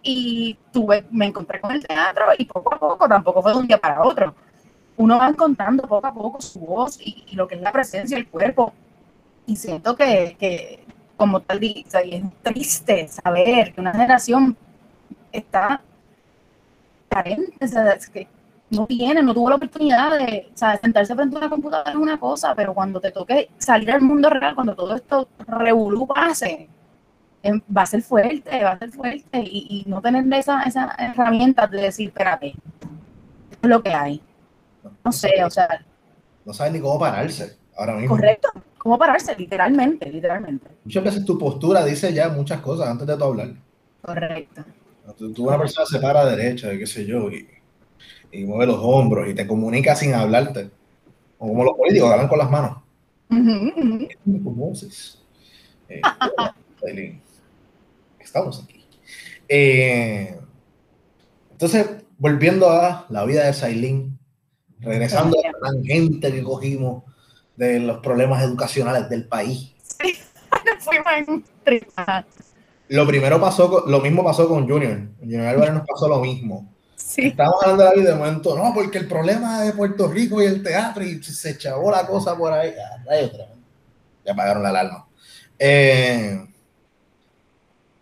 Y 0.03 0.57
tuve, 0.73 1.05
me 1.11 1.27
encontré 1.27 1.61
con 1.61 1.73
el 1.73 1.87
teatro 1.87 2.25
y 2.39 2.47
poco 2.47 2.75
a 2.75 2.79
poco, 2.79 3.07
tampoco 3.07 3.43
fue 3.43 3.53
de 3.53 3.59
un 3.59 3.67
día 3.67 3.79
para 3.79 4.03
otro. 4.03 4.35
Uno 4.97 5.19
va 5.19 5.29
encontrando 5.29 5.87
poco 5.87 6.07
a 6.07 6.15
poco 6.15 6.41
su 6.41 6.61
voz 6.61 6.99
y, 7.01 7.25
y 7.29 7.37
lo 7.37 7.47
que 7.47 7.57
es 7.57 7.61
la 7.61 7.73
presencia 7.73 8.17
del 8.17 8.29
cuerpo. 8.29 8.73
Y 9.47 9.57
siento 9.57 9.95
que, 9.95 10.37
que 10.39 10.85
como 11.21 11.41
tal, 11.41 11.63
y 11.63 11.85
es 11.93 12.23
triste 12.43 13.07
saber 13.09 13.75
que 13.75 13.81
una 13.83 13.93
generación 13.93 14.57
está 15.31 15.83
carente, 17.11 17.63
o 17.63 17.69
sea, 17.69 17.93
es 17.93 18.09
que 18.09 18.27
no 18.71 18.87
tiene, 18.87 19.23
no 19.23 19.35
tuvo 19.35 19.51
la 19.51 19.57
oportunidad 19.57 20.17
de 20.17 20.49
o 20.53 20.57
sea, 20.57 20.79
sentarse 20.79 21.15
frente 21.15 21.37
a 21.37 21.39
una 21.39 21.51
computadora 21.51 21.91
es 21.91 21.97
una 21.97 22.19
cosa, 22.19 22.55
pero 22.55 22.73
cuando 22.73 23.01
te 23.01 23.11
toque 23.11 23.51
salir 23.59 23.91
al 23.91 24.01
mundo 24.01 24.31
real, 24.31 24.55
cuando 24.55 24.75
todo 24.75 24.95
esto 24.95 25.29
revolú 25.47 26.07
pase, 26.07 26.69
em, 27.43 27.61
va 27.77 27.83
a 27.83 27.87
ser 27.87 28.03
fuerte, 28.03 28.63
va 28.63 28.73
a 28.73 28.79
ser 28.79 28.91
fuerte 28.93 29.41
y, 29.41 29.85
y 29.85 29.91
no 29.91 30.01
tener 30.01 30.25
esa, 30.35 30.63
esa 30.63 30.95
herramienta 30.99 31.67
de 31.67 31.83
decir, 31.83 32.09
espérate, 32.09 32.55
es 33.63 33.69
lo 33.69 33.83
que 33.83 33.93
hay. 33.93 34.23
No 35.05 35.13
sé, 35.13 35.45
o 35.45 35.51
sea. 35.51 35.85
No 36.45 36.53
sabes 36.53 36.73
ni 36.73 36.81
cómo 36.81 36.99
pararse 36.99 37.59
ahora 37.77 37.95
mismo. 37.95 38.17
Correcto, 38.17 38.51
cómo 38.79 38.97
pararse, 38.97 39.35
literalmente, 39.37 40.11
literalmente. 40.11 40.69
Muchas 40.85 41.05
veces 41.05 41.25
tu 41.25 41.37
postura 41.37 41.85
dice 41.85 42.13
ya 42.13 42.29
muchas 42.29 42.61
cosas 42.61 42.89
antes 42.89 43.07
de 43.07 43.17
tu 43.17 43.25
hablar. 43.25 43.53
Correcto. 44.01 44.63
Tú, 45.19 45.33
tú 45.33 45.49
una 45.49 45.59
persona 45.59 45.87
se 45.87 45.99
para 45.99 46.25
derecha, 46.25 46.71
qué 46.71 46.87
sé 46.87 47.05
yo, 47.05 47.29
y 47.31 47.47
y 48.33 48.45
mueve 48.45 48.67
los 48.67 48.79
hombros 48.81 49.29
y 49.29 49.35
te 49.35 49.47
comunica 49.47 49.95
sin 49.97 50.15
hablarte. 50.15 50.71
O 51.39 51.49
como 51.49 51.65
los 51.65 51.77
políticos 51.77 52.11
hablan 52.11 52.29
con 52.29 52.39
las 52.39 52.51
manos. 52.51 52.79
Uh 53.31 53.35
-huh. 53.35 54.09
eh, 55.89 56.01
estamos 58.21 58.63
aquí. 58.65 58.85
Eh, 59.49 60.39
entonces, 61.53 61.87
volviendo 62.19 62.71
a 62.71 63.07
la 63.09 63.25
vida 63.25 63.45
de 63.45 63.53
Sailin, 63.53 64.19
regresando 64.81 65.37
a 65.39 65.49
la 65.49 65.73
tangente 65.73 66.33
que 66.33 66.43
cogimos 66.43 67.05
de 67.57 67.81
los 67.81 67.99
problemas 67.99 68.43
educacionales 68.43 69.09
del 69.09 69.27
país. 69.27 69.75
Sí, 70.01 70.17
lo 72.89 73.07
primero 73.07 73.41
pasó, 73.41 73.85
lo 73.87 74.01
mismo 74.01 74.25
pasó 74.25 74.49
con 74.49 74.69
Junior. 74.69 75.09
Junior 75.21 75.47
Álvarez 75.47 75.75
nos 75.75 75.87
pasó 75.87 76.09
lo 76.09 76.21
mismo 76.21 76.73
Sí. 77.11 77.27
Estamos 77.27 77.61
hablando 77.65 78.03
de 78.03 78.07
de 78.07 78.15
momento, 78.15 78.57
no, 78.57 78.73
porque 78.73 78.99
el 78.99 79.09
problema 79.09 79.63
de 79.63 79.73
Puerto 79.73 80.07
Rico 80.07 80.41
y 80.41 80.47
el 80.47 80.63
teatro, 80.63 81.03
y 81.03 81.21
se 81.21 81.59
chavó 81.59 81.91
la 81.91 82.07
cosa 82.07 82.37
por 82.37 82.53
ahí. 82.53 82.73
Ya, 82.73 83.21
ya 84.25 84.33
apagaron 84.33 84.63
la 84.63 84.69
alarma. 84.69 85.07
Eh, 85.59 86.41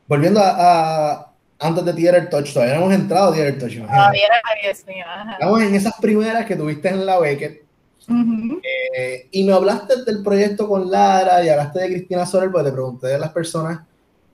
volviendo 0.07 0.41
a, 0.41 1.13
a, 1.13 1.33
antes 1.59 1.87
de 1.87 1.95
Theater 1.95 2.29
Touch, 2.29 2.53
todavía 2.53 2.75
no 2.75 2.83
hemos 2.83 2.95
entrado 2.97 3.31
a 3.31 3.35
Theater 3.35 3.59
Touch. 3.59 3.79
Todavía 3.79 4.29
Estamos 5.33 5.63
en 5.63 5.75
esas 5.75 5.95
primeras 5.95 6.45
que 6.45 6.57
tuviste 6.57 6.91
en 6.91 7.07
la 7.07 7.19
Beckett. 7.19 7.63
Uh 8.09 8.13
-huh. 8.13 8.61
eh, 8.95 9.29
y 9.31 9.45
me 9.45 9.55
hablaste 9.55 10.05
del 10.05 10.23
proyecto 10.23 10.69
con 10.69 10.91
Lara 10.91 11.43
y 11.43 11.49
hablaste 11.49 11.81
de 11.81 11.87
Cristina 11.89 12.27
Soler, 12.27 12.51
porque 12.51 12.69
te 12.69 12.73
pregunté 12.73 13.07
de 13.07 13.19
las 13.19 13.31
personas 13.31 13.88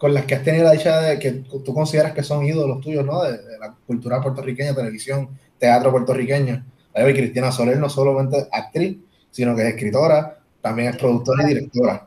con 0.04 0.12
las 0.12 0.26
que 0.26 0.34
has 0.34 0.42
tenido 0.42 0.64
la 0.64 0.72
dicha 0.72 1.00
de 1.00 1.18
que 1.18 1.30
tú 1.32 1.72
consideras 1.72 2.12
que 2.12 2.22
son 2.22 2.44
ídolos 2.44 2.82
tuyos, 2.82 3.06
¿no? 3.06 3.22
De, 3.22 3.38
de 3.38 3.58
la 3.58 3.74
cultura 3.86 4.20
puertorriqueña, 4.20 4.74
televisión, 4.74 5.30
teatro 5.58 5.90
puertorriqueño. 5.90 6.62
Cristina 6.92 7.50
Soler 7.50 7.78
no 7.78 7.88
solamente 7.88 8.36
es 8.36 8.48
actriz, 8.52 8.98
sino 9.30 9.56
que 9.56 9.62
es 9.62 9.68
escritora, 9.68 10.40
también 10.60 10.90
es 10.90 10.98
productora 10.98 11.44
y 11.44 11.54
directora. 11.54 12.06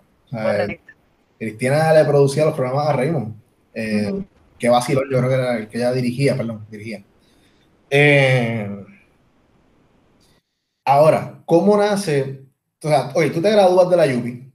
Cristina 1.39 1.91
le 1.91 2.05
producía 2.05 2.45
los 2.45 2.53
programas 2.53 2.87
a 2.87 2.93
Raymond, 2.93 3.33
eh, 3.73 4.23
que 4.59 4.69
vaciló, 4.69 5.01
yo 5.09 5.17
creo 5.17 5.29
que 5.29 5.35
era 5.35 5.57
el 5.57 5.67
que 5.67 5.79
ella 5.79 5.91
dirigía, 5.91 6.37
perdón, 6.37 6.67
dirigía. 6.69 7.03
Eh, 7.89 8.85
ahora, 10.85 11.41
¿cómo 11.47 11.75
nace? 11.75 12.43
O 12.83 12.87
sea, 12.87 13.11
oye, 13.15 13.31
tú 13.31 13.41
te 13.41 13.49
gradúas 13.49 13.89
de 13.89 13.97
la 13.97 14.05
Yupi. 14.05 14.46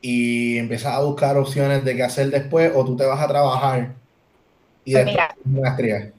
Y 0.00 0.58
empiezas 0.58 0.94
a 0.94 1.00
buscar 1.00 1.36
opciones 1.36 1.84
de 1.84 1.96
qué 1.96 2.02
hacer 2.02 2.30
después, 2.30 2.72
o 2.74 2.84
tú 2.84 2.96
te 2.96 3.04
vas 3.04 3.20
a 3.20 3.28
trabajar 3.28 3.94
y 4.84 4.92
pues 4.92 5.04
después 5.04 6.12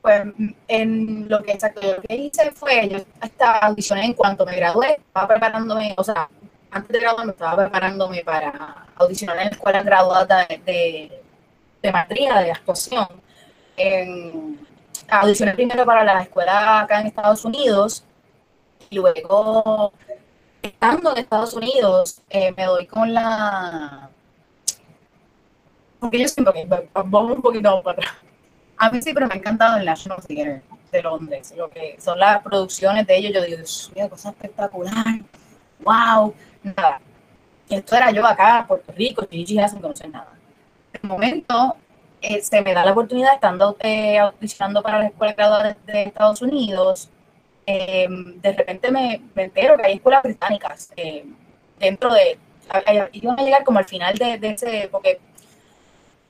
Pues 0.00 0.22
en 0.68 1.28
lo 1.28 1.42
que 1.42 1.52
exacto 1.52 1.80
lo 1.82 2.00
que 2.00 2.16
hice 2.16 2.50
fue, 2.52 2.88
yo 2.88 2.98
estaba 3.22 3.58
audicioné 3.58 4.06
en 4.06 4.14
cuanto 4.14 4.46
me 4.46 4.56
gradué, 4.56 4.92
estaba 4.92 5.28
preparándome, 5.28 5.94
o 5.98 6.04
sea, 6.04 6.28
antes 6.70 6.90
de 6.90 7.00
graduarme 7.00 7.32
estaba 7.32 7.56
preparándome 7.64 8.24
para 8.24 8.86
audicionar 8.96 9.36
en 9.38 9.44
la 9.44 9.50
escuela 9.50 9.82
graduada 9.82 10.46
de, 10.46 10.58
de, 10.64 11.22
de 11.82 11.92
maestría 11.92 12.40
de 12.40 12.52
actuación. 12.52 13.06
En, 13.76 14.66
audicioné 15.08 15.52
primero 15.52 15.84
para 15.84 16.04
la 16.04 16.22
escuela 16.22 16.80
acá 16.80 17.00
en 17.00 17.08
Estados 17.08 17.44
Unidos 17.44 18.04
y 18.88 18.96
luego, 18.96 19.92
estando 20.64 21.12
en 21.12 21.18
Estados 21.18 21.54
Unidos, 21.54 22.20
eh, 22.30 22.52
me 22.56 22.64
doy 22.64 22.86
con 22.86 23.12
la... 23.12 24.08
Porque 26.00 26.18
yo 26.18 26.28
siento 26.28 26.52
que 26.52 26.66
vamos 26.92 27.32
un 27.32 27.42
poquito 27.42 27.82
para 27.82 27.98
atrás. 27.98 28.14
A 28.76 28.90
mí 28.90 29.00
siempre 29.00 29.26
me 29.26 29.34
ha 29.34 29.36
encantado 29.36 29.76
el 29.76 29.84
National 29.84 30.22
Theatre 30.26 30.62
de 30.90 31.02
Londres, 31.02 31.54
lo 31.56 31.68
que 31.68 31.96
son 32.00 32.18
las 32.18 32.42
producciones 32.42 33.06
de 33.06 33.16
ellos. 33.16 33.32
Yo 33.34 33.42
digo, 33.42 33.56
Dios 33.58 33.92
mío, 33.94 34.08
cosa 34.08 34.30
espectacular, 34.30 35.20
wow, 35.80 36.34
nada. 36.62 37.00
Esto 37.68 37.96
era 37.96 38.10
yo 38.10 38.26
acá, 38.26 38.64
Puerto 38.66 38.92
Rico, 38.92 39.26
y 39.30 39.46
sin 39.46 39.80
conocer 39.80 40.10
nada. 40.10 40.32
En 40.92 41.08
momento, 41.08 41.76
eh, 42.20 42.42
se 42.42 42.62
me 42.62 42.72
da 42.72 42.84
la 42.84 42.92
oportunidad, 42.92 43.34
estando 43.34 43.76
eh, 43.80 44.18
para 44.82 44.98
la 44.98 45.06
escuela 45.06 45.34
graduada 45.34 45.76
de, 45.86 46.02
Estados 46.04 46.42
Unidos, 46.42 47.10
eh, 47.66 48.06
de 48.08 48.52
repente 48.52 48.90
me, 48.90 49.22
entero 49.36 49.76
que 49.76 49.86
hay 49.86 49.94
escuelas 49.94 50.22
británicas 50.22 50.90
eh, 50.96 51.24
dentro 51.78 52.12
de, 52.12 52.38
iban 53.12 53.38
a 53.38 53.42
llegar 53.42 53.64
como 53.64 53.78
al 53.78 53.84
final 53.86 54.14
de, 54.16 54.38
ese, 54.42 54.88
porque 54.90 55.20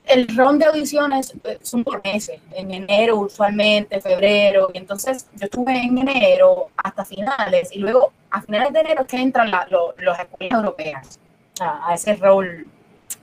el 0.05 0.27
round 0.35 0.61
de 0.61 0.67
audiciones 0.67 1.33
son 1.61 1.83
por 1.83 2.03
meses, 2.03 2.39
en 2.51 2.71
enero 2.71 3.17
usualmente, 3.17 3.99
febrero, 4.01 4.69
y 4.73 4.77
entonces 4.77 5.27
yo 5.33 5.45
estuve 5.45 5.77
en 5.77 5.97
enero 5.97 6.69
hasta 6.77 7.03
finales, 7.03 7.69
y 7.71 7.79
luego 7.79 8.13
a 8.29 8.41
finales 8.41 8.73
de 8.73 8.79
enero 8.81 9.01
es 9.01 9.07
que 9.07 9.17
entran 9.17 9.51
las 9.51 9.65
escuelas 9.65 10.27
europeas 10.39 11.19
a, 11.59 11.93
ese 11.93 12.15
rol, 12.15 12.67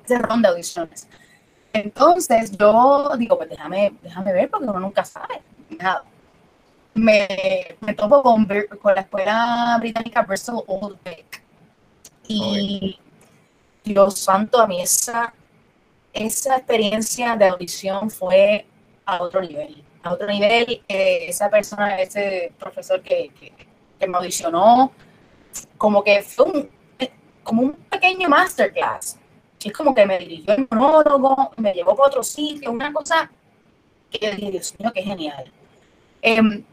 ese 0.05 0.19
round 0.19 0.45
de 0.45 0.49
audiciones. 0.49 1.09
Entonces 1.73 2.57
yo 2.59 3.13
digo, 3.17 3.39
pues 3.39 3.49
déjame, 3.49 3.93
déjame 4.03 4.33
ver 4.33 4.51
porque 4.51 4.67
uno 4.67 4.81
nunca 4.81 5.05
sabe 5.05 5.41
nada 5.71 6.05
me, 6.95 7.77
me 7.81 7.95
topo 7.95 8.23
con, 8.23 8.47
con, 8.81 8.95
la 8.95 9.01
escuela 9.03 9.77
británica 9.81 10.23
Bristol 10.23 10.63
Old 10.67 10.99
Vic. 11.05 11.43
Y 12.29 12.99
Dios 13.85 14.19
santo, 14.19 14.61
a 14.61 14.67
mí 14.67 14.81
esa, 14.81 15.35
esa 16.13 16.57
experiencia 16.57 17.37
de 17.37 17.49
audición 17.49 18.11
fue 18.11 18.67
a 19.05 19.23
otro 19.23 19.41
nivel. 19.41 19.83
A 20.03 20.13
otro 20.13 20.27
nivel, 20.27 20.83
eh, 20.89 21.27
esa 21.29 21.49
persona, 21.49 22.01
ese 22.01 22.53
profesor 22.59 23.03
que, 23.03 23.31
que, 23.39 23.53
que, 23.99 24.07
me 24.07 24.19
audicionó, 24.19 24.93
como 25.79 26.03
que 26.03 26.23
fue 26.23 26.47
un, 26.47 26.71
como 27.43 27.63
un 27.63 27.73
pequeño 27.73 28.29
masterclass. 28.29 29.19
Es 29.63 29.73
como 29.73 29.95
que 29.95 30.05
me 30.05 30.19
dirigió 30.19 30.55
el 30.55 30.67
monólogo, 30.69 31.53
me 31.57 31.73
llevó 31.73 31.95
para 31.95 32.09
otro 32.09 32.23
sitio, 32.25 32.73
una 32.73 32.93
cosa 32.93 33.31
que 34.11 34.19
yo 34.19 34.33
dije, 34.33 34.51
Dios 34.51 34.75
mío, 34.79 34.91
qué 34.93 35.03
genial. 35.03 35.53
Eh, 36.21 36.65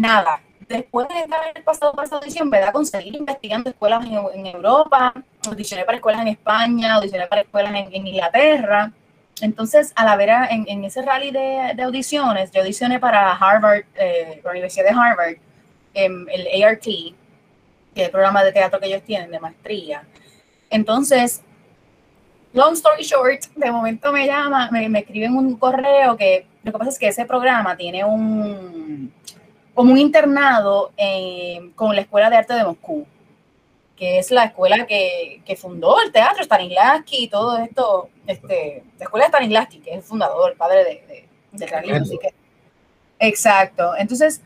nada, 0.00 0.40
después 0.68 1.08
de 1.08 1.34
haber 1.34 1.64
pasado 1.64 1.92
por 1.92 2.04
esa 2.04 2.16
audición, 2.16 2.48
¿verdad? 2.48 2.72
Conseguir 2.72 3.16
investigando 3.16 3.70
escuelas 3.70 4.04
en, 4.06 4.46
Europa, 4.46 5.12
audicioné 5.46 5.84
para 5.84 5.96
escuelas 5.96 6.22
en 6.22 6.28
España, 6.28 6.94
audicioné 6.94 7.26
para 7.26 7.42
escuelas 7.42 7.72
en, 7.74 8.06
Inglaterra. 8.06 8.92
Entonces, 9.40 9.92
a 9.96 10.04
la 10.04 10.16
vera, 10.16 10.48
en, 10.50 10.84
ese 10.84 11.02
rally 11.02 11.30
de, 11.30 11.82
audiciones, 11.82 12.50
yo 12.52 12.60
audicioné 12.60 13.00
para 13.00 13.32
Harvard, 13.32 13.84
eh, 13.96 14.40
la 14.44 14.50
Universidad 14.50 14.84
de 14.84 14.90
Harvard, 14.90 15.36
en 15.94 16.26
el 16.30 16.62
ART, 16.62 16.84
que 16.84 17.14
es 17.94 18.04
el 18.04 18.10
programa 18.10 18.44
de 18.44 18.52
teatro 18.52 18.78
que 18.78 18.86
ellos 18.86 19.02
tienen 19.02 19.30
de 19.30 19.40
maestría. 19.40 20.04
Entonces, 20.68 21.42
long 22.52 22.74
story 22.74 23.02
short, 23.02 23.42
de 23.56 23.70
momento 23.72 24.12
me 24.12 24.26
llama, 24.26 24.68
me, 24.70 24.88
me 24.88 25.00
escriben 25.00 25.36
un 25.36 25.56
correo 25.56 26.16
que 26.16 26.46
lo 26.62 26.72
que 26.72 26.78
pasa 26.78 26.90
es 26.90 26.98
que 26.98 27.08
ese 27.08 27.24
programa 27.24 27.76
tiene 27.76 28.04
un, 28.04 29.12
como 29.74 29.92
un 29.92 29.98
internado 29.98 30.92
eh, 30.96 31.70
con 31.74 31.94
la 31.94 32.02
Escuela 32.02 32.30
de 32.30 32.36
Arte 32.36 32.54
de 32.54 32.64
Moscú, 32.64 33.06
que 33.96 34.18
es 34.18 34.30
la 34.30 34.44
escuela 34.44 34.86
que, 34.86 35.42
que 35.44 35.56
fundó 35.56 36.00
el 36.00 36.10
teatro, 36.10 36.42
Stanislavski 36.42 37.24
y 37.24 37.28
todo 37.28 37.58
esto, 37.58 38.08
este, 38.26 38.82
la 38.98 39.04
escuela 39.04 39.26
de 39.26 39.28
Stanislavski, 39.28 39.78
que 39.80 39.90
es 39.90 39.96
el 39.96 40.02
fundador, 40.02 40.52
el 40.52 40.56
padre 40.56 40.84
de, 40.84 41.28
de, 41.52 41.66
realismo. 41.66 42.18
exacto. 43.18 43.94
Entonces, 43.96 44.40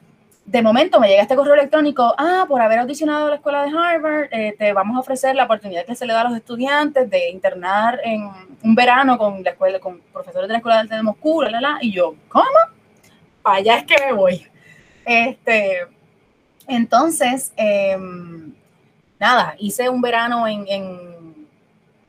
de 0.45 0.61
momento 0.61 1.01
me 1.01 1.09
llega 1.09 1.23
este 1.23 1.37
correo 1.37 1.55
electrónico, 1.55 2.15
ah, 2.19 2.45
por 2.49 2.61
haber 2.61 2.81
audicionado 2.81 3.27
a 3.27 3.31
la 3.31 3.37
escuela 3.37 3.63
de 3.63 3.71
Harvard, 3.71 4.29
eh, 4.31 4.55
te 4.59 4.73
vamos 4.73 4.97
a 4.97 5.01
ofrecer 5.01 5.35
la 5.35 5.45
oportunidad 5.45 5.87
que 5.87 5.95
se 5.95 6.05
le 6.05 6.13
da 6.13 6.23
a 6.23 6.29
los 6.29 6.37
estudiantes 6.37 7.09
de 7.09 7.31
internar 7.31 8.01
en 8.05 8.29
un 8.63 8.75
verano 8.75 9.17
con 9.17 9.43
la 9.43 9.51
escuela, 9.51 9.79
con 9.79 10.01
profesores 10.13 10.49
de 10.49 10.53
la 10.53 10.59
escuela 10.59 10.77
de 10.77 10.83
arte 10.83 10.97
de 10.97 11.03
Moscú, 11.03 11.43
la, 11.43 11.51
la, 11.51 11.61
la. 11.61 11.79
y 11.81 11.93
yo, 11.93 12.15
¿cómo? 12.29 12.45
Para 13.41 13.57
allá 13.57 13.79
es 13.79 13.85
que 13.85 13.97
me 14.05 14.13
voy. 14.13 14.47
Este, 15.05 15.87
entonces, 16.67 17.53
em, 17.57 18.55
nada, 19.19 19.55
hice 19.59 19.89
un 19.89 20.01
verano 20.01 20.47
en, 20.49 20.65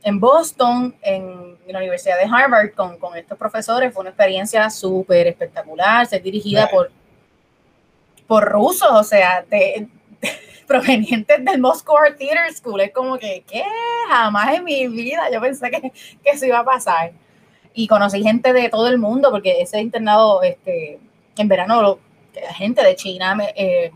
en, 0.04 0.20
Boston, 0.20 0.96
en, 1.02 1.56
la 1.68 1.80
Universidad 1.80 2.18
de 2.18 2.26
Harvard, 2.26 2.74
con, 2.74 2.98
con 2.98 3.18
estos 3.18 3.38
profesores. 3.38 3.94
Fue 3.94 4.02
una 4.02 4.12
experiencia 4.12 4.70
súper 4.70 5.28
espectacular, 5.28 6.06
ser 6.06 6.22
dirigida 6.22 6.70
por, 6.70 6.92
por 8.28 8.46
rusos, 8.46 8.90
o 8.92 9.04
sea, 9.04 9.44
de, 9.50 9.88
provenientes 10.68 11.44
del 11.44 11.60
Moscow 11.60 11.98
Theater 12.18 12.54
School. 12.54 12.82
Es 12.82 12.94
como 12.94 13.18
que, 13.18 13.44
¿qué? 13.48 13.64
Jamás 14.10 14.56
en 14.56 14.64
mi 14.64 14.88
vida 14.88 15.30
yo 15.32 15.42
pensé 15.42 15.70
que, 15.72 15.82
que 15.82 16.30
eso 16.30 16.46
iba 16.46 16.60
a 16.60 16.66
pasar. 16.66 17.12
Y 17.74 17.88
conocí 17.88 18.24
gente 18.24 18.54
de 18.54 18.70
todo 18.70 18.88
el 18.88 19.00
mundo, 19.00 19.32
porque 19.32 19.62
ese 19.62 19.82
internado 19.82 20.42
este, 20.44 21.00
en 21.38 21.48
verano 21.48 22.00
gente 22.56 22.84
de 22.84 22.96
China, 22.96 23.38
eh, 23.56 23.92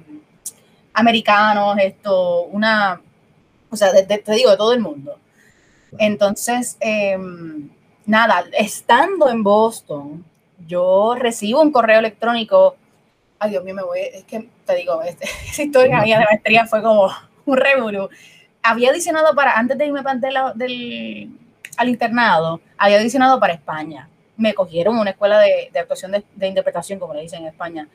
americanos, 0.94 1.78
esto, 1.80 2.44
una, 2.44 3.02
o 3.70 3.76
sea, 3.76 3.92
te 3.94 4.34
digo, 4.34 4.52
de 4.52 4.58
todo 4.58 4.74
el 4.74 4.80
mundo. 4.80 5.18
Entonces, 5.98 6.78
em, 6.80 7.70
nada, 8.06 8.46
estando 8.58 9.30
en 9.30 9.44
Boston, 9.44 10.26
yo 10.68 11.16
recibo 11.16 11.62
un 11.62 11.72
correo 11.72 12.00
electrónico. 12.00 12.76
Ay, 13.40 13.52
Dios 13.52 13.64
mío, 13.64 13.74
me 13.74 13.84
voy. 13.84 14.00
Es 14.00 14.24
que 14.26 14.50
te 14.66 14.76
digo, 14.76 15.02
esa 15.48 15.64
historia 15.64 16.02
mía 16.02 16.20
de 16.20 16.26
maestría 16.26 16.66
fue 16.66 16.82
como 16.82 17.10
un 17.46 17.58
revuelo. 17.58 18.10
Había 18.62 18.90
adicionado 18.92 19.34
para, 19.36 19.58
antes 19.58 19.78
de 19.78 19.86
irme 19.86 20.02
del, 20.56 21.30
al 21.78 21.90
internado, 21.90 22.62
había 22.78 22.98
adicionado 22.98 23.40
para 23.40 23.54
España. 23.54 24.10
Me 24.36 24.54
cogieron 24.54 24.98
una 24.98 25.12
escuela 25.12 25.40
de, 25.40 25.70
de 25.72 25.80
actuación 25.80 26.12
de, 26.12 26.24
de, 26.36 26.48
interpretación, 26.48 27.00
como 27.00 27.14
le 27.14 27.22
dicen 27.22 27.42
en 27.42 27.48
España, 27.48 27.88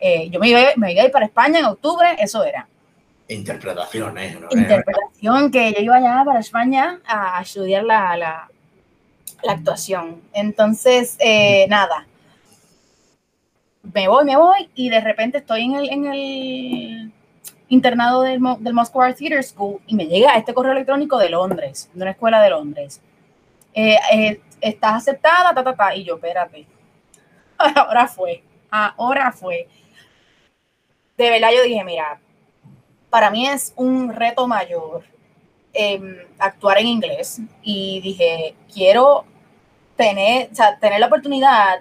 eh, 0.00 0.30
yo 0.30 0.40
me 0.40 0.48
iba, 0.48 0.60
me 0.76 0.92
iba 0.92 1.02
a 1.02 1.04
ir 1.04 1.12
para 1.12 1.26
España 1.26 1.58
en 1.58 1.66
octubre, 1.66 2.16
eso 2.18 2.42
era. 2.42 2.66
Interpretaciones. 3.28 4.40
¿no? 4.40 4.48
Interpretación, 4.50 5.50
que 5.50 5.72
yo 5.74 5.80
iba 5.82 5.96
allá 5.96 6.22
para 6.24 6.40
España 6.40 7.00
a 7.06 7.40
estudiar 7.42 7.84
la, 7.84 8.16
la, 8.16 8.48
la 9.42 9.52
actuación. 9.52 10.22
Entonces, 10.32 11.16
eh, 11.20 11.66
nada. 11.68 12.06
Me 13.82 14.08
voy, 14.08 14.24
me 14.24 14.36
voy 14.36 14.70
y 14.74 14.88
de 14.88 15.00
repente 15.00 15.38
estoy 15.38 15.64
en 15.64 15.74
el, 15.74 15.90
en 15.90 16.06
el 16.06 17.12
internado 17.68 18.22
del, 18.22 18.40
del 18.60 18.74
Moscow 18.74 19.02
Art 19.02 19.16
Theater 19.16 19.42
School 19.42 19.80
y 19.86 19.94
me 19.94 20.06
llega 20.06 20.36
este 20.36 20.52
correo 20.52 20.72
electrónico 20.72 21.18
de 21.18 21.30
Londres, 21.30 21.88
de 21.92 22.02
una 22.02 22.10
escuela 22.10 22.42
de 22.42 22.50
Londres. 22.50 23.00
Eh, 23.74 24.40
estás 24.60 24.94
aceptada, 24.94 25.54
ta, 25.54 25.62
ta, 25.62 25.76
ta. 25.76 25.94
Y 25.94 26.04
yo, 26.04 26.16
espérate. 26.16 26.66
Ahora 27.58 28.08
fue. 28.08 28.42
Ahora 28.70 29.32
fue 29.32 29.68
de 31.24 31.30
verdad 31.30 31.50
yo 31.54 31.62
dije, 31.62 31.84
mira, 31.84 32.18
para 33.10 33.30
mí 33.30 33.46
es 33.46 33.72
un 33.76 34.12
reto 34.12 34.46
mayor 34.46 35.04
em, 35.72 36.16
actuar 36.38 36.78
en 36.78 36.86
inglés 36.86 37.40
y 37.62 38.00
dije, 38.00 38.54
quiero 38.72 39.24
tener, 39.96 40.48
tener 40.80 40.98
la 40.98 41.06
oportunidad 41.06 41.80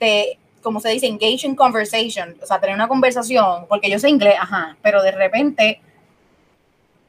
de 0.00 0.38
como 0.60 0.80
se 0.80 0.88
dice, 0.90 1.06
engage 1.06 1.46
in 1.46 1.54
conversation, 1.54 2.36
o 2.42 2.46
sea, 2.46 2.58
tener 2.58 2.74
una 2.74 2.88
conversación, 2.88 3.66
porque 3.68 3.88
yo 3.88 3.98
sé 3.98 4.08
inglés, 4.08 4.34
ajá, 4.38 4.76
pero 4.82 5.02
de 5.02 5.12
repente, 5.12 5.80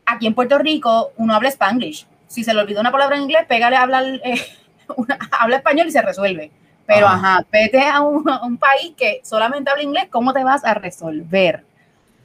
aquí 0.05 0.27
en 0.27 0.35
Puerto 0.35 0.59
Rico, 0.59 1.11
uno 1.17 1.33
habla 1.33 1.49
spanglish. 1.49 2.05
Si 2.27 2.43
se 2.43 2.53
le 2.53 2.61
olvidó 2.61 2.79
una 2.79 2.91
palabra 2.91 3.17
en 3.17 3.23
inglés, 3.23 3.45
pégale, 3.47 3.75
habla, 3.75 4.03
eh, 4.03 4.45
habla 5.31 5.57
español 5.57 5.87
y 5.87 5.91
se 5.91 6.01
resuelve. 6.01 6.51
Pero, 6.89 7.07
ajá, 7.07 7.45
vete 7.51 7.83
a 7.83 8.01
un, 8.01 8.57
país 8.57 8.95
que 8.97 9.21
solamente 9.23 9.69
habla 9.69 9.83
inglés, 9.83 10.07
¿cómo 10.09 10.33
te 10.33 10.43
vas 10.43 10.65
a 10.65 10.73
resolver? 10.73 11.63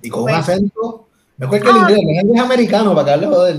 Y 0.00 0.08
con 0.08 0.22
un 0.22 0.28
pues, 0.30 0.38
acento, 0.38 1.06
mejor 1.36 1.60
que 1.60 1.68
el 1.68 1.76
inglés, 1.76 1.98
el 1.98 2.20
inglés 2.26 2.42
americano 2.42 2.94
para 2.94 3.04
que 3.04 3.12
hable 3.12 3.26
joder. 3.26 3.56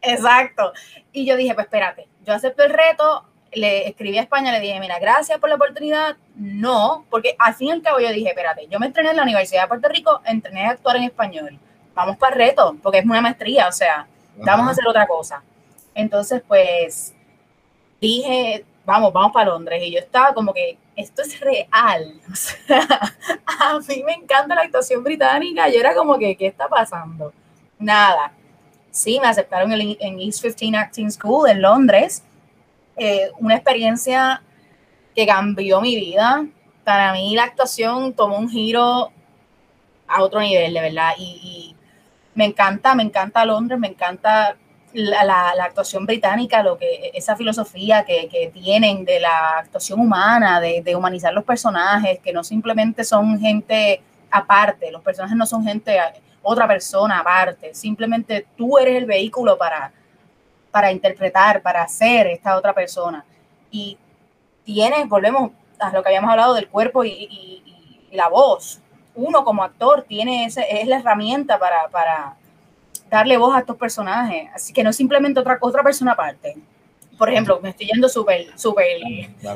Exacto. 0.00 0.72
Y 1.12 1.26
yo 1.26 1.36
dije, 1.36 1.52
pues 1.52 1.66
espérate, 1.66 2.08
yo 2.24 2.32
acepto 2.32 2.62
el 2.64 2.70
reto, 2.70 3.24
le 3.52 3.86
escribí 3.86 4.16
a 4.16 4.22
España, 4.22 4.50
le 4.50 4.60
dije, 4.60 4.80
mira, 4.80 4.98
gracias 4.98 5.38
por 5.38 5.50
la 5.50 5.56
oportunidad. 5.56 6.16
No, 6.36 7.04
porque 7.10 7.36
al 7.38 7.54
fin 7.54 7.68
y 7.68 7.72
al 7.72 7.82
cabo 7.82 8.00
yo 8.00 8.08
dije, 8.08 8.30
espérate, 8.30 8.66
yo 8.70 8.80
me 8.80 8.86
entrené 8.86 9.10
en 9.10 9.16
la 9.16 9.24
Universidad 9.24 9.64
de 9.64 9.68
Puerto 9.68 9.90
Rico, 9.90 10.22
entrené 10.24 10.64
a 10.64 10.70
actuar 10.70 10.96
en 10.96 11.02
español. 11.02 11.58
Vamos 11.94 12.16
para 12.16 12.34
el 12.34 12.40
reto, 12.40 12.78
porque 12.82 13.00
es 13.00 13.04
una 13.04 13.20
maestría, 13.20 13.68
o 13.68 13.72
sea, 13.72 14.06
vamos 14.38 14.68
a 14.68 14.70
hacer 14.70 14.88
otra 14.88 15.06
cosa. 15.06 15.42
Entonces, 15.94 16.42
pues, 16.48 17.12
dije, 18.00 18.64
vamos, 18.86 19.12
vamos 19.12 19.32
para 19.32 19.50
Londres. 19.50 19.82
Y 19.84 19.92
yo 19.92 19.98
estaba 19.98 20.32
como 20.32 20.54
que, 20.54 20.78
esto 20.96 21.22
es 21.22 21.38
real. 21.40 22.20
O 22.30 22.34
sea, 22.36 22.86
a 23.58 23.78
mí 23.88 24.02
me 24.04 24.14
encanta 24.14 24.54
la 24.54 24.62
actuación 24.62 25.04
británica. 25.04 25.68
Yo 25.68 25.80
era 25.80 25.94
como 25.94 26.18
que, 26.18 26.36
¿qué 26.36 26.46
está 26.46 26.68
pasando? 26.68 27.32
Nada. 27.78 28.32
Sí, 28.90 29.18
me 29.20 29.28
aceptaron 29.28 29.70
en 29.72 30.20
East 30.20 30.42
15 30.42 30.76
Acting 30.76 31.10
School 31.10 31.50
en 31.50 31.60
Londres 31.60 32.22
eh, 32.96 33.30
una 33.38 33.54
experiencia 33.54 34.42
que 35.14 35.26
cambió 35.26 35.80
mi 35.80 35.96
vida. 35.96 36.46
Para 36.84 37.12
mí 37.12 37.34
la 37.34 37.44
actuación 37.44 38.14
tomó 38.14 38.38
un 38.38 38.48
giro 38.48 39.10
a 40.08 40.22
otro 40.22 40.40
nivel, 40.40 40.72
de 40.74 40.80
verdad. 40.80 41.12
Y, 41.18 41.74
me 42.34 42.44
encanta, 42.44 42.94
me 42.94 43.02
encanta 43.02 43.46
Londres, 43.46 43.78
me 43.78 43.88
encanta 43.88 44.56
la, 44.92 45.50
actuación 45.62 46.06
británica, 46.06 46.62
lo 46.62 46.78
que 46.78 47.10
esa 47.14 47.36
filosofía 47.36 48.04
que, 48.04 48.50
tienen 48.52 49.04
de 49.04 49.20
la 49.20 49.58
actuación 49.58 50.00
humana, 50.00 50.60
de, 50.60 50.96
humanizar 50.96 51.32
los 51.32 51.44
personajes, 51.44 52.18
que 52.20 52.32
no 52.32 52.42
simplemente 52.42 53.04
son 53.04 53.38
gente 53.38 54.00
aparte, 54.30 54.90
los 54.90 55.02
personajes 55.02 55.36
no 55.36 55.46
son 55.46 55.64
gente, 55.64 55.98
otra 56.42 56.66
persona 56.66 57.20
aparte, 57.20 57.74
simplemente 57.74 58.46
tú 58.56 58.78
eres 58.78 58.96
el 58.96 59.06
vehículo 59.06 59.58
para, 59.58 59.92
para 60.70 60.92
interpretar, 60.92 61.62
para 61.62 61.82
hacer 61.82 62.26
esta 62.28 62.56
otra 62.56 62.72
persona. 62.72 63.24
Y 63.70 63.98
tiene, 64.64 65.04
volvemos 65.04 65.52
a 65.78 65.90
lo 65.92 66.02
que 66.02 66.08
habíamos 66.08 66.30
hablado 66.30 66.54
del 66.54 66.68
cuerpo 66.68 67.04
y, 67.04 67.62
la 68.12 68.28
voz. 68.28 68.80
Uno 69.14 69.44
como 69.44 69.62
actor 69.62 70.02
tiene 70.08 70.46
ese, 70.46 70.64
es 70.80 70.86
la 70.86 70.98
herramienta 70.98 71.58
para, 71.58 71.88
para 71.88 72.36
darle 73.10 73.36
voz 73.36 73.54
a 73.54 73.60
estos 73.60 73.76
personajes. 73.76 74.48
Así 74.54 74.72
que 74.72 74.82
no 74.82 74.90
es 74.90 74.96
simplemente 74.96 75.40
otra, 75.40 75.58
otra 75.60 75.82
persona 75.82 76.12
aparte. 76.12 76.56
Por 77.16 77.30
ejemplo, 77.30 77.58
me 77.62 77.70
estoy 77.70 77.86
yendo 77.86 78.08
súper, 78.08 78.46
súper 78.58 78.98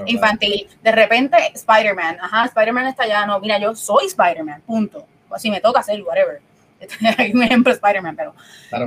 infantil. 0.07 0.67
De 0.83 0.93
repente, 0.93 1.37
Spider-Man, 1.55 2.19
ajá, 2.21 2.47
Spider-Man 2.47 2.87
está 2.87 3.03
allá, 3.03 3.27
no, 3.27 3.39
mira, 3.39 3.59
yo 3.59 3.75
soy 3.75 4.07
Spider-Man, 4.07 4.63
punto. 4.67 5.07
O 5.29 5.39
si 5.39 5.51
me 5.51 5.61
toca 5.61 5.81
hacer, 5.81 6.03
whatever. 6.03 6.41
hay 7.19 7.33
un 7.33 7.43
ejemplo 7.43 7.73
Spider-Man, 7.73 8.17
pero 8.17 8.35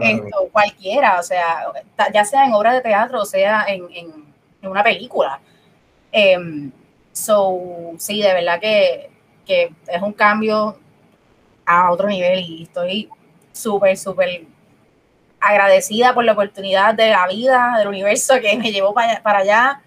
esto, 0.02 0.50
cualquiera, 0.52 1.20
o 1.20 1.24
sea, 1.24 1.68
ya 2.12 2.26
sea 2.26 2.46
en 2.46 2.54
obra 2.54 2.74
de 2.74 2.82
teatro 2.82 3.22
o 3.22 3.26
sea 3.26 3.66
en, 3.68 3.86
en, 3.94 4.70
una 4.70 4.84
película. 4.84 5.40
Em, 6.12 6.72
so, 7.12 7.92
sí, 7.98 8.22
de 8.22 8.34
verdad 8.34 8.60
que, 8.60 9.10
que, 9.46 9.74
es 9.88 10.02
un 10.02 10.14
cambio 10.14 10.80
a 11.66 11.92
otro 11.92 12.08
nivel 12.08 12.40
y 12.40 12.64
estoy 12.64 13.10
súper, 13.52 13.98
súper 13.98 14.46
agradecida 15.44 16.14
por 16.14 16.24
la 16.24 16.34
oportunidad 16.34 16.94
de 16.94 17.10
la 17.10 17.28
vida, 17.28 17.76
del 17.78 17.90
universo 17.90 18.36
que 18.42 18.58
me 18.58 18.72
llevó 18.72 18.94
para, 18.94 19.20
allá. 19.38 19.82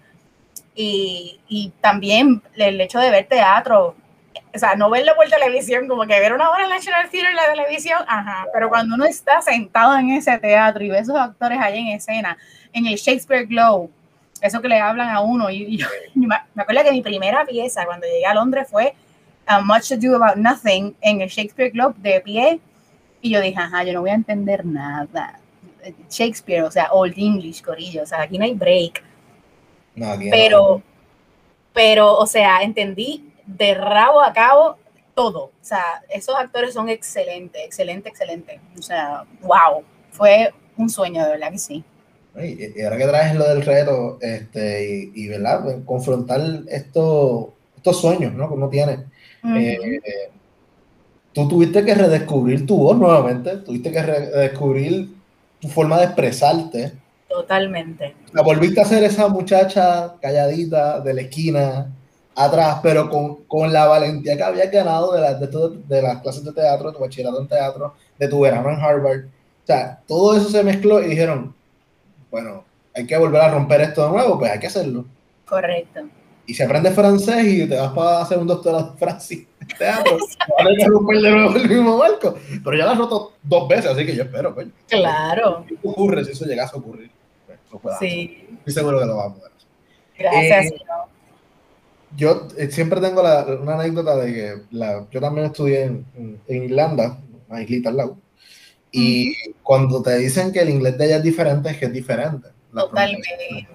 Y, 0.75 1.39
y 1.47 1.71
también 1.81 2.41
el 2.55 2.79
hecho 2.79 2.99
de 2.99 3.09
ver 3.09 3.27
teatro, 3.27 3.95
o 4.53 4.59
sea, 4.59 4.75
no 4.75 4.89
verlo 4.89 5.15
por 5.15 5.27
televisión, 5.27 5.87
como 5.87 6.05
que 6.05 6.19
ver 6.19 6.33
una 6.33 6.49
hora 6.49 6.63
en 6.63 6.69
National 6.69 7.09
Theater 7.09 7.31
en 7.31 7.35
la 7.35 7.53
televisión, 7.53 8.03
aja, 8.07 8.45
pero 8.53 8.69
cuando 8.69 8.95
uno 8.95 9.05
está 9.05 9.41
sentado 9.41 9.97
en 9.97 10.11
ese 10.11 10.37
teatro 10.37 10.83
y 10.83 10.89
ve 10.89 10.99
esos 10.99 11.15
actores 11.15 11.59
ahí 11.59 11.79
en 11.79 11.87
escena, 11.89 12.37
en 12.73 12.85
el 12.85 12.95
Shakespeare 12.95 13.45
Globe, 13.45 13.89
eso 14.41 14.61
que 14.61 14.67
le 14.67 14.79
hablan 14.79 15.09
a 15.09 15.21
uno, 15.21 15.49
y, 15.49 15.83
me 16.15 16.35
acuerdo 16.55 16.83
que 16.83 16.91
mi 16.91 17.01
primera 17.01 17.45
pieza 17.45 17.85
cuando 17.85 18.05
llegué 18.05 18.25
a 18.25 18.33
Londres 18.33 18.67
fue 18.69 18.93
uh, 19.49 19.63
Much 19.63 19.89
to 19.89 19.97
Do 19.97 20.15
About 20.15 20.37
Nothing 20.37 20.95
en 21.01 21.21
el 21.21 21.29
Shakespeare 21.29 21.71
Globe 21.71 21.95
de 21.97 22.21
pie, 22.21 22.59
y 23.21 23.31
yo 23.31 23.41
dije, 23.41 23.59
ajá, 23.59 23.83
yo 23.83 23.93
no 23.93 24.01
voy 24.01 24.11
a 24.11 24.15
entender 24.15 24.65
nada. 24.65 25.39
Shakespeare, 26.09 26.63
o 26.63 26.71
sea, 26.71 26.91
Old 26.91 27.13
English, 27.17 27.61
Corillo, 27.61 28.03
o 28.03 28.05
sea, 28.05 28.21
aquí 28.21 28.37
no 28.37 28.45
hay 28.45 28.53
break. 28.53 29.03
No, 29.95 30.13
pero, 30.29 30.81
pero, 31.73 32.15
o 32.15 32.25
sea, 32.25 32.61
entendí 32.61 33.31
de 33.45 33.73
rabo 33.73 34.21
a 34.21 34.31
cabo 34.33 34.77
todo. 35.15 35.45
O 35.45 35.51
sea, 35.63 36.03
esos 36.09 36.35
actores 36.35 36.73
son 36.73 36.89
excelentes, 36.89 37.61
excelente, 37.65 38.09
excelente. 38.09 38.59
O 38.77 38.81
sea, 38.81 39.23
wow, 39.41 39.83
fue 40.11 40.53
un 40.77 40.89
sueño, 40.89 41.23
de 41.23 41.31
verdad 41.31 41.51
que 41.51 41.57
sí. 41.57 41.83
Y, 42.39 42.81
ahora 42.83 42.97
que 42.97 43.07
traes 43.07 43.35
lo 43.35 43.49
del 43.49 43.63
reto, 43.63 44.19
este, 44.21 45.11
y, 45.13 45.27
¿verdad? 45.27 45.63
Pues, 45.63 45.77
confrontar 45.85 46.41
estos, 46.69 47.47
estos 47.75 47.99
sueños, 47.99 48.33
¿no? 48.33 48.47
Que 48.47 48.53
uno 48.53 48.69
tiene. 48.69 49.05
Eh, 49.55 50.29
tú 51.33 51.47
tuviste 51.47 51.83
que 51.83 51.95
redescubrir 51.95 52.65
tu 52.65 52.77
voz 52.77 52.97
nuevamente, 52.97 53.57
tuviste 53.57 53.91
que 53.91 54.01
redescubrir 54.03 55.16
tu 55.67 55.73
forma 55.73 55.97
de 55.99 56.05
expresarte. 56.05 56.93
Totalmente. 57.29 58.15
La 58.33 58.41
volviste 58.41 58.81
a 58.81 58.85
ser 58.85 59.03
esa 59.03 59.27
muchacha 59.27 60.15
calladita 60.21 60.99
de 61.01 61.13
la 61.13 61.21
esquina, 61.21 61.91
atrás, 62.37 62.79
pero 62.83 63.09
con, 63.09 63.43
con 63.45 63.73
la 63.73 63.87
valentía 63.87 64.37
que 64.37 64.43
había 64.43 64.67
ganado 64.67 65.11
de, 65.13 65.47
de, 65.47 65.77
de, 65.87 66.01
las 66.01 66.21
clases 66.21 66.43
de 66.43 66.53
teatro, 66.53 66.91
de 66.91 66.97
tu 66.97 67.03
bachillerato 67.03 67.41
en 67.41 67.47
teatro, 67.47 67.95
de 68.17 68.27
tu 68.27 68.39
verano 68.39 68.69
en 68.69 68.79
Harvard. 68.79 69.25
O 69.25 69.65
sea, 69.65 69.99
todo 70.07 70.37
eso 70.37 70.49
se 70.49 70.63
mezcló 70.63 71.01
y 71.01 71.07
dijeron, 71.07 71.53
bueno, 72.29 72.63
hay 72.95 73.05
que 73.05 73.17
volver 73.17 73.41
a 73.41 73.49
romper 73.49 73.81
esto 73.81 74.05
de 74.05 74.11
nuevo, 74.11 74.37
pues 74.37 74.51
hay 74.51 74.59
que 74.59 74.67
hacerlo. 74.67 75.05
Correcto. 75.45 76.01
Y 76.45 76.53
si 76.53 76.63
aprendes 76.63 76.93
francés 76.93 77.43
y 77.45 77.67
te 77.67 77.75
vas 77.75 77.91
para 77.91 78.21
hacer 78.21 78.37
un 78.37 78.47
doctorado 78.47 78.91
de 78.91 78.97
francés 78.97 79.39
teatro, 79.67 80.17
hay 80.59 80.75
que 80.75 80.85
romper 80.85 81.17
de 81.17 81.31
nuevo 81.31 81.55
el 81.55 81.69
mismo 81.69 81.97
barco. 81.97 82.35
Pero 82.63 82.77
ya 82.77 82.85
lo 82.85 82.91
has 82.91 82.97
roto 82.97 83.33
dos 83.43 83.67
veces, 83.67 83.87
así 83.87 84.05
que 84.05 84.15
yo 84.15 84.23
espero, 84.23 84.53
coño. 84.53 84.71
Claro. 84.87 85.65
Si 85.67 85.77
ocurre, 85.83 86.25
si 86.25 86.31
eso 86.31 86.45
llegase 86.45 86.75
a 86.75 86.79
ocurrir, 86.79 87.11
pues, 87.81 87.97
sí. 87.99 88.47
Estoy 88.59 88.73
seguro 88.73 88.99
que 88.99 89.05
lo 89.05 89.17
vamos 89.17 89.37
a 89.37 89.45
hacer. 89.45 89.51
Gracias, 90.17 90.71
eh, 90.71 90.81
yo 92.15 92.47
eh, 92.57 92.71
siempre 92.71 93.01
tengo 93.01 93.21
la, 93.21 93.45
una 93.61 93.75
anécdota 93.75 94.15
de 94.15 94.33
que 94.33 94.55
la, 94.71 95.05
yo 95.11 95.19
también 95.19 95.47
estudié 95.47 95.83
en, 95.83 96.05
en, 96.47 96.63
Irlanda, 96.63 97.19
una 97.47 97.61
islita 97.61 97.89
al 97.89 97.97
lado, 97.97 98.17
y 98.91 99.35
cuando 99.61 100.01
te 100.01 100.17
dicen 100.17 100.51
que 100.51 100.61
el 100.61 100.69
inglés 100.69 100.97
de 100.97 101.05
allá 101.05 101.17
es 101.17 101.23
diferente, 101.23 101.69
es 101.69 101.77
que 101.77 101.85
es 101.85 101.93
diferente. 101.93 102.47
Totalmente. 102.73 103.67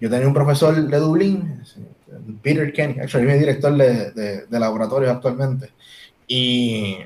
Yo 0.00 0.10
tenía 0.10 0.26
un 0.26 0.34
profesor 0.34 0.74
de 0.74 0.98
Dublín, 0.98 1.62
Peter 2.42 2.72
Kenny, 2.72 3.00
actually, 3.00 3.30
es 3.30 3.40
director 3.40 3.76
de, 3.76 4.10
de, 4.12 4.46
de 4.46 4.60
laboratorios 4.60 5.12
actualmente, 5.12 5.70
y 6.26 6.98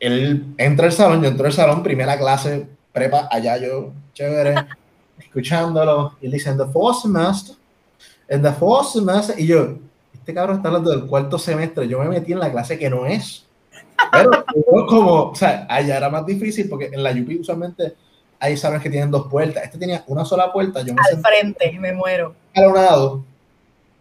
él 0.00 0.54
entra 0.58 0.86
al 0.86 0.92
salón, 0.92 1.22
yo 1.22 1.28
entro 1.28 1.46
al 1.46 1.52
salón, 1.52 1.82
primera 1.82 2.18
clase, 2.18 2.66
prepa, 2.92 3.28
allá 3.30 3.56
yo, 3.58 3.92
chévere, 4.14 4.54
escuchándolo, 5.18 6.16
y 6.20 6.26
él 6.26 6.32
dice, 6.32 6.52
the 6.54 6.66
fourth 6.72 7.02
semester, 7.02 7.56
en 8.28 8.42
the 8.42 8.52
fourth 8.52 8.88
semester, 8.88 9.38
y 9.38 9.46
yo, 9.46 9.78
este 10.12 10.34
cabrón 10.34 10.56
está 10.56 10.68
hablando 10.68 10.90
del 10.90 11.06
cuarto 11.06 11.38
semestre, 11.38 11.86
yo 11.86 11.98
me 12.00 12.08
metí 12.08 12.32
en 12.32 12.40
la 12.40 12.50
clase 12.50 12.78
que 12.78 12.90
no 12.90 13.06
es. 13.06 13.46
Pero 14.10 14.30
como, 14.88 15.30
o 15.30 15.34
sea, 15.34 15.66
allá 15.68 15.96
era 15.96 16.10
más 16.10 16.26
difícil 16.26 16.68
porque 16.68 16.90
en 16.92 17.02
la 17.02 17.12
UP 17.12 17.40
usualmente 17.40 17.94
hay 18.38 18.56
salones 18.56 18.82
que 18.82 18.90
tienen 18.90 19.10
dos 19.10 19.28
puertas. 19.28 19.64
Este 19.64 19.78
tenía 19.78 20.04
una 20.06 20.24
sola 20.24 20.52
puerta. 20.52 20.80
Yo 20.82 20.94
me 20.94 21.00
Al 21.10 21.22
frente, 21.22 21.78
me 21.78 21.92
muero. 21.92 22.34
Al 22.54 22.72
lado. 22.72 23.24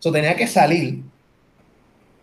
So, 0.05 0.11
tenía 0.11 0.35
que 0.35 0.45
salir, 0.45 1.01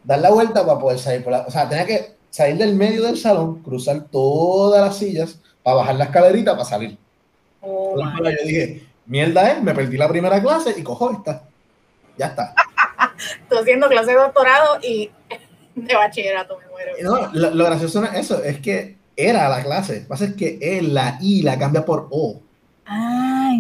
dar 0.04 0.20
la 0.20 0.30
vuelta 0.30 0.64
para 0.64 0.78
poder 0.78 1.00
salir 1.00 1.24
por 1.24 1.32
la, 1.32 1.40
O 1.40 1.50
sea, 1.50 1.68
tenía 1.68 1.84
que 1.84 2.12
salir 2.30 2.56
del 2.56 2.76
medio 2.76 3.02
del 3.02 3.18
salón, 3.18 3.60
cruzar 3.60 4.04
todas 4.04 4.80
las 4.80 4.96
sillas 4.96 5.40
para 5.64 5.78
bajar 5.78 5.96
la 5.96 6.04
escalerita 6.04 6.52
para 6.52 6.64
salir. 6.64 6.96
Oh, 7.60 7.96
yo 7.98 8.46
dije, 8.46 8.86
mierda 9.04 9.50
es, 9.50 9.62
me 9.64 9.74
perdí 9.74 9.96
la 9.96 10.06
primera 10.06 10.40
clase 10.40 10.76
y 10.78 10.84
cojo 10.84 11.10
esta. 11.10 11.42
Ya 12.16 12.26
está. 12.26 12.54
Estoy 13.42 13.58
haciendo 13.58 13.88
clase 13.88 14.12
de 14.12 14.16
doctorado 14.16 14.78
y 14.80 15.10
de 15.74 15.96
bachillerato 15.96 16.60
me 16.60 16.68
muero. 16.68 16.92
No, 17.02 17.32
lo, 17.32 17.64
gracioso 17.64 18.00
no 18.00 18.06
es 18.06 18.14
eso, 18.14 18.44
es 18.44 18.60
que 18.60 18.96
era 19.16 19.48
la 19.48 19.60
clase. 19.60 19.94
Lo 19.94 20.00
que 20.02 20.06
pasa 20.06 20.24
es 20.26 20.34
que 20.34 20.56
él, 20.60 20.94
la 20.94 21.18
I, 21.20 21.42
la 21.42 21.58
cambia 21.58 21.84
por 21.84 22.06
O. 22.12 22.40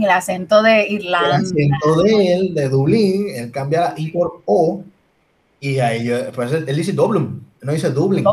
En 0.02 0.10
el 0.10 0.16
acento 0.16 0.62
de 0.62 0.88
Irlanda. 0.88 1.36
El 1.36 1.44
acento 1.44 2.02
de 2.02 2.34
él, 2.34 2.54
de 2.54 2.68
Dublín, 2.68 3.26
él 3.34 3.50
cambia 3.52 3.80
la 3.80 3.94
I 3.96 4.10
por 4.10 4.42
O. 4.44 4.82
Y 5.60 5.78
ahí 5.78 6.04
yo, 6.04 6.32
pues 6.32 6.50
él 6.52 6.74
dice 6.74 6.92
Dublin, 6.92 7.40
no 7.62 7.72
dice 7.72 7.90
Dublin. 7.90 8.24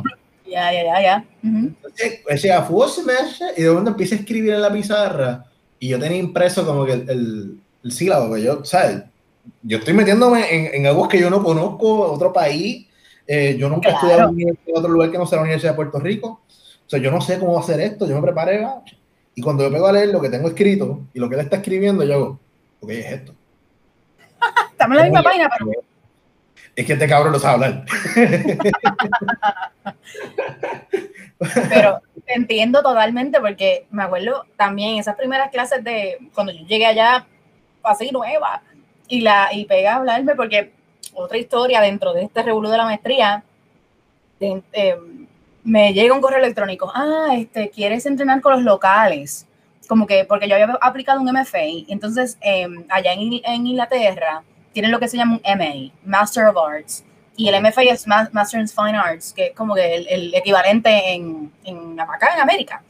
Ya, 0.48 0.74
ya, 0.74 0.84
ya, 0.84 1.02
ya. 1.02 1.26
Entonces, 1.44 2.22
decía, 2.28 2.68
y 3.56 3.62
de 3.62 3.70
momento 3.70 3.92
empieza 3.92 4.16
a 4.16 4.18
escribir 4.18 4.54
en 4.54 4.64
la 4.64 4.74
pizarra 4.74 5.46
y 5.80 5.90
yo 5.90 6.00
tenía 6.00 6.18
impreso 6.18 6.66
como 6.66 6.86
que 6.86 6.94
el, 6.94 7.10
el, 7.10 7.60
el 7.84 7.92
sílabo, 7.92 8.34
que 8.34 8.42
yo, 8.42 8.66
¿sabes? 8.66 9.04
Yo 9.62 9.78
estoy 9.78 9.94
metiéndome 9.94 10.44
en, 10.50 10.74
en 10.74 10.88
algo 10.88 11.08
que 11.08 11.20
yo 11.20 11.30
no 11.30 11.44
conozco, 11.44 12.12
otro 12.12 12.34
país, 12.34 12.88
eh, 13.28 13.56
yo 13.60 13.70
nunca 13.70 13.90
he 13.90 13.94
estudiado 13.94 14.34
en 14.36 14.58
otro 14.74 14.90
lugar 14.90 15.12
que 15.12 15.20
no 15.20 15.28
sea 15.28 15.38
la 15.38 15.44
Universidad 15.44 15.74
de 15.74 15.76
Puerto 15.76 16.00
Rico, 16.00 16.42
o 16.48 16.90
sea, 16.90 17.00
yo 17.00 17.12
no 17.12 17.22
sé 17.22 17.38
cómo 17.38 17.60
hacer 17.60 17.80
esto, 17.80 18.08
yo 18.08 18.16
me 18.16 18.24
preparé, 18.24 18.66
y 19.40 19.42
cuando 19.42 19.64
yo 19.64 19.72
pego 19.72 19.88
a 19.88 19.94
leer 19.94 20.10
lo 20.10 20.20
que 20.20 20.28
tengo 20.28 20.50
escrito 20.50 21.00
y 21.14 21.20
lo 21.20 21.30
que 21.30 21.36
él 21.36 21.42
está 21.42 21.56
escribiendo, 21.56 22.04
yo 22.04 22.14
hago, 22.14 22.40
ok, 22.82 22.90
es 22.90 23.06
esto. 23.06 23.34
Estamos 24.72 24.98
en 24.98 24.98
la 24.98 25.04
misma 25.04 25.24
página, 25.24 25.50
pero 25.58 25.72
es 26.76 26.86
que 26.86 26.92
este 26.92 27.08
cabrón 27.08 27.32
no 27.32 27.40
sabe 27.40 27.54
hablar. 27.54 27.86
Pero 31.70 32.02
entiendo 32.28 32.84
totalmente 32.84 33.40
porque 33.40 33.88
me 33.92 34.04
acuerdo 34.04 34.46
también 34.58 35.00
esas 35.00 35.16
primeras 35.16 35.52
clases 35.52 35.82
de 35.86 36.18
cuando 36.34 36.52
yo 36.52 36.66
llegué 36.68 36.86
allá 36.86 37.26
así 37.82 38.10
nueva 38.12 38.62
y 39.08 39.22
la 39.22 39.54
y 39.54 39.64
pegué 39.64 39.88
a 39.88 39.96
hablarme 39.96 40.36
porque 40.36 40.74
otra 41.14 41.38
historia 41.38 41.80
dentro 41.80 42.12
de 42.12 42.24
este 42.24 42.44
revuelo 42.44 42.70
de 42.70 42.78
la 42.78 42.84
maestría 42.84 43.46
eh, 44.42 45.00
me 45.64 45.94
llega 45.94 46.14
un 46.14 46.22
correo 46.22 46.40
electrónico 46.40 46.92
ah 46.94 47.30
este 47.34 47.70
quieres 47.70 48.06
entrenar 48.06 48.42
con 48.42 48.54
los 48.54 48.64
locales 48.64 49.46
como 49.88 50.08
que 50.08 50.26
porque 50.26 50.48
yo 50.48 50.56
había 50.56 50.78
aplicado 50.82 51.22
un 51.22 51.32
MFA 51.32 51.86
entonces 51.88 52.38
em, 52.42 52.86
allá 52.90 53.14
en, 53.14 53.42
en 53.44 53.68
Inglaterra 53.68 54.44
tienen 54.74 54.92
lo 54.92 55.00
que 55.00 55.08
se 55.08 55.18
llama 55.18 55.40
un 55.44 55.58
MA, 55.58 55.92
Master 56.06 56.46
of 56.46 56.58
Arts, 56.58 57.04
y 57.36 57.48
el 57.48 57.62
MFA 57.62 57.84
es 57.84 58.08
Master 58.08 58.60
in 58.60 58.68
Fine 58.68 58.98
Arts, 58.98 59.34
que 59.34 59.48
es 59.48 59.56
como 59.56 59.76
que 59.76 59.96
el, 59.96 60.34
equivalente 60.36 61.14
en, 61.14 61.52
en, 61.64 62.00
acá 62.00 62.34
en 62.36 62.42
América. 62.42 62.84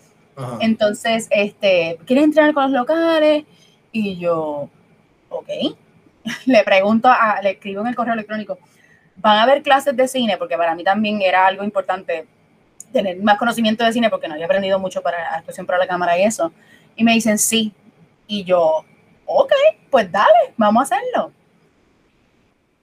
Entonces, 0.62 1.28
este, 1.30 2.00
¿quieres 2.06 2.24
entrenar 2.24 2.54
con 2.54 2.64
los 2.64 2.72
locales? 2.72 3.44
Y 3.92 4.18
yo, 4.18 4.70
ok. 5.30 5.50
le 6.46 6.64
pregunto, 6.64 7.10
a, 7.10 7.42
le 7.42 7.52
escribo 7.52 7.82
en 7.82 7.88
el 7.88 7.96
correo 7.96 8.14
electrónico, 8.14 8.58
¿van 9.18 9.38
a 9.38 9.44
haber 9.44 9.62
clases 9.62 9.96
de 9.98 10.08
cine? 10.08 10.38
Porque 10.38 10.58
para 10.58 10.76
mí 10.76 10.84
también 10.84 11.22
era 11.22 11.46
algo 11.46 11.64
importante 11.64 12.26
tener 12.92 13.18
más 13.22 13.38
conocimiento 13.38 13.84
de 13.84 13.94
cine 13.94 14.10
porque 14.10 14.28
no 14.28 14.34
había 14.34 14.46
aprendido 14.46 14.80
mucho 14.80 15.02
para 15.02 15.36
actuación 15.36 15.66
para 15.66 15.80
la 15.80 15.88
cámara 15.88 16.18
y 16.18 16.24
eso. 16.24 16.52
Y 16.96 17.04
me 17.04 17.14
dicen 17.14 17.38
sí. 17.38 17.74
Y 18.28 18.44
yo, 18.44 18.86
ok, 19.26 19.52
pues 19.90 20.12
dale, 20.12 20.54
vamos 20.58 20.82
a 20.82 20.96
hacerlo. 20.96 21.32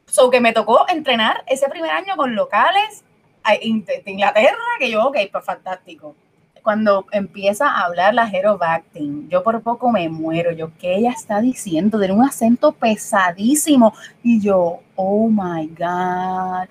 So 0.06 0.30
que 0.30 0.40
me 0.40 0.52
tocó 0.52 0.86
entrenar 0.88 1.42
ese 1.46 1.68
primer 1.68 1.90
año 1.90 2.16
con 2.16 2.34
locales 2.34 3.04
de 3.44 4.02
Inglaterra, 4.06 4.56
que 4.78 4.90
yo, 4.90 5.04
ok, 5.06 5.16
pues 5.30 5.44
fantástico. 5.44 6.14
Cuando 6.62 7.06
empieza 7.12 7.68
a 7.68 7.84
hablar 7.84 8.12
la 8.14 8.28
Hero 8.28 8.58
Acting, 8.60 9.28
yo 9.28 9.44
por 9.44 9.62
poco 9.62 9.92
me 9.92 10.08
muero. 10.08 10.50
Yo, 10.50 10.72
¿qué 10.80 10.96
ella 10.96 11.10
está 11.10 11.40
diciendo? 11.40 11.98
Tiene 11.98 12.14
un 12.14 12.24
acento 12.24 12.72
pesadísimo. 12.72 13.94
Y 14.24 14.40
yo, 14.40 14.80
oh 14.96 15.28
my 15.28 15.68
God. 15.68 16.68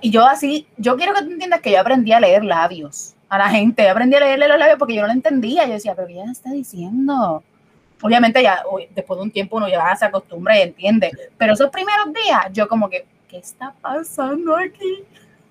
Y 0.00 0.10
yo 0.10 0.26
así, 0.26 0.66
yo 0.76 0.96
quiero 0.96 1.14
que 1.14 1.22
tú 1.22 1.30
entiendas 1.30 1.60
que 1.60 1.72
yo 1.72 1.80
aprendí 1.80 2.12
a 2.12 2.20
leer 2.20 2.44
labios 2.44 3.14
a 3.28 3.38
la 3.38 3.48
gente. 3.48 3.88
Aprendí 3.88 4.16
a 4.16 4.20
leerle 4.20 4.48
los 4.48 4.58
labios 4.58 4.78
porque 4.78 4.94
yo 4.94 5.02
no 5.02 5.08
lo 5.08 5.12
entendía. 5.12 5.66
Yo 5.66 5.74
decía, 5.74 5.94
pero 5.94 6.08
¿qué 6.08 6.14
ella 6.14 6.32
está 6.32 6.50
diciendo? 6.50 7.42
obviamente 8.02 8.42
ya 8.42 8.62
después 8.94 9.18
de 9.18 9.22
un 9.22 9.30
tiempo 9.30 9.56
uno 9.56 9.68
ya 9.68 9.94
se 9.96 10.04
acostumbra 10.04 10.58
y 10.58 10.62
entiende, 10.62 11.10
pero 11.38 11.54
esos 11.54 11.70
primeros 11.70 12.12
días 12.12 12.46
yo 12.52 12.68
como 12.68 12.88
que, 12.88 13.06
¿qué 13.28 13.38
está 13.38 13.74
pasando 13.80 14.56
aquí? 14.56 15.04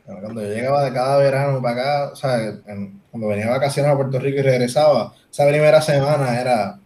Cuando 0.06 0.42
yo 0.42 0.48
llegaba 0.50 0.84
de 0.84 0.94
cada 0.94 1.18
verano 1.18 1.62
para 1.62 1.82
acá, 1.82 2.14
o 2.14 2.16
sea, 2.16 2.38
cuando 3.10 3.28
venía 3.28 3.46
de 3.46 3.52
vacaciones 3.52 3.92
a 3.92 3.96
Puerto 3.96 4.20
Rico 4.20 4.40
y 4.40 4.44
regresaba, 4.44 5.14
esa 5.32 5.48
primera 5.48 5.82
semana 5.82 6.40
era, 6.40 6.80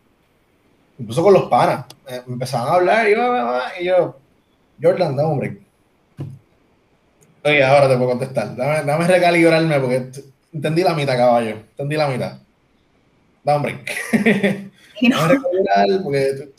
incluso 0.98 1.22
con 1.22 1.34
los 1.34 1.50
panas, 1.50 1.86
eh, 2.08 2.22
empezaban 2.26 2.70
a 2.70 2.76
hablar 2.76 3.10
y 3.10 3.16
yo, 3.16 3.60
y 3.82 3.86
yo 3.86 4.16
Jordan, 4.82 5.20
un 5.20 5.40
break. 5.40 5.69
Oye, 7.44 7.64
ahora 7.64 7.88
te 7.88 7.96
puedo 7.96 8.10
contestar, 8.10 8.56
dame, 8.56 8.84
dame 8.84 9.08
recalibrarme 9.08 9.80
porque 9.80 10.10
entendí 10.54 10.84
la 10.84 10.94
mitad, 10.94 11.18
caballo, 11.18 11.52
entendí 11.52 11.96
la 11.96 12.08
mitad. 12.08 12.34
Dame 13.44 13.58
un 13.58 13.64
break. 13.64 14.70
Y 15.02 15.08
no. 15.08 15.18
porque 16.04 16.50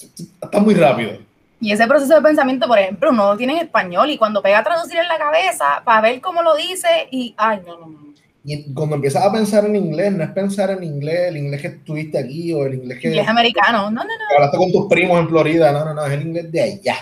está 0.43 0.61
muy 0.61 0.75
rápido. 0.75 1.19
Y 1.61 1.73
ese 1.73 1.87
proceso 1.87 2.15
de 2.15 2.23
pensamiento, 2.23 2.67
por 2.67 2.79
ejemplo, 2.79 3.11
uno 3.11 3.33
lo 3.33 3.37
tiene 3.37 3.53
en 3.53 3.67
español 3.67 4.09
y 4.09 4.17
cuando 4.17 4.41
pega 4.41 4.61
a 4.61 4.65
traducir 4.65 4.99
en 4.99 5.09
la 5.09 5.19
cabeza 5.19 5.83
para 5.85 6.01
ver 6.01 6.21
cómo 6.23 6.43
lo 6.43 6.57
dice 6.57 6.89
y, 7.11 7.35
ay, 7.37 7.61
no, 7.67 7.79
no, 7.79 7.87
no. 7.87 8.11
Y 8.43 8.73
cuando 8.73 8.97
empiezas 8.97 9.23
a 9.23 9.31
pensar 9.31 9.67
en 9.67 9.77
inglés, 9.77 10.13
no 10.13 10.25
es 10.25 10.31
pensar 10.31 10.71
en 10.71 10.83
inglés, 10.83 11.29
el 11.29 11.37
inglés 11.37 11.61
que 11.61 11.69
tuviste 11.69 12.17
aquí 12.17 12.55
o 12.55 12.65
el 12.65 12.75
inglés 12.75 12.99
que... 12.99 13.09
Inglés 13.09 13.29
americano, 13.29 13.91
no, 13.91 14.03
no, 14.03 14.05
no. 14.05 14.35
Hablaste 14.35 14.57
con 14.57 14.73
tus 14.73 14.87
primos 14.89 15.21
en 15.21 15.29
Florida, 15.29 15.71
no, 15.73 15.85
no, 15.85 15.93
no, 15.93 16.07
es 16.07 16.13
el 16.13 16.23
inglés 16.23 16.51
de 16.51 16.63
allá. 16.63 16.97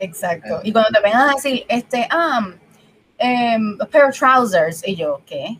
Exacto. 0.00 0.60
Y 0.64 0.72
cuando 0.72 0.90
te 0.90 1.00
vengan 1.00 1.28
a 1.28 1.34
decir, 1.34 1.64
este, 1.68 2.08
ah, 2.10 2.40
um, 2.40 2.52
a 3.18 3.86
pair 3.86 4.04
of 4.04 4.16
trousers, 4.16 4.86
y 4.86 4.96
yo, 4.96 5.20
¿qué? 5.26 5.58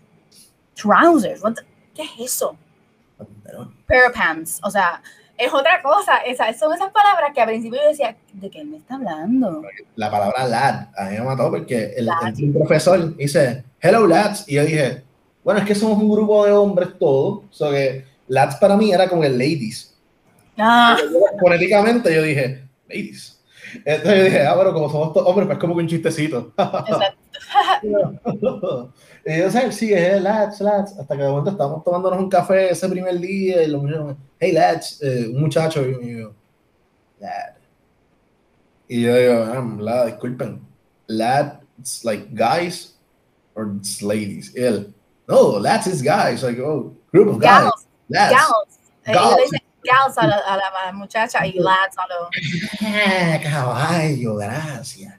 Trousers, 0.75 1.43
¿qué 1.95 2.03
es 2.03 2.33
eso? 2.33 2.57
Pair 3.87 4.05
of 4.09 4.15
pants, 4.15 4.61
o 4.63 4.71
sea, 4.71 5.01
es 5.37 5.53
otra 5.53 5.83
cosa. 5.83 6.19
Esa, 6.19 6.53
son 6.55 6.73
esas 6.73 6.91
palabras 6.91 7.31
que 7.35 7.41
al 7.41 7.49
principio 7.49 7.81
yo 7.83 7.89
decía, 7.89 8.17
¿de 8.33 8.51
qué 8.51 8.65
me 8.65 8.79
está 8.79 8.95
hablando? 8.95 9.63
La 9.97 10.11
palabra 10.11 10.47
lad 10.47 10.89
a 10.97 11.05
mí 11.07 11.19
me 11.19 11.25
mató 11.25 11.51
porque 11.51 11.95
el, 11.97 12.09
el, 12.39 12.53
profesor 12.53 13.17
dice, 13.17 13.65
hello 13.81 14.07
lads, 14.07 14.45
y 14.49 14.55
yo 14.55 14.65
dije, 14.65 15.03
bueno, 15.43 15.61
es 15.61 15.67
que 15.67 15.75
somos 15.75 15.99
un 15.99 16.11
grupo 16.11 16.45
de 16.47 16.53
hombres 16.53 16.91
todos, 16.99 17.45
so 17.51 17.71
que 17.71 18.05
lads 18.29 18.57
para 18.57 18.77
mí 18.77 18.93
era 18.93 19.09
como 19.09 19.25
el 19.25 19.37
ladies. 19.37 19.95
Ah. 20.57 20.97
Fonéticamente 21.41 22.15
yo 22.15 22.23
dije, 22.23 22.65
ladies. 22.89 23.41
Entonces 23.85 24.19
yo 24.19 24.25
dije, 24.25 24.47
ah, 24.47 24.55
pero 24.57 24.73
como 24.73 24.89
somos 24.89 25.13
todos 25.13 25.27
hombres, 25.27 25.47
pues 25.49 25.59
como 25.59 25.75
que 25.75 25.83
un 25.83 25.89
chistecito. 25.89 26.53
Exacto. 26.59 27.24
y 29.27 29.39
yo 29.39 29.51
sé, 29.51 29.73
sí, 29.73 29.93
es 29.93 30.21
lads, 30.23 30.61
lads, 30.61 30.99
hasta 30.99 31.17
que 31.17 31.23
de 31.23 31.29
momento 31.29 31.51
estábamos 31.51 31.85
tomándonos 31.85 32.19
un 32.19 32.29
café 32.29 32.71
ese 32.71 32.89
primer 32.89 33.19
día 33.19 33.63
y 33.63 33.69
los 33.69 33.83
muchachos, 33.83 34.17
hey 34.39 34.53
lads, 34.53 35.03
eh, 35.03 35.29
un 35.29 35.43
muchacho, 35.43 35.83
y 35.85 36.19
yo, 36.19 36.33
lad. 37.21 37.55
Y 38.89 39.03
yo 39.03 39.15
digo, 39.17 39.81
lad, 39.81 40.07
disculpen, 40.07 40.61
lads, 41.07 42.05
like 42.05 42.29
guys 42.33 42.99
or 43.55 43.81
ladies? 44.03 44.55
Y 44.55 44.63
él, 44.63 44.95
no, 45.29 45.59
lads 45.59 45.87
is 45.87 46.03
guys, 46.03 46.43
like, 46.43 46.61
oh, 46.61 46.95
group 47.13 47.29
of 47.29 47.41
guys. 47.41 47.65
Gals, 47.65 47.87
lads. 48.09 48.33
Gals. 48.33 48.79
Gals. 49.07 49.51
gals 49.85 50.17
a 50.17 50.27
la, 50.27 50.37
a 50.39 50.57
la 50.57 50.93
muchacha 50.93 51.47
y 51.47 51.53
lads 51.59 51.97
a 51.99 52.07
los. 52.09 52.31
Ah, 52.83 53.39
caballo, 53.43 54.37
gracias. 54.37 55.15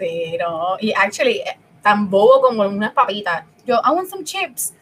Sí, 0.00 0.38
no, 0.38 0.78
y 0.80 0.94
actually, 0.96 1.42
tan 1.82 2.08
bobo 2.08 2.40
como 2.40 2.62
unas 2.62 2.92
papitas. 2.94 3.44
Yo, 3.66 3.76
I 3.84 3.90
want 3.90 4.08
some 4.08 4.24
chips. 4.24 4.72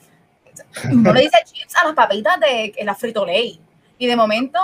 No 0.93 1.13
le 1.13 1.23
dice 1.23 1.39
chips 1.45 1.75
a 1.77 1.87
las 1.87 1.95
papitas 1.95 2.39
de 2.39 2.73
la 2.85 2.95
frito 2.95 3.27
ley. 3.27 3.61
Y 3.99 4.07
de 4.07 4.15
momento, 4.15 4.59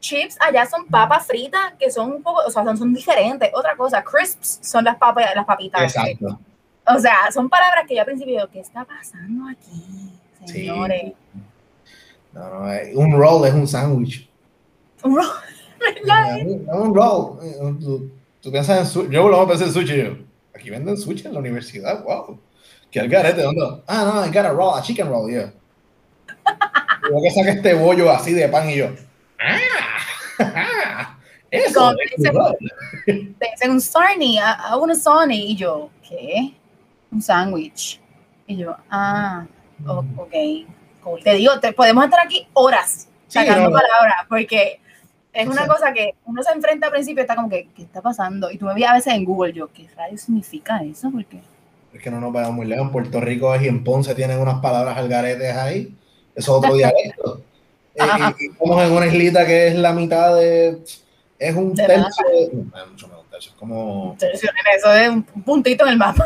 chips 0.00 0.38
allá 0.40 0.64
son 0.64 0.86
papas 0.86 1.26
fritas 1.26 1.74
que 1.78 1.90
son 1.90 2.12
un 2.12 2.22
poco, 2.22 2.40
o 2.46 2.50
sea, 2.50 2.64
son, 2.64 2.78
son 2.78 2.94
diferentes. 2.94 3.50
Otra 3.52 3.76
cosa, 3.76 4.02
crisps 4.02 4.60
son 4.62 4.84
las 4.84 4.96
papas, 4.96 5.26
las 5.34 5.44
papitas. 5.44 5.82
Exacto. 5.82 6.40
O 6.86 6.98
sea, 6.98 7.30
son 7.30 7.50
palabras 7.50 7.84
que 7.86 7.94
yo 7.94 8.00
al 8.00 8.06
principio 8.06 8.36
digo, 8.36 8.48
¿qué 8.50 8.60
está 8.60 8.86
pasando 8.86 9.48
aquí, 9.50 10.18
señores? 10.46 11.12
No, 12.32 12.48
no, 12.48 12.72
eh, 12.72 12.92
un 12.94 13.12
roll 13.12 13.46
es 13.46 13.52
un 13.52 13.68
sándwich. 13.68 14.28
Un 15.02 15.16
roll, 15.16 15.26
¿verdad? 15.78 16.38
Un, 16.72 16.94
roll. 16.94 18.10
Tú, 18.40 18.50
piensas 18.50 18.78
en 18.78 18.86
sushi. 18.86 19.12
Yo 19.12 19.28
lo 19.28 19.46
pensé 19.46 19.64
en 19.64 19.72
sushi 19.72 20.26
aquí 20.54 20.70
venden 20.70 20.96
sushi 20.96 21.26
en 21.26 21.34
la 21.34 21.40
universidad, 21.40 22.02
wow. 22.04 22.38
Que 22.90 23.00
al 23.00 23.08
garete, 23.08 23.42
¿dónde? 23.42 23.82
Ah, 23.86 24.04
no, 24.04 24.24
I 24.24 24.28
got 24.28 24.46
a 24.46 24.52
roll, 24.52 24.76
a 24.76 24.82
chicken 24.82 25.08
roll, 25.08 25.30
yeah. 25.30 25.52
Luego 27.02 27.22
que 27.22 27.30
saque 27.30 27.50
este 27.50 27.74
bollo 27.74 28.10
así 28.10 28.32
de 28.34 28.48
pan 28.48 28.68
y 28.68 28.76
yo, 28.76 28.88
ah, 30.38 31.16
eso. 31.50 31.94
te 33.06 33.12
dicen, 33.52 33.70
un 33.70 33.80
sarni, 33.80 34.38
a 34.38 34.76
un 34.76 34.94
sarni, 34.94 35.52
y 35.52 35.56
yo, 35.56 35.90
¿qué? 36.06 36.52
Un 37.10 37.22
sándwich. 37.22 38.00
Y 38.46 38.58
yo, 38.58 38.76
ah, 38.90 39.46
ok, 39.86 40.34
cool. 41.02 41.22
Te 41.22 41.34
digo, 41.34 41.58
te, 41.58 41.72
podemos 41.72 42.04
estar 42.04 42.20
aquí 42.20 42.46
horas 42.52 43.08
sacando 43.28 43.70
palabras, 43.70 44.26
porque 44.28 44.80
es 45.32 45.48
una 45.48 45.66
cosa 45.66 45.92
que 45.92 46.14
uno 46.24 46.42
se 46.42 46.52
enfrenta 46.52 46.86
al 46.86 46.92
principio 46.92 47.20
y 47.20 47.22
está 47.22 47.36
como 47.36 47.48
que, 47.48 47.68
¿qué 47.76 47.82
está 47.82 48.02
pasando? 48.02 48.50
Y 48.50 48.58
tú 48.58 48.66
me 48.66 48.74
vi 48.74 48.84
a 48.84 48.92
veces 48.92 49.14
en 49.14 49.24
Google, 49.24 49.52
yo, 49.52 49.68
¿qué 49.72 49.88
rayos 49.96 50.22
significa 50.22 50.82
eso? 50.82 51.10
Porque 51.10 51.40
es 51.92 52.02
que 52.02 52.10
no 52.10 52.20
nos 52.20 52.32
vayamos 52.32 52.56
muy 52.56 52.66
lejos. 52.66 52.86
En 52.86 52.92
Puerto 52.92 53.20
Rico 53.20 53.54
y 53.60 53.68
en 53.68 53.82
Ponce 53.82 54.14
tienen 54.14 54.38
unas 54.38 54.60
palabras 54.60 54.96
algaretes 54.96 55.56
ahí. 55.56 55.94
Eso 56.34 56.52
es 56.52 56.64
otro 56.64 56.74
dialecto. 56.74 57.42
Eh, 57.92 58.04
y, 58.38 58.46
estamos 58.46 58.84
en 58.84 58.92
una 58.92 59.06
islita 59.08 59.44
que 59.44 59.66
es 59.66 59.74
la 59.74 59.92
mitad 59.92 60.36
de 60.36 60.78
es 61.40 61.56
un 61.56 61.74
De 61.74 61.84
tercio, 61.84 62.24
nada. 62.72 62.84
no, 62.84 62.92
mucho 62.92 63.08
menos 63.08 63.24
tercio, 63.28 63.52
como, 63.58 64.16
Eso 64.20 64.92
es 64.94 65.08
un 65.08 65.24
puntito 65.24 65.84
en 65.84 65.90
el 65.90 65.98
mapa. 65.98 66.24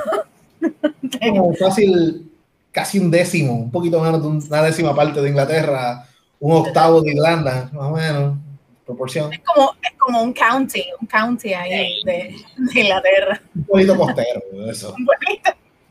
como 1.21 1.55
fácil, 1.55 2.31
casi 2.71 2.99
un 2.99 3.11
décimo, 3.11 3.55
un 3.55 3.71
poquito 3.71 3.99
menos 3.99 4.21
de 4.21 4.29
una 4.29 4.63
décima 4.63 4.95
parte 4.95 5.23
de 5.23 5.29
Inglaterra, 5.31 6.07
un 6.39 6.53
octavo 6.53 7.01
de 7.01 7.13
Irlanda, 7.13 7.71
más 7.73 7.91
o 7.91 7.93
menos, 7.93 8.37
proporción, 8.85 9.33
Es 9.33 9.41
como, 9.41 9.73
es 9.83 9.93
como 9.99 10.23
un 10.23 10.33
county, 10.33 10.85
un 11.01 11.07
county 11.07 11.53
ahí 11.55 12.03
de, 12.05 12.35
de 12.73 12.81
Inglaterra. 12.81 13.41
un 13.55 13.65
poquito 13.65 13.97
costero, 13.97 14.43
eso. 14.71 14.95
Un. 14.97 15.07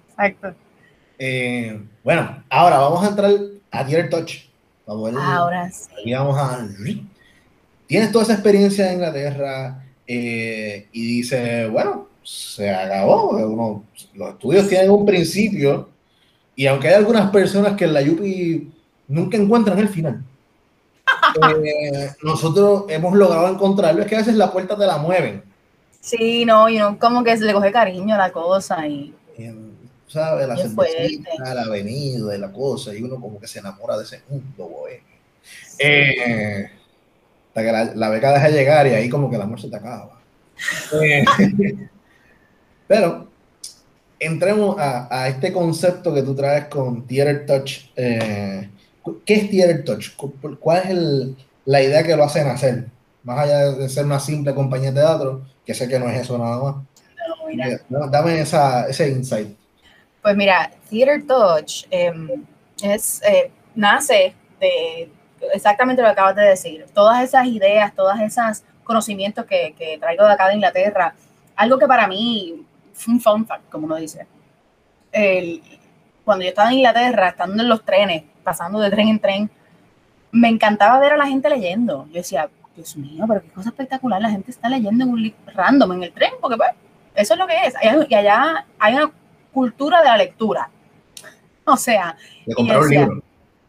Exacto. 0.10 0.54
Eh, 1.18 1.82
bueno, 2.04 2.44
ahora 2.50 2.78
vamos 2.80 3.04
a 3.04 3.10
entrar 3.10 3.32
a 3.72 3.84
Dear 3.84 4.10
Touch. 4.10 4.46
Vamos 4.86 5.10
a 5.10 5.12
ver- 5.12 5.20
Ahora 5.24 5.72
sí. 5.72 5.90
Aquí 6.00 6.14
vamos 6.14 6.38
a. 6.38 6.68
Tienes 7.88 8.12
toda 8.12 8.24
esa 8.24 8.34
experiencia 8.34 8.88
en 8.88 8.94
Inglaterra 8.96 9.84
eh, 10.08 10.88
y 10.92 11.18
dice, 11.18 11.68
bueno, 11.68 12.08
se 12.24 12.70
acabó. 12.70 13.30
Uno- 13.32 13.84
los 14.14 14.30
estudios 14.34 14.68
tienen 14.70 14.92
un 14.92 15.06
principio 15.06 15.90
y 16.56 16.68
aunque 16.68 16.88
hay 16.90 16.94
algunas 16.96 17.32
personas 17.32 17.76
que 17.76 17.86
en 17.86 17.94
la 17.94 18.02
Yupi 18.02 18.72
nunca 19.08 19.38
encuentran 19.38 19.80
el 19.80 19.90
final, 19.90 20.24
eh, 21.64 22.12
nosotros 22.24 22.86
hemos 22.90 23.14
logrado 23.14 23.48
encontrarlo. 23.50 24.02
Es 24.02 24.08
que 24.08 24.16
a 24.16 24.20
veces 24.20 24.36
las 24.36 24.52
puertas 24.52 24.78
te 24.78 24.86
la 24.86 24.98
mueven. 24.98 25.44
Sí, 26.00 26.46
no, 26.46 26.68
y 26.68 26.78
no, 26.78 27.00
como 27.00 27.24
que 27.24 27.38
se 27.38 27.46
le 27.46 27.54
coge 27.54 27.72
cariño 27.72 28.16
a 28.16 28.18
la 28.18 28.32
cosa 28.32 28.86
y 28.88 29.14
en, 29.38 29.74
¿Sabes? 30.14 30.48
La 30.48 30.56
cervecita, 30.56 31.56
la 31.56 31.64
avenida 31.64 32.36
y 32.36 32.40
la 32.40 32.52
cosa, 32.52 32.94
y 32.94 33.02
uno 33.02 33.20
como 33.20 33.40
que 33.40 33.48
se 33.48 33.60
enamora 33.60 33.98
de 33.98 34.04
ese 34.04 34.22
mundo, 34.30 34.68
bohemio. 34.68 35.02
Eh, 35.80 36.70
hasta 37.48 37.64
que 37.64 37.72
la, 37.72 37.86
la 37.96 38.10
beca 38.10 38.32
deja 38.32 38.50
llegar 38.50 38.86
y 38.86 38.92
ahí 38.92 39.10
como 39.10 39.28
que 39.28 39.38
el 39.38 39.42
amor 39.42 39.60
se 39.60 39.70
te 39.70 39.76
acaba. 39.76 40.20
Eh, 41.02 41.26
pero 42.88 43.28
entremos 44.20 44.78
a, 44.78 45.08
a 45.10 45.28
este 45.30 45.52
concepto 45.52 46.14
que 46.14 46.22
tú 46.22 46.36
traes 46.36 46.66
con 46.66 47.08
Theater 47.08 47.46
Touch. 47.48 47.92
Eh, 47.96 48.70
¿Qué 49.26 49.34
es 49.36 49.50
Theater 49.50 49.84
Touch? 49.84 50.16
¿Cu- 50.16 50.34
¿Cuál 50.60 50.78
es 50.84 50.90
el- 50.90 51.38
la 51.66 51.82
idea 51.82 52.04
que 52.04 52.16
lo 52.16 52.24
hacen 52.24 52.48
hacer? 52.48 52.86
Más 53.24 53.40
allá 53.40 53.72
de 53.72 53.90
ser 53.90 54.06
una 54.06 54.20
simple 54.20 54.54
compañía 54.54 54.92
de 54.92 55.02
teatro, 55.02 55.46
que 55.66 55.74
sé 55.74 55.88
que 55.88 56.00
no 56.00 56.10
es 56.10 56.22
eso 56.22 56.38
nada 56.38 56.58
más. 56.62 56.76
no, 57.28 57.48
mira. 57.48 57.80
Dame 58.10 58.42
esa, 58.42 58.88
ese 58.88 59.10
insight. 59.10 59.56
Pues 60.22 60.36
mira, 60.36 60.72
Theater 60.90 61.26
Touch 61.28 61.86
em, 61.90 62.46
es, 62.82 63.22
eh, 63.24 63.52
nace 63.76 64.34
de 64.60 65.10
exactamente 65.54 66.02
lo 66.02 66.08
que 66.08 66.12
acabas 66.14 66.36
de 66.36 66.44
decir. 66.44 66.86
Todas 66.94 67.24
esas 67.24 67.46
ideas, 67.48 67.94
todos 67.96 68.18
esos 68.20 68.64
conocimientos 68.84 69.46
que, 69.46 69.74
que 69.78 69.98
traigo 69.98 70.26
de 70.26 70.32
acá 70.34 70.48
de 70.48 70.56
Inglaterra, 70.56 71.14
algo 71.56 71.78
que 71.78 71.88
para 71.88 72.08
mí 72.08 72.66
fue 72.94 73.14
un 73.16 73.22
fun 73.22 73.46
fact, 73.46 73.70
como 73.70 73.86
uno 73.86 73.96
dice. 73.98 74.26
El- 75.12 75.62
cuando 76.26 76.44
yo 76.44 76.50
estaba 76.50 76.70
en 76.72 76.78
Inglaterra, 76.78 77.30
estando 77.30 77.62
en 77.64 77.70
los 77.70 77.84
trenes, 77.84 78.24
pasando 78.44 78.80
de 78.80 78.90
tren 78.92 79.08
en 79.08 79.20
tren, 79.20 79.50
me 80.32 80.50
encantaba 80.50 81.00
ver 81.00 81.14
a 81.14 81.18
la 81.18 81.28
gente 81.28 81.50
leyendo. 81.50 82.06
Yo 82.08 82.14
decía, 82.16 82.50
Dios 82.76 82.96
mío, 82.98 83.26
pero 83.28 83.42
qué 83.42 83.50
cosa 83.50 83.70
espectacular, 83.70 84.22
la 84.22 84.30
gente 84.32 84.52
está 84.52 84.68
leyendo 84.70 85.04
en 85.04 85.12
un 85.12 85.22
libro 85.22 85.38
random 85.54 85.94
en 85.94 86.04
el 86.04 86.14
tren, 86.14 86.32
porque 86.42 86.58
pues, 86.58 86.70
eso 87.16 87.34
es 87.34 87.40
lo 87.40 87.48
que 87.48 87.56
es. 87.66 87.76
Y 88.10 88.16
allá 88.16 88.66
hay 88.80 88.96
una 88.96 89.12
cultura 89.54 90.02
de 90.02 90.08
la 90.10 90.18
lectura. 90.18 90.70
O 91.66 91.78
sea, 91.78 92.18
De 92.46 92.56
comprar 92.56 92.80
un 92.80 92.84
decía, 92.90 93.02
libro. 93.02 93.24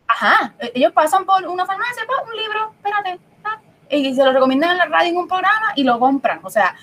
ajá, 0.06 0.54
e- 0.58 0.72
ellos 0.74 0.92
pasan 0.92 1.24
por 1.26 1.46
una 1.46 1.66
farmacia, 1.66 2.02
pa, 2.06 2.28
un 2.28 2.36
libro, 2.36 2.72
espérate, 2.76 3.20
ah, 3.44 3.60
y 3.90 4.14
se 4.14 4.24
lo 4.24 4.32
recomiendan 4.32 4.72
en 4.72 4.78
la 4.78 4.86
radio 4.86 5.10
en 5.10 5.16
un 5.18 5.28
programa 5.28 5.72
y 5.76 5.84
lo 5.84 5.98
compran. 6.00 6.40
O 6.42 6.50
sea, 6.50 6.74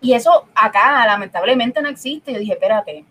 y 0.00 0.12
eso 0.14 0.46
acá 0.54 1.04
lamentablemente 1.06 1.82
no 1.82 1.88
existe. 1.88 2.32
Yo 2.32 2.38
dije, 2.38 2.52
espérate, 2.52 3.04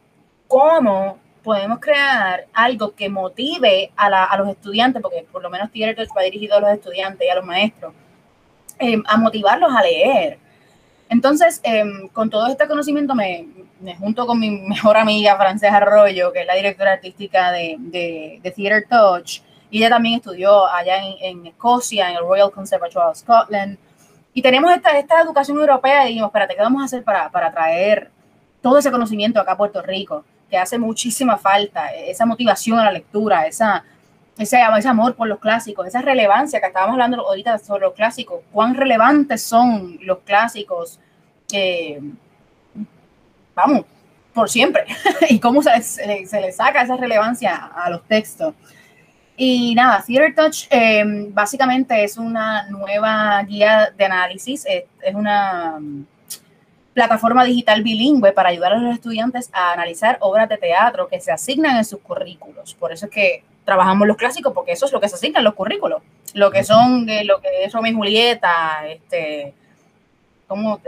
¿cómo 0.48 1.20
podemos 1.44 1.80
crear 1.80 2.46
algo 2.54 2.96
que 2.96 3.10
motive 3.10 3.92
a, 3.96 4.10
la- 4.10 4.26
a 4.26 4.38
los 4.38 4.50
estudiantes? 4.50 5.02
Porque 5.02 5.26
por 5.32 5.42
lo 5.42 5.50
menos 5.50 5.72
Theater 5.72 5.96
Touch 5.96 6.18
va 6.18 6.24
dirigido 6.24 6.56
a 6.58 6.62
los 6.62 6.70
estudiantes 6.72 7.28
y 7.28 7.30
a 7.30 7.36
los 7.36 7.46
maestros, 7.46 7.94
eh, 8.80 9.02
a 9.06 9.18
motivarlos 9.18 9.72
a 9.76 9.82
leer. 9.82 10.40
Entonces, 11.10 11.60
em, 11.64 12.08
con 12.10 12.30
todo 12.30 12.48
este 12.48 12.68
conocimiento 12.68 13.14
me, 13.14 13.48
junto 14.00 14.26
con 14.26 14.40
mi 14.40 14.50
mejor 14.50 14.98
amiga 14.98 15.36
Frances 15.38 15.72
Arroyo, 15.72 16.32
que 16.32 16.42
es 16.42 16.48
la 16.48 16.56
directora 16.56 16.94
artística 16.94 17.52
de, 17.52 17.76
de, 17.80 18.52
Theatre 18.56 18.88
Touch, 18.90 19.42
y 19.70 19.80
ella 19.80 19.90
también 19.90 20.16
estudió 20.16 20.68
allá 20.68 20.98
en, 21.20 21.46
Escocia, 21.48 22.10
en 22.10 22.18
el 22.18 22.24
Royal 22.24 22.52
Conservatoire 22.52 23.10
of 23.12 23.18
Scotland, 23.18 23.78
y 24.34 24.42
tenemos 24.42 24.72
esta, 24.72 24.98
esta 24.98 25.22
educación 25.22 25.60
europea 25.60 26.06
y 26.06 26.10
dijimos, 26.10 26.30
espérate, 26.30 26.56
¿qué 26.56 26.62
vamos 26.62 26.82
a 26.82 26.86
hacer 26.86 27.04
para, 27.04 27.30
para 27.30 27.52
traer 27.52 28.10
todo 28.62 28.80
ese 28.80 28.90
conocimiento 28.90 29.40
acá 29.40 29.52
a 29.52 29.58
Puerto 29.58 29.82
Rico? 29.84 30.26
Que 30.54 30.60
hace 30.60 30.78
muchísima 30.78 31.36
falta, 31.36 31.92
esa 31.96 32.28
motivación 32.28 32.78
a 32.78 32.84
la 32.86 32.92
lectura, 32.92 33.48
esa, 33.48 33.84
ese, 34.38 34.62
amor 34.62 35.16
por 35.16 35.28
los 35.28 35.40
clásicos, 35.40 35.88
esa 35.88 36.00
relevancia 36.00 36.60
que 36.60 36.68
estábamos 36.68 36.94
hablando 36.94 37.28
ahorita 37.28 37.58
sobre 37.58 37.82
los 37.82 37.94
clásicos, 37.96 38.42
cuán 38.52 38.76
relevantes 38.76 39.42
son 39.42 39.98
los 40.04 40.20
clásicos, 40.20 41.00
eh, 41.52 42.00
vamos, 43.56 43.86
por 44.32 44.48
siempre, 44.48 44.86
y 45.28 45.40
cómo 45.40 45.64
se, 45.64 45.72
le- 46.06 46.52
saca 46.52 46.84
esa 46.84 46.98
relevancia 46.98 47.56
a 47.56 47.90
los 47.90 48.04
textos. 48.04 48.54
Y 49.36 49.74
nada, 49.74 50.04
Theater 50.06 50.36
Touch 50.36 50.68
eh, 50.70 51.04
básicamente 51.30 52.04
es 52.04 52.16
una 52.20 52.70
nueva 52.70 53.42
guía 53.42 53.92
de 53.98 54.06
análisis, 54.06 54.68
es, 54.68 55.16
una 55.16 55.80
plataforma 56.94 57.44
digital 57.44 57.82
bilingüe 57.84 58.32
para 58.34 58.50
ayudar 58.50 58.74
a 58.74 58.78
los 58.78 58.94
estudiantes 58.94 59.50
a 59.54 59.74
analizar 59.74 60.18
obras 60.22 60.48
de 60.50 60.58
teatro 60.58 61.08
que 61.08 61.20
se 61.20 61.32
asignan 61.32 61.78
en 61.78 61.86
sus 61.86 62.00
currículos. 62.00 62.74
Por 62.76 62.92
eso 62.92 63.06
es 63.08 63.12
que 63.12 63.44
trabajamos 63.66 64.08
los 64.08 64.18
clásicos, 64.18 64.54
porque 64.54 64.74
eso 64.74 64.86
es 64.86 64.92
lo 64.92 65.00
que 65.00 65.10
se 65.10 65.16
asigna 65.16 65.40
en 65.40 65.46
los 65.46 65.54
currículos. 65.56 66.02
Lo 66.34 66.52
que 66.52 66.64
son, 66.64 67.10
eh, 67.10 67.24
lo 67.24 67.40
que 67.42 67.64
es 67.64 67.74
Romeo 67.74 67.92
y 67.92 67.96
Julieta, 67.96 68.88
este, 68.88 69.54
como 70.48 70.80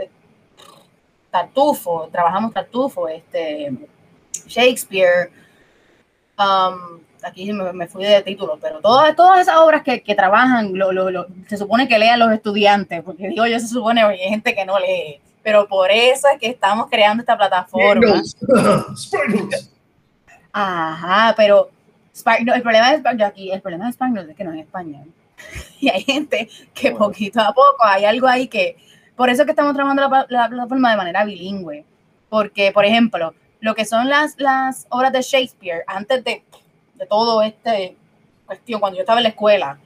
Tartufo, 1.30 2.08
trabajamos 2.10 2.52
Tartufo, 2.52 3.08
este, 3.08 3.72
Shakespeare, 4.46 5.30
um, 6.38 7.00
aquí 7.22 7.52
me, 7.52 7.72
me 7.72 7.86
fui 7.88 8.04
de 8.04 8.22
título, 8.22 8.58
pero 8.60 8.80
todas, 8.80 9.14
todas 9.16 9.40
esas 9.40 9.56
obras 9.56 9.82
que, 9.82 10.02
que 10.02 10.14
trabajan, 10.14 10.72
lo, 10.76 10.92
lo- 10.92 11.10
lo- 11.10 11.26
se 11.48 11.56
supone 11.56 11.88
que 11.88 11.98
lean 11.98 12.18
los 12.20 12.32
estudiantes, 12.32 13.02
porque 13.02 13.28
digo 13.28 13.46
yo, 13.46 13.58
se 13.58 13.66
supone 13.68 14.00
que 14.02 14.06
hay 14.06 14.18
gente 14.30 14.54
que 14.54 14.64
no 14.64 14.78
lee, 14.78 15.20
pero 15.46 15.68
por 15.68 15.92
eso 15.92 16.26
es 16.32 16.40
que 16.40 16.48
estamos 16.48 16.88
creando 16.90 17.20
esta 17.22 17.36
plataforma. 17.38 18.20
Ajá, 20.52 21.34
pero 21.36 21.70
Spark- 22.12 22.44
no, 22.44 22.52
el 22.52 22.62
problema 22.62 22.90
de 22.90 22.98
Spark- 22.98 23.16
yo 23.18 23.26
aquí, 23.26 23.52
el 23.52 23.60
problema 23.62 23.86
de 23.86 23.92
Sparkle 23.92 24.22
es 24.28 24.36
que 24.36 24.42
no 24.42 24.52
es 24.52 24.60
español. 24.62 25.04
Y 25.80 25.88
hay 25.88 26.02
gente 26.02 26.48
que 26.74 26.90
Bueno. 26.90 27.06
poquito 27.06 27.40
a 27.40 27.52
poco 27.52 27.84
hay 27.84 28.04
algo 28.06 28.26
ahí 28.26 28.48
que, 28.48 28.76
por 29.14 29.30
eso 29.30 29.42
es 29.42 29.46
que 29.46 29.52
estamos 29.52 29.72
trabajando 29.74 30.02
la, 30.08 30.26
la 30.28 30.48
plataforma 30.48 30.90
de 30.90 30.96
manera 30.96 31.24
bilingüe. 31.24 31.84
Porque, 32.28 32.72
por 32.72 32.84
ejemplo, 32.84 33.32
lo 33.60 33.74
que 33.76 33.84
son 33.84 34.08
las, 34.08 34.34
las 34.38 34.86
obras 34.88 35.12
de 35.12 35.22
Shakespeare, 35.22 35.84
antes 35.86 36.24
de, 36.24 36.42
de 36.94 37.06
todo 37.06 37.40
este 37.42 37.96
cuestión, 38.46 38.80
cuando 38.80 38.96
yo 38.96 39.02
estaba 39.02 39.20
en 39.20 39.24
la 39.24 39.28
escuela, 39.28 39.78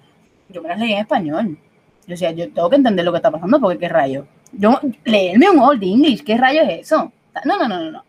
yo 0.48 0.62
me 0.62 0.70
las 0.70 0.78
leía 0.78 0.94
en 0.96 1.02
español. 1.02 1.58
Yo 2.06 2.12
decía, 2.14 2.30
yo 2.30 2.50
tengo 2.50 2.70
que 2.70 2.76
entender 2.76 3.04
lo 3.04 3.12
que 3.12 3.18
está 3.18 3.30
pasando, 3.30 3.60
porque 3.60 3.78
qué 3.78 3.90
rayo. 3.90 4.26
Yo, 4.52 4.80
leerme 5.04 5.50
un 5.50 5.58
Old 5.60 5.82
English, 5.82 6.24
¿qué 6.24 6.36
rayo 6.36 6.62
es 6.62 6.80
eso? 6.80 7.12
No, 7.44 7.56
no, 7.58 7.68
no, 7.68 7.80
no, 7.80 7.90
no. 7.90 8.04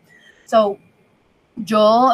So, 0.46 0.78
yo, 1.56 2.10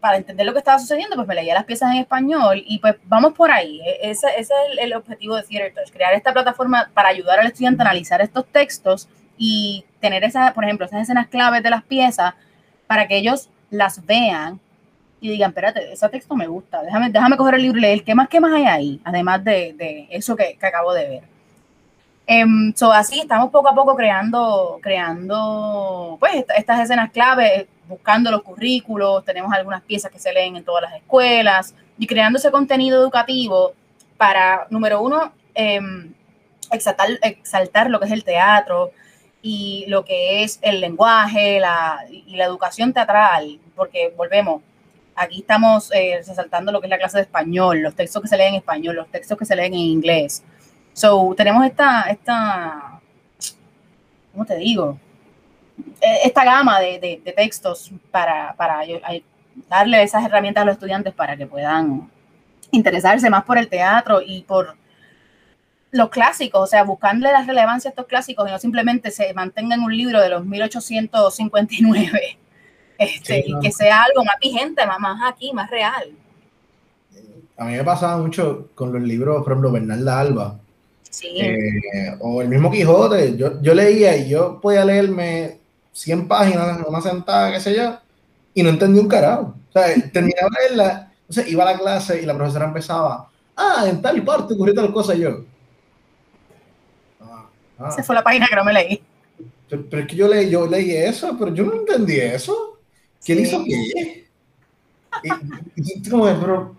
para 0.00 0.16
entender 0.16 0.46
lo 0.46 0.52
que 0.52 0.58
estaba 0.60 0.78
sucediendo, 0.78 1.16
pues 1.16 1.28
me 1.28 1.34
leía 1.34 1.54
las 1.54 1.64
piezas 1.64 1.92
en 1.92 1.98
español 1.98 2.62
y 2.66 2.78
pues 2.78 2.96
vamos 3.04 3.34
por 3.34 3.50
ahí. 3.50 3.80
E- 3.84 4.10
Ese, 4.10 4.28
ese 4.36 4.40
es 4.40 4.50
el, 4.72 4.78
el 4.78 4.94
objetivo 4.94 5.36
de 5.36 5.42
Theater 5.42 5.74
Touch, 5.74 5.92
crear 5.92 6.14
esta 6.14 6.32
plataforma 6.32 6.90
para 6.94 7.08
ayudar 7.10 7.40
al 7.40 7.46
estudiante 7.48 7.82
a 7.82 7.86
analizar 7.86 8.20
estos 8.20 8.46
textos 8.46 9.08
y 9.36 9.84
tener 10.00 10.24
esas, 10.24 10.52
por 10.52 10.64
ejemplo, 10.64 10.86
esas 10.86 11.02
escenas 11.02 11.28
claves 11.28 11.62
de 11.62 11.70
las 11.70 11.82
piezas 11.84 12.34
para 12.86 13.06
que 13.06 13.16
ellos 13.18 13.50
las 13.70 14.04
vean 14.06 14.60
y 15.20 15.28
digan, 15.30 15.50
espérate, 15.50 15.92
ese 15.92 16.08
texto 16.08 16.36
me 16.36 16.46
gusta, 16.46 16.82
déjame, 16.82 17.10
déjame 17.10 17.36
coger 17.36 17.56
el 17.56 17.62
libro 17.62 17.78
y 17.78 17.82
leer, 17.82 18.04
¿qué 18.04 18.14
más, 18.14 18.28
qué 18.28 18.40
más 18.40 18.52
hay 18.54 18.64
ahí? 18.66 19.00
Además 19.04 19.42
de, 19.44 19.72
de 19.74 20.06
eso 20.10 20.36
que, 20.36 20.56
que 20.58 20.66
acabo 20.66 20.92
de 20.94 21.08
ver. 21.08 21.22
Em, 22.30 22.74
so, 22.76 22.92
así 22.92 23.20
estamos 23.20 23.50
poco 23.50 23.68
a 23.70 23.74
poco 23.74 23.96
creando, 23.96 24.78
creando 24.82 26.16
pues, 26.20 26.34
esta- 26.36 26.54
estas 26.56 26.80
escenas 26.80 27.10
clave, 27.10 27.66
buscando 27.88 28.30
los 28.30 28.42
currículos, 28.42 29.24
tenemos 29.24 29.50
algunas 29.52 29.80
piezas 29.82 30.10
que 30.12 30.18
se 30.18 30.30
leen 30.32 30.56
en 30.56 30.62
todas 30.64 30.82
las 30.82 30.94
escuelas 30.94 31.74
y 31.98 32.06
creando 32.06 32.38
ese 32.38 32.50
contenido 32.50 33.00
educativo 33.00 33.72
para, 34.18 34.66
número 34.68 35.00
uno, 35.00 35.32
em, 35.54 36.12
exaltar, 36.70 37.08
exaltar 37.22 37.88
lo 37.88 37.98
que 37.98 38.06
es 38.06 38.12
el 38.12 38.24
teatro 38.24 38.90
y 39.40 39.86
lo 39.88 40.04
que 40.04 40.42
es 40.44 40.58
el 40.60 40.80
lenguaje 40.82 41.58
la, 41.60 42.04
y 42.10 42.36
la 42.36 42.44
educación 42.44 42.92
teatral, 42.92 43.58
porque 43.74 44.12
volvemos, 44.18 44.60
aquí 45.16 45.40
estamos 45.40 45.90
eh, 45.94 46.16
resaltando 46.26 46.72
lo 46.72 46.80
que 46.80 46.88
es 46.88 46.90
la 46.90 46.98
clase 46.98 47.16
de 47.18 47.22
español, 47.22 47.78
los 47.80 47.94
textos 47.94 48.20
que 48.20 48.28
se 48.28 48.36
leen 48.36 48.50
en 48.50 48.54
español, 48.56 48.96
los 48.96 49.08
textos 49.08 49.38
que 49.38 49.46
se 49.46 49.56
leen 49.56 49.72
en 49.72 49.80
inglés. 49.80 50.42
So, 50.98 51.32
tenemos 51.36 51.64
esta, 51.64 52.10
esta, 52.10 53.00
¿cómo 54.32 54.44
te 54.44 54.56
digo? 54.56 54.98
Eh, 56.00 56.18
esta 56.24 56.44
gama 56.44 56.80
de, 56.80 57.22
textos 57.36 57.92
para, 58.10 58.52
para 58.56 58.80
darle 59.68 60.02
esas 60.02 60.24
herramientas 60.24 60.62
a 60.62 60.64
los 60.64 60.72
estudiantes 60.72 61.14
para 61.14 61.36
que 61.36 61.46
puedan 61.46 62.10
interesarse 62.72 63.30
más 63.30 63.44
por 63.44 63.58
el 63.58 63.68
teatro 63.68 64.20
y 64.20 64.42
por 64.42 64.74
los 65.92 66.08
clásicos, 66.08 66.62
o 66.62 66.66
sea, 66.66 66.82
buscarle 66.82 67.30
la 67.30 67.44
relevancia 67.44 67.90
a 67.90 67.92
estos 67.92 68.06
clásicos 68.06 68.48
y 68.48 68.50
no 68.50 68.58
simplemente 68.58 69.12
se 69.12 69.32
mantenga 69.34 69.76
en 69.76 69.82
un 69.82 69.96
libro 69.96 70.20
de 70.20 70.30
los 70.30 70.44
1859, 70.44 72.38
este, 72.98 73.44
y 73.46 73.56
que 73.60 73.70
sea 73.70 74.02
algo 74.02 74.24
más 74.24 74.34
vigente, 74.40 74.84
más, 74.84 74.98
más 74.98 75.32
aquí, 75.32 75.52
más 75.52 75.70
real. 75.70 76.10
A 77.56 77.66
mí 77.66 77.76
me 77.76 77.84
pasaba 77.84 78.16
mucho 78.16 78.70
con 78.74 78.92
los 78.92 79.00
libros, 79.00 79.44
por 79.44 79.52
ejemplo, 79.52 79.70
Bernarda 79.70 80.18
Alba, 80.18 80.58
eh, 81.22 82.16
o 82.20 82.42
el 82.42 82.48
mismo 82.48 82.70
Quijote, 82.70 83.36
yo, 83.36 83.60
yo 83.60 83.74
leía 83.74 84.16
y 84.16 84.28
yo 84.28 84.60
podía 84.60 84.84
leerme 84.84 85.58
100 85.92 86.28
páginas, 86.28 86.80
una 86.86 87.00
sentada, 87.00 87.52
qué 87.52 87.60
sé 87.60 87.74
yo, 87.74 87.98
y 88.54 88.62
no 88.62 88.70
entendí 88.70 89.00
un 89.00 89.08
carajo. 89.08 89.54
O 89.68 89.72
sea, 89.72 89.86
terminaba 90.12 90.48
de 90.48 90.68
leerla, 90.68 91.12
entonces 91.22 91.52
iba 91.52 91.64
a 91.64 91.72
la 91.72 91.78
clase 91.78 92.22
y 92.22 92.26
la 92.26 92.34
profesora 92.34 92.66
empezaba, 92.66 93.28
ah, 93.56 93.84
en 93.88 94.00
tal 94.00 94.22
parte 94.22 94.54
ocurrió 94.54 94.74
tal 94.74 94.92
cosa 94.92 95.14
y 95.14 95.20
yo. 95.20 95.44
Ah, 97.20 97.46
ah. 97.78 97.88
Esa 97.90 98.02
fue 98.02 98.14
la 98.14 98.22
página 98.22 98.46
que 98.46 98.56
no 98.56 98.64
me 98.64 98.72
leí. 98.72 99.02
Pero, 99.68 100.02
es 100.02 100.06
que 100.06 100.16
yo 100.16 100.28
leí, 100.28 100.50
yo 100.50 100.66
leí 100.66 100.92
eso, 100.92 101.36
pero 101.38 101.52
yo 101.52 101.64
no 101.64 101.74
entendí 101.74 102.18
eso. 102.18 102.78
¿Quién 103.24 103.40
hizo 103.40 103.62
qué? 103.64 104.26
Y, 105.22 105.30
y, 105.76 106.08
como, 106.08 106.24
pero, 106.24 106.76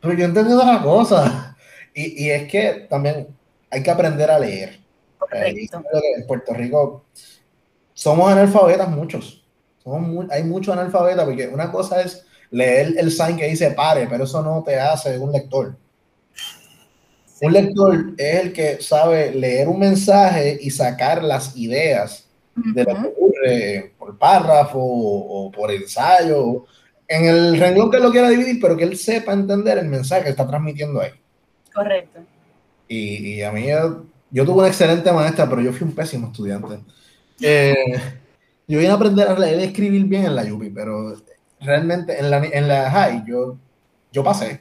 pero 0.00 0.14
yo 0.14 0.24
entendí 0.24 0.52
otra 0.52 0.82
cosa. 0.82 1.53
Y, 1.94 2.24
y 2.24 2.30
es 2.30 2.50
que 2.50 2.86
también 2.90 3.28
hay 3.70 3.82
que 3.82 3.90
aprender 3.90 4.30
a 4.30 4.38
leer. 4.38 4.78
Correcto. 5.18 5.82
En 6.16 6.26
Puerto 6.26 6.52
Rico 6.52 7.04
somos 7.94 8.30
analfabetas 8.30 8.88
muchos. 8.88 9.44
Somos 9.82 10.26
hay 10.30 10.42
muchos 10.42 10.76
analfabetas 10.76 11.24
porque 11.24 11.46
una 11.48 11.70
cosa 11.70 12.02
es 12.02 12.26
leer 12.50 12.94
el 12.98 13.10
sign 13.10 13.36
que 13.36 13.48
dice 13.48 13.70
pare, 13.70 14.06
pero 14.08 14.24
eso 14.24 14.42
no 14.42 14.62
te 14.62 14.78
hace 14.78 15.18
un 15.18 15.32
lector. 15.32 15.76
Un 17.40 17.52
lector 17.52 18.14
es 18.16 18.40
el 18.40 18.52
que 18.52 18.80
sabe 18.80 19.32
leer 19.32 19.68
un 19.68 19.78
mensaje 19.78 20.58
y 20.60 20.70
sacar 20.70 21.22
las 21.22 21.56
ideas 21.56 22.28
de 22.54 22.84
lo 22.84 22.94
que 22.94 23.08
ocurre 23.08 23.92
por 23.98 24.16
párrafo 24.16 24.78
o, 24.78 25.50
por 25.50 25.70
ensayo, 25.72 26.64
en 27.08 27.24
el 27.24 27.58
renglón 27.58 27.90
que 27.90 27.98
lo 27.98 28.10
quiera 28.10 28.30
dividir, 28.30 28.58
pero 28.60 28.76
que 28.76 28.84
él 28.84 28.96
sepa 28.96 29.32
entender 29.32 29.78
el 29.78 29.88
mensaje 29.88 30.24
que 30.24 30.30
está 30.30 30.46
transmitiendo 30.46 31.00
ahí. 31.00 31.10
Correcto. 31.74 32.20
Y, 32.88 33.34
y 33.34 33.42
a 33.42 33.50
mí, 33.50 33.66
yo 34.30 34.44
tuve 34.44 34.58
una 34.58 34.68
excelente 34.68 35.10
maestra, 35.12 35.48
pero 35.48 35.60
yo 35.62 35.72
fui 35.72 35.86
un 35.86 35.94
pésimo 35.94 36.28
estudiante. 36.28 36.80
Eh, 37.40 37.74
yo 38.68 38.78
vine 38.78 38.90
a 38.90 38.94
aprender 38.94 39.28
a 39.28 39.38
leer 39.38 39.60
y 39.60 39.64
escribir 39.64 40.04
bien 40.04 40.26
en 40.26 40.36
la 40.36 40.44
Yupi, 40.44 40.70
pero 40.70 41.16
realmente 41.60 42.18
en 42.18 42.30
la, 42.30 42.38
en 42.44 42.68
la 42.68 42.90
high 42.90 43.24
yo, 43.26 43.56
yo 44.12 44.22
pasé. 44.22 44.60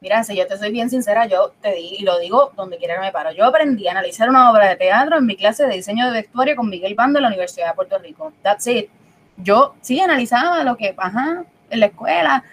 Mira, 0.00 0.22
si 0.22 0.36
yo 0.36 0.46
te 0.46 0.58
soy 0.58 0.70
bien 0.70 0.90
sincera, 0.90 1.26
yo 1.26 1.54
te 1.62 1.72
di, 1.72 1.96
y 1.98 2.02
lo 2.02 2.18
digo 2.18 2.52
donde 2.56 2.76
quiera 2.76 2.96
que 2.96 3.00
me 3.00 3.12
paro. 3.12 3.32
Yo 3.32 3.46
aprendí 3.46 3.88
a 3.88 3.92
analizar 3.92 4.28
una 4.28 4.50
obra 4.50 4.68
de 4.68 4.76
teatro 4.76 5.16
en 5.16 5.24
mi 5.24 5.34
clase 5.34 5.66
de 5.66 5.76
diseño 5.76 6.06
de 6.06 6.20
vestuario 6.20 6.56
con 6.56 6.68
Miguel 6.68 6.94
Bando 6.94 7.16
de 7.16 7.22
la 7.22 7.28
Universidad 7.28 7.68
de 7.68 7.74
Puerto 7.74 7.98
Rico. 7.98 8.32
That's 8.42 8.66
it. 8.66 8.90
Yo 9.38 9.74
sí 9.80 9.98
analizaba 10.00 10.62
lo 10.62 10.76
que, 10.76 10.94
ajá, 10.96 11.44
en 11.70 11.80
la 11.80 11.86
escuela, 11.86 12.44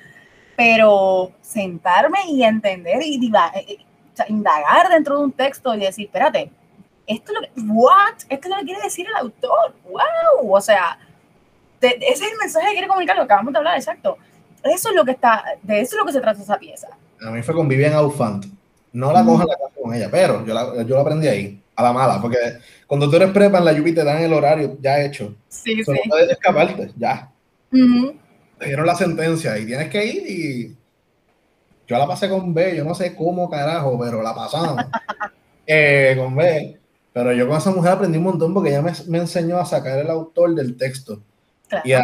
pero 0.56 1.32
sentarme 1.42 2.20
y 2.30 2.44
entender 2.44 3.02
y 3.04 3.32
eh, 3.56 3.78
eh, 4.22 4.26
indagar 4.30 4.90
dentro 4.90 5.18
de 5.18 5.24
un 5.26 5.32
texto 5.32 5.74
y 5.76 5.80
decir, 5.80 6.06
espérate, 6.06 6.52
esto 7.08 7.32
es 7.32 7.40
lo 7.40 7.42
que, 7.42 7.72
what? 7.72 8.14
Esto 8.30 8.48
es 8.48 8.50
lo 8.50 8.58
que 8.58 8.66
quiere 8.66 8.82
decir 8.82 9.08
el 9.08 9.16
autor, 9.16 9.74
wow, 9.90 10.56
o 10.56 10.62
sea, 10.62 10.98
ese 11.82 11.98
es 12.10 12.22
el 12.22 12.38
mensaje 12.38 12.68
que 12.68 12.74
quiere 12.74 12.88
comunicar, 12.88 13.16
lo 13.16 13.24
que 13.24 13.26
acabamos 13.26 13.54
de 13.54 13.60
hablar, 13.60 13.78
exacto. 13.78 14.18
Eso 14.64 14.90
es 14.90 14.96
lo 14.96 15.04
que 15.04 15.12
está, 15.12 15.44
de 15.64 15.82
eso 15.82 15.96
es 15.96 16.00
lo 16.00 16.06
que 16.06 16.14
se 16.14 16.22
trata 16.22 16.42
esa 16.42 16.58
pieza. 16.58 16.88
A 17.22 17.32
mí 17.32 17.42
fue 17.42 17.56
con 17.56 17.68
Vivian 17.68 17.94
Aufant. 17.94 18.46
No 18.94 19.12
la 19.12 19.24
cojo 19.24 19.42
en 19.44 19.48
la 19.48 19.56
casa 19.56 19.74
con 19.82 19.94
ella, 19.94 20.10
pero 20.12 20.46
yo 20.46 20.54
la, 20.54 20.84
yo 20.84 20.96
la 20.96 21.02
aprendí 21.02 21.28
ahí, 21.28 21.62
a 21.76 21.84
la 21.84 21.94
mala, 21.94 22.22
porque 22.22 22.38
cuando 22.86 23.10
tú 23.10 23.16
eres 23.16 23.32
prepa 23.32 23.58
en 23.58 23.66
la 23.66 23.72
Yupi 23.72 23.94
te 23.94 24.04
dan 24.04 24.22
el 24.22 24.34
horario 24.34 24.78
ya 24.82 25.02
hecho. 25.02 25.34
Sí, 25.48 25.82
Solo 25.84 26.00
sí. 26.04 26.10
puedes 26.10 26.30
escaparte, 26.30 26.92
ya. 26.98 27.32
Te 27.72 28.66
dieron 28.66 28.86
la 28.86 28.96
sentencia 28.96 29.58
y 29.58 29.66
tienes 29.66 29.90
que 29.90 30.06
ir 30.06 30.30
y 30.30 30.78
yo 31.92 31.98
la 31.98 32.08
pasé 32.08 32.30
con 32.30 32.54
B, 32.54 32.78
yo 32.78 32.86
no 32.86 32.96
sé 32.96 33.14
cómo 33.14 33.50
carajo, 33.50 34.00
pero 34.00 34.22
la 34.24 34.34
pasamos 34.34 34.78
eh, 35.68 36.16
con 36.18 36.34
B. 36.38 36.80
Pero 37.12 37.34
yo 37.34 37.46
con 37.50 37.58
esa 37.58 37.72
mujer 37.72 37.92
aprendí 37.92 38.18
un 38.18 38.24
montón 38.24 38.54
porque 38.54 38.70
ella 38.70 38.82
me, 38.82 38.94
me 39.08 39.18
enseñó 39.18 39.58
a 39.58 39.66
sacar 39.66 40.00
el 40.00 40.10
autor 40.10 40.56
del 40.56 40.78
texto 40.78 41.22
y 41.84 41.92
a 41.92 42.04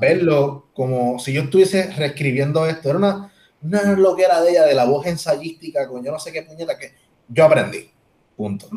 verlo 0.00 0.66
como 0.74 1.20
si 1.20 1.32
yo 1.32 1.42
estuviese 1.42 1.92
reescribiendo 1.92 2.66
esto. 2.66 2.88
Era 2.88 2.98
una, 2.98 3.32
una 3.62 3.92
lo 3.92 4.16
que 4.16 4.24
era 4.24 4.40
de 4.40 4.50
ella, 4.50 4.64
de 4.64 4.74
la 4.74 4.86
voz 4.86 5.06
ensayística, 5.06 5.86
con 5.86 6.04
yo 6.04 6.10
no 6.10 6.18
sé 6.18 6.32
qué 6.32 6.42
puñeta 6.42 6.76
que 6.76 6.94
yo 7.28 7.44
aprendí. 7.44 7.88
Punto. 8.36 8.68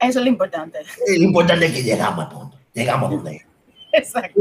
Eso 0.00 0.18
es 0.18 0.24
lo 0.24 0.28
importante. 0.28 0.80
lo 1.06 1.22
importante 1.22 1.66
es 1.66 1.72
que 1.72 1.82
llegamos 1.84 2.24
al 2.24 2.32
punto. 2.32 2.58
Llegamos 2.74 3.10
donde. 3.10 3.46
Exacto. 3.92 4.40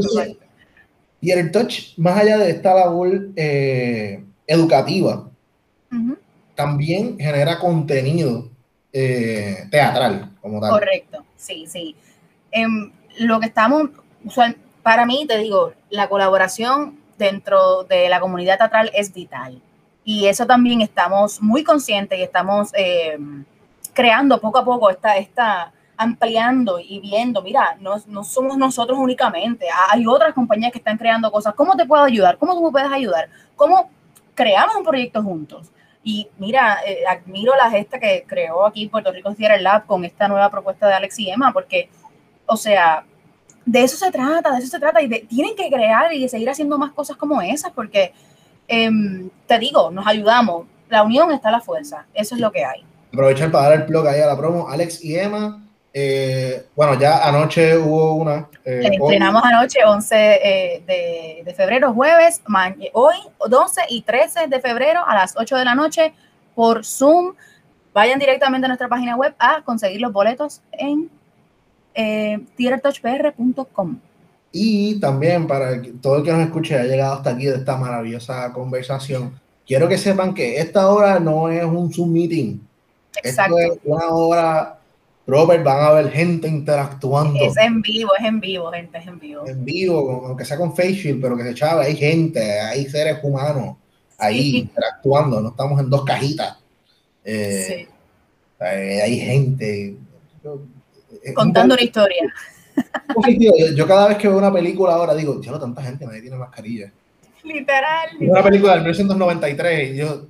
y 1.22 1.30
el 1.30 1.52
touch, 1.52 1.96
más 1.98 2.20
allá 2.20 2.40
de 2.40 2.50
esta 2.50 2.74
labor 2.74 3.30
eh, 3.36 4.24
educativa, 4.48 5.30
también 6.60 7.18
genera 7.18 7.58
contenido 7.58 8.50
eh, 8.92 9.66
teatral, 9.72 10.36
como 10.42 10.60
tal. 10.60 10.72
Correcto, 10.72 11.24
sí, 11.38 11.66
sí. 11.66 11.96
Em, 12.52 12.92
lo 13.20 13.40
que 13.40 13.46
estamos, 13.46 13.92
para 14.84 15.06
mí, 15.06 15.26
te 15.26 15.38
digo, 15.38 15.72
la 15.90 16.10
colaboración 16.10 17.00
dentro 17.18 17.86
de 17.86 18.10
la 18.10 18.20
comunidad 18.20 18.58
teatral 18.58 18.92
es 18.94 19.14
vital. 19.14 19.62
Y 20.04 20.26
eso 20.26 20.46
también 20.46 20.82
estamos 20.82 21.42
muy 21.42 21.64
conscientes 21.64 22.20
y 22.20 22.24
estamos 22.24 22.72
em, 22.74 23.46
creando 23.94 24.42
poco 24.42 24.58
a 24.58 24.66
poco, 24.66 24.90
esta, 24.90 25.16
esta, 25.16 25.72
ampliando 25.96 26.78
y 26.78 27.00
viendo, 27.00 27.42
mira, 27.42 27.78
no, 27.80 27.96
no, 28.08 28.26
somos 28.26 28.58
nosotros 28.58 29.00
únicamente, 29.00 29.66
hay 29.90 30.06
otras 30.06 30.34
compañías 30.34 30.74
que 30.74 30.80
están 30.80 30.98
creando 30.98 31.32
cosas. 31.32 31.54
¿Cómo 31.54 31.78
te 31.78 31.86
puedo 31.86 32.04
ayudar? 32.04 32.38
¿Cómo 32.38 32.54
tú 32.54 32.66
me 32.66 32.72
puedes 32.72 32.92
ayudar? 32.92 33.30
¿Cómo 33.56 33.90
creamos 34.36 34.76
un 34.76 34.84
proyecto 34.84 35.24
juntos? 35.24 35.72
Y 36.12 36.28
mira, 36.40 36.80
eh, 36.88 37.04
admiro 37.08 37.56
la 37.56 37.70
gesta 37.70 38.00
que 38.00 38.26
creó 38.26 38.66
aquí 38.66 38.88
Puerto 38.88 39.12
Rico 39.12 39.36
Theater 39.36 39.62
Lab 39.62 39.86
con 39.86 40.04
esta 40.04 40.28
nueva 40.28 40.50
propuesta 40.50 40.88
de 40.88 40.96
Alex 40.96 41.20
y 41.20 41.30
Emma, 41.30 41.54
porque, 41.54 41.88
o 42.48 42.58
sea, 42.58 43.06
de 43.64 43.84
eso 43.84 43.96
se 43.96 44.10
trata, 44.10 44.52
de 44.54 44.58
eso 44.58 44.70
se 44.70 44.80
trata, 44.80 45.04
y 45.04 45.08
tienen 45.28 45.56
que 45.56 45.70
crear 45.70 46.12
y 46.12 46.28
seguir 46.28 46.50
haciendo 46.50 46.80
más 46.80 46.94
cosas 46.94 47.16
como 47.16 47.40
esas, 47.44 47.72
porque, 47.74 48.12
em, 48.68 49.30
te 49.46 49.60
digo, 49.60 49.92
nos 49.92 50.08
ayudamos, 50.08 50.66
la 50.90 51.04
unión 51.04 51.32
está 51.32 51.52
la 51.52 51.62
fuerza, 51.62 52.08
eso 52.16 52.34
es 52.34 52.42
lo 52.42 52.52
que 52.52 52.66
hay. 52.66 52.84
Aprovechar 53.14 53.52
para 53.52 53.70
dar 53.70 53.82
el 53.82 53.84
blog 53.84 54.08
ahí 54.08 54.20
a 54.20 54.26
la 54.26 54.36
promo, 54.36 54.68
Alex 54.68 55.04
y 55.06 55.16
Emma, 55.16 55.64
eh, 55.94 56.68
bueno, 56.76 57.00
ya 57.00 57.28
anoche 57.28 57.78
hubo 57.78 58.14
una. 58.14 58.48
Eh, 58.64 58.90
estrenamos 58.92 59.44
anoche, 59.44 59.80
11 59.84 60.16
eh, 60.16 61.44
de, 61.46 61.54
febrero, 61.54 61.94
jueves, 61.94 62.42
hoy 62.94 63.16
12 63.48 63.82
y 63.90 64.02
13 64.04 64.48
de 64.48 64.60
febrero 64.60 65.02
a 65.06 65.16
las 65.16 65.36
8 65.36 65.58
de 65.58 65.66
la 65.66 65.76
noche 65.76 66.14
por 66.54 66.86
Zoom. 66.86 67.34
Vayan 67.94 68.20
directamente 68.20 68.66
a 68.66 68.70
nuestra 68.70 68.88
página 68.88 69.16
web 69.16 69.34
a 69.40 69.64
conseguir 69.64 70.00
los 70.00 70.14
boletos 70.14 70.62
en 70.74 71.10
eh. 71.96 72.40
Y 74.52 75.00
también 75.00 75.48
para 75.48 75.82
todo 76.02 76.18
el 76.18 76.24
que 76.24 76.32
nos 76.32 76.42
escuche 76.42 76.78
ha 76.78 76.84
llegado 76.84 77.14
hasta 77.16 77.32
aquí 77.32 77.46
de 77.46 77.56
esta 77.56 77.78
maravillosa 77.78 78.54
conversación, 78.54 79.40
quiero 79.66 79.88
que 79.88 79.98
sepan 79.98 80.34
que 80.34 80.60
esta 80.60 80.88
hora 80.88 81.20
no 81.20 81.50
es 81.50 81.64
un 81.64 81.92
Zoom 81.92 82.14
meeting. 82.14 82.60
Exacto. 83.24 83.58
Esto 83.58 83.74
es 83.74 83.80
una 83.84 84.08
hora 84.08 84.79
Robert, 85.30 85.64
van 85.64 85.86
a 85.86 85.92
ver 85.92 86.12
gente 86.12 86.48
interactuando. 86.48 87.40
Es 87.40 87.56
en 87.58 87.82
vivo, 87.82 88.12
es 88.20 88.26
en 88.26 88.40
vivo, 88.40 88.72
gente, 88.72 88.98
es 88.98 89.08
en 89.08 89.20
vivo. 89.20 89.48
En 89.48 89.64
vivo, 89.64 90.26
aunque 90.26 90.44
sea 90.44 90.58
con 90.58 90.76
facial, 90.76 91.20
pero 91.22 91.38
que 91.38 91.44
se 91.44 91.52
echaba, 91.52 91.84
hay 91.84 91.96
gente, 91.96 92.60
hay 92.60 92.86
seres 92.90 93.20
humanos 93.22 93.78
ahí 94.18 94.58
interactuando, 94.58 95.40
no 95.40 95.50
estamos 95.50 95.80
en 95.80 95.90
dos 95.90 96.04
cajitas. 96.04 96.58
Eh, 97.24 97.88
eh, 98.60 99.02
hay 99.04 99.20
gente. 99.20 99.96
Contando 101.36 101.76
una 101.76 101.84
historia. 101.84 102.34
Yo 103.76 103.88
cada 103.88 104.08
vez 104.08 104.18
que 104.18 104.28
veo 104.28 104.38
una 104.38 104.52
película 104.52 104.94
ahora 104.94 105.14
digo, 105.14 105.40
no 105.46 105.60
tanta 105.60 105.84
gente, 105.84 106.06
nadie 106.06 106.22
tiene 106.22 106.38
mascarilla. 106.38 106.92
Literal. 107.44 108.10
Una 108.20 108.44
película 108.44 108.74
del 108.74 108.82
1993 108.82 109.92
y 109.92 109.98
yo... 109.98 110.26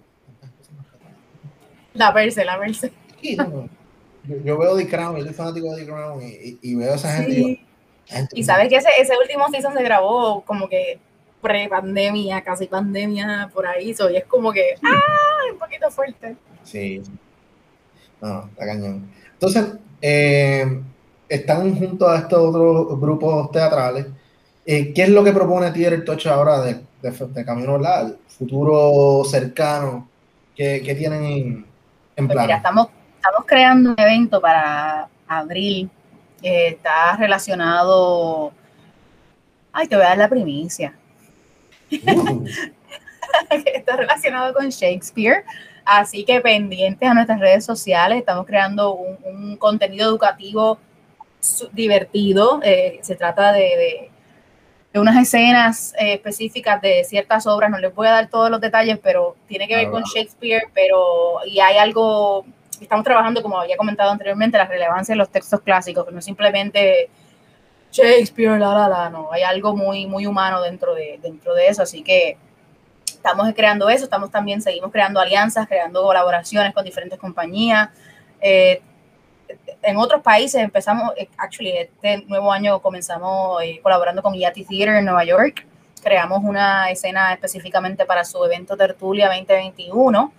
La 1.96 2.12
verse, 2.12 2.46
la 2.46 2.58
verse. 2.58 2.92
Yo, 4.44 4.58
veo 4.58 4.78
The 4.78 4.88
Crown, 4.88 5.18
yo 5.18 5.24
soy 5.24 5.34
fanático 5.34 5.74
de 5.74 5.82
The 5.82 5.88
Crown 5.88 6.22
y, 6.62 6.76
veo 6.76 6.92
a 6.92 6.96
esa 6.96 7.16
gente. 7.16 7.66
Y, 8.34 8.44
sabes 8.44 8.70
que 8.70 8.76
ese, 8.76 8.90
ese 9.00 9.14
último 9.18 9.48
season 9.50 9.74
se 9.74 9.84
grabó 9.84 10.42
como 10.42 10.68
que 10.68 11.00
pre-pandemia, 11.42 12.42
casi 12.42 12.68
pandemia, 12.68 13.50
por 13.54 13.66
ahí, 13.66 13.96
y 13.98 14.16
es 14.16 14.26
como 14.26 14.52
que, 14.52 14.76
¡ah! 14.84 15.52
Un 15.54 15.60
poquito 15.60 15.90
fuerte. 15.90 16.36
Sí. 16.64 17.02
No, 18.22 18.46
está 18.46 18.66
cañón. 18.66 19.10
Entonces, 19.34 19.66
eh, 20.02 20.82
están 21.28 21.76
junto 21.76 22.10
a 22.10 22.18
estos 22.18 22.40
otros 22.40 23.00
grupos 23.00 23.52
teatrales. 23.52 24.08
Eh, 24.66 24.94
¿Qué 24.94 25.04
es 25.04 25.10
lo 25.10 25.24
que 25.24 25.32
propone 25.32 25.72
Theater 25.72 26.04
Touch 26.04 26.28
ahora 26.28 26.62
de, 26.62 26.82
de, 27.02 27.46
Camino 27.46 27.76
al 27.76 28.18
futuro 28.28 29.24
cercano? 29.24 30.08
¿Qué, 30.56 30.82
qué 30.84 30.94
tienen 30.96 31.24
en, 31.24 31.66
en 32.16 32.28
pues 32.28 32.36
plan? 32.36 32.50
estamos, 32.50 32.88
estamos 32.88 32.99
creando 33.50 33.92
un 33.92 34.00
evento 34.00 34.40
para 34.40 35.10
abril. 35.28 35.90
está 36.42 37.18
relacionado. 37.18 38.54
Ay, 39.74 39.88
te 39.88 39.96
voy 39.96 40.06
a 40.06 40.10
dar 40.10 40.18
la 40.18 40.30
primicia. 40.30 40.94
Uh. 41.92 42.46
está 43.50 43.96
relacionado 43.96 44.54
con 44.54 44.70
Shakespeare. 44.70 45.44
Así 45.86 46.24
que 46.24 46.40
pendientes 46.40 47.10
a 47.10 47.14
nuestras 47.14 47.40
redes 47.40 47.66
sociales, 47.66 48.20
estamos 48.20 48.46
creando 48.46 48.94
un, 48.94 49.58
contenido 49.58 50.08
educativo 50.08 50.78
divertido. 51.72 52.60
Eh, 52.64 53.00
se 53.02 53.16
trata 53.16 53.52
de, 53.54 54.12
unas 54.94 55.18
escenas 55.18 55.94
eh, 55.98 56.14
específicas 56.14 56.82
de 56.82 57.04
ciertas 57.06 57.48
obras. 57.48 57.72
No 57.72 57.80
les 57.80 57.94
voy 57.94 58.08
a 58.08 58.12
dar 58.12 58.30
todos 58.30 58.52
los 58.52 58.62
detalles, 58.62 59.00
pero 59.02 59.36
tiene 59.48 59.68
que 59.68 59.76
ver 59.76 59.90
con 59.90 60.04
Shakespeare. 60.04 60.64
Pero 60.74 61.40
y 61.48 61.60
hay 61.60 61.78
algo. 61.78 62.46
Estamos 62.80 63.04
trabajando, 63.04 63.42
como 63.42 63.60
había 63.60 63.78
comentado 63.78 64.12
anteriormente, 64.12 64.58
la 64.58 64.66
relevancia 64.66 65.14
de 65.14 65.18
los 65.18 65.30
textos 65.30 65.62
clásicos, 65.62 66.06
que 66.06 66.12
no 66.12 66.22
simplemente 66.22 67.10
Shakespeare, 67.92 68.60
la, 68.60 68.74
la, 68.74 68.88
la, 68.88 69.10
no. 69.10 69.32
Hay 69.32 69.44
algo 69.44 69.76
muy, 69.76 70.06
muy 70.06 70.26
humano 70.26 70.62
dentro 70.62 70.94
de, 70.94 71.20
dentro 71.22 71.54
de 71.54 71.68
eso. 71.68 71.84
Así 71.84 72.04
que 72.04 72.38
estamos 73.06 73.52
creando 73.54 73.90
eso, 73.90 74.06
estamos 74.06 74.32
también, 74.32 74.62
seguimos 74.62 74.92
creando 74.92 75.20
alianzas, 75.20 75.68
creando 75.68 76.02
colaboraciones 76.04 76.74
con 76.74 76.86
diferentes 76.86 77.20
compañías. 77.20 77.90
Eh, 78.42 78.82
en 79.82 79.98
otros 79.98 80.22
países 80.22 80.62
empezamos, 80.62 81.12
eh, 81.18 81.28
actually, 81.38 81.78
este 81.78 82.24
nuevo 82.28 82.52
año 82.52 82.80
comenzamos 82.82 83.62
eh, 83.64 83.80
colaborando 83.82 84.22
con 84.22 84.34
Yati 84.34 84.64
Theater 84.64 84.96
en 84.96 85.06
Nueva 85.06 85.24
York. 85.26 85.66
Creamos 86.02 86.42
una 86.44 86.90
escena 86.92 87.34
específicamente 87.34 88.06
para 88.06 88.24
su 88.24 88.44
evento 88.46 88.78
Tertulia 88.78 89.28
2021. 89.28 90.32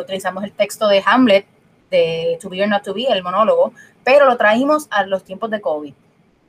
utilizamos 0.00 0.42
el 0.42 0.52
texto 0.52 0.88
de 0.88 1.02
Hamlet, 1.06 1.46
de 1.92 2.38
To 2.40 2.48
Be 2.48 2.62
or 2.62 2.68
Not 2.68 2.82
to 2.82 2.94
Be, 2.94 3.04
el 3.04 3.22
monólogo, 3.22 3.72
pero 4.02 4.26
lo 4.26 4.36
traímos 4.36 4.88
a 4.90 5.06
los 5.06 5.22
tiempos 5.22 5.50
de 5.50 5.60
COVID. 5.60 5.94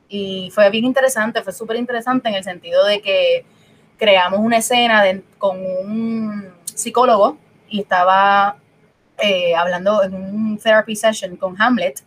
Y 0.08 0.50
fue 0.52 0.68
bien 0.70 0.84
interesante, 0.84 1.42
fue 1.42 1.52
súper 1.52 1.76
interesante 1.76 2.28
en 2.28 2.34
el 2.34 2.42
sentido 2.42 2.84
de 2.84 3.00
que 3.00 3.46
creamos 3.96 4.40
una 4.40 4.56
escena 4.56 5.04
con 5.38 5.60
un 5.60 6.52
psicólogo 6.64 7.38
y 7.68 7.80
estaba 7.80 8.56
eh, 9.18 9.54
hablando 9.54 10.02
en 10.02 10.14
un 10.14 10.58
therapy 10.58 10.96
session 10.96 11.36
con 11.36 11.60
Hamlet 11.60 12.02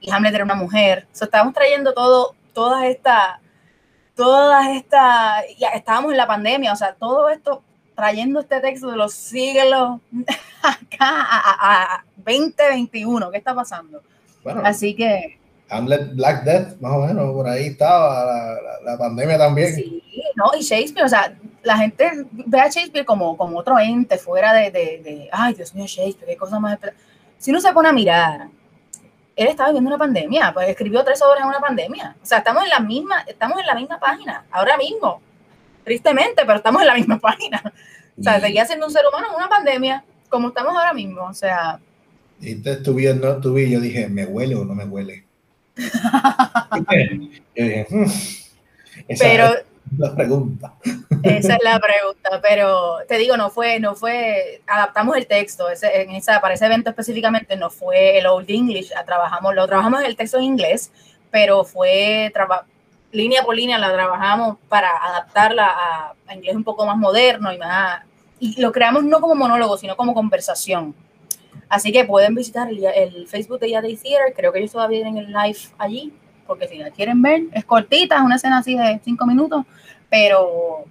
y 0.00 0.10
Hamlet 0.10 0.34
era 0.34 0.44
una 0.44 0.54
mujer. 0.54 1.06
So, 1.12 1.24
estábamos 1.24 1.54
trayendo 1.54 1.92
todo, 1.94 2.34
todas 2.52 2.84
estas, 2.84 3.40
todas 4.14 4.68
estas, 4.68 5.44
ya 5.58 5.68
estábamos 5.70 6.12
en 6.12 6.18
la 6.18 6.26
pandemia, 6.26 6.72
o 6.72 6.76
sea, 6.76 6.94
todo 6.94 7.28
esto 7.28 7.62
trayendo 7.94 8.40
este 8.40 8.60
texto 8.60 8.90
de 8.90 8.96
los 8.96 9.12
siglos 9.12 10.00
acá 10.62 10.98
a, 11.00 12.04
2021, 12.24 13.30
¿qué 13.30 13.38
está 13.38 13.54
pasando? 13.54 14.02
Así 14.64 14.94
que 14.94 15.38
Hamlet 15.72 16.14
Black 16.14 16.44
Death, 16.44 16.80
más 16.80 16.92
o 16.92 17.06
menos, 17.06 17.32
por 17.32 17.48
ahí 17.48 17.68
estaba 17.68 18.58
la, 18.84 18.98
pandemia 18.98 19.38
también. 19.38 19.74
Sí, 19.74 20.02
no, 20.36 20.50
y 20.58 20.62
Shakespeare, 20.62 21.06
o 21.06 21.08
sea, 21.08 21.34
la 21.62 21.78
gente 21.78 22.10
ve 22.30 22.60
a 22.60 22.68
Shakespeare 22.68 23.06
como, 23.06 23.36
como 23.36 23.58
otro 23.58 23.78
ente 23.78 24.18
fuera 24.18 24.52
de, 24.52 24.70
de, 24.70 25.28
ay, 25.32 25.54
Dios 25.54 25.74
mío, 25.74 25.86
Shakespeare, 25.86 26.32
qué 26.32 26.36
cosa 26.36 26.60
más. 26.60 26.78
Si 27.38 27.50
uno 27.50 27.60
se 27.60 27.72
pone 27.72 27.88
a 27.88 27.92
mirar, 27.92 28.48
él 29.34 29.48
estaba 29.48 29.70
viviendo 29.70 29.88
una 29.88 29.98
pandemia, 29.98 30.52
pues 30.52 30.68
escribió 30.68 31.02
tres 31.04 31.22
obras 31.22 31.40
en 31.40 31.48
una 31.48 31.60
pandemia. 31.60 32.16
O 32.22 32.26
sea, 32.26 32.38
estamos 32.38 32.64
en 32.64 32.68
la 32.68 32.80
misma, 32.80 33.20
estamos 33.26 33.58
en 33.58 33.66
la 33.66 33.74
misma 33.74 33.98
página, 33.98 34.44
ahora 34.50 34.76
mismo. 34.76 35.22
Tristemente, 35.84 36.42
pero 36.44 36.56
estamos 36.56 36.82
en 36.82 36.88
la 36.88 36.94
misma 36.94 37.18
página. 37.20 37.62
O 38.18 38.22
sea, 38.22 38.40
seguía 38.40 38.66
siendo 38.66 38.86
un 38.86 38.92
ser 38.92 39.04
humano 39.10 39.28
en 39.30 39.36
una 39.36 39.48
pandemia, 39.48 40.04
como 40.28 40.48
estamos 40.48 40.76
ahora 40.76 40.92
mismo. 40.92 41.22
O 41.24 41.34
sea. 41.34 41.80
Y 42.42 42.56
te 42.56 42.72
estuve 42.72 43.02
viendo, 43.02 43.40
y 43.56 43.70
yo 43.70 43.80
dije, 43.80 44.08
¿me 44.08 44.26
huele 44.26 44.56
o 44.56 44.64
no 44.64 44.74
me 44.74 44.84
huele? 44.84 45.24
Hmm, 47.54 48.06
pero 49.18 49.54
es 49.54 49.98
la 49.98 50.14
pregunta. 50.14 50.74
Esa 51.22 51.54
es 51.54 51.62
la 51.62 51.78
pregunta, 51.78 52.40
pero 52.40 52.98
te 53.06 53.18
digo, 53.18 53.36
no 53.36 53.50
fue, 53.50 53.78
no 53.78 53.94
fue, 53.94 54.62
adaptamos 54.66 55.16
el 55.16 55.26
texto, 55.26 55.66
en 55.68 56.10
esa, 56.10 56.40
para 56.40 56.54
ese 56.54 56.66
evento 56.66 56.90
específicamente 56.90 57.56
no 57.56 57.68
fue 57.68 58.18
el 58.18 58.26
Old 58.26 58.48
English, 58.48 58.90
trabajamos, 59.04 59.54
lo 59.54 59.66
trabajamos 59.66 60.02
el 60.02 60.16
texto 60.16 60.38
en 60.38 60.44
inglés, 60.44 60.90
pero 61.30 61.64
fue 61.64 62.32
línea 63.10 63.42
por 63.42 63.54
línea 63.54 63.78
la 63.78 63.92
trabajamos 63.92 64.56
para 64.68 64.90
adaptarla 64.96 65.66
a, 65.66 66.14
a, 66.26 66.34
inglés 66.34 66.56
un 66.56 66.64
poco 66.64 66.86
más 66.86 66.96
moderno 66.96 67.52
y 67.52 67.58
más, 67.58 68.02
y 68.40 68.60
lo 68.60 68.72
creamos 68.72 69.04
no 69.04 69.20
como 69.20 69.34
monólogo, 69.34 69.76
sino 69.76 69.96
como 69.96 70.14
conversación. 70.14 70.94
Así 71.72 71.90
que 71.90 72.04
pueden 72.04 72.34
visitar 72.34 72.68
el, 72.70 73.26
Facebook 73.26 73.58
de 73.58 73.70
Yadday 73.70 73.96
Theater, 73.96 74.34
creo 74.36 74.52
que 74.52 74.58
ellos 74.58 74.72
todavía 74.72 75.02
tienen 75.04 75.16
el 75.16 75.32
live 75.32 75.58
allí, 75.78 76.12
porque 76.46 76.68
si 76.68 76.76
la 76.76 76.90
quieren 76.90 77.22
ver, 77.22 77.44
es 77.50 77.64
cortita, 77.64 78.16
es 78.16 78.20
una 78.20 78.36
escena 78.36 78.58
así 78.58 78.76
de 78.76 79.00
cinco 79.02 79.24
minutos, 79.24 79.64
pero, 80.10 80.84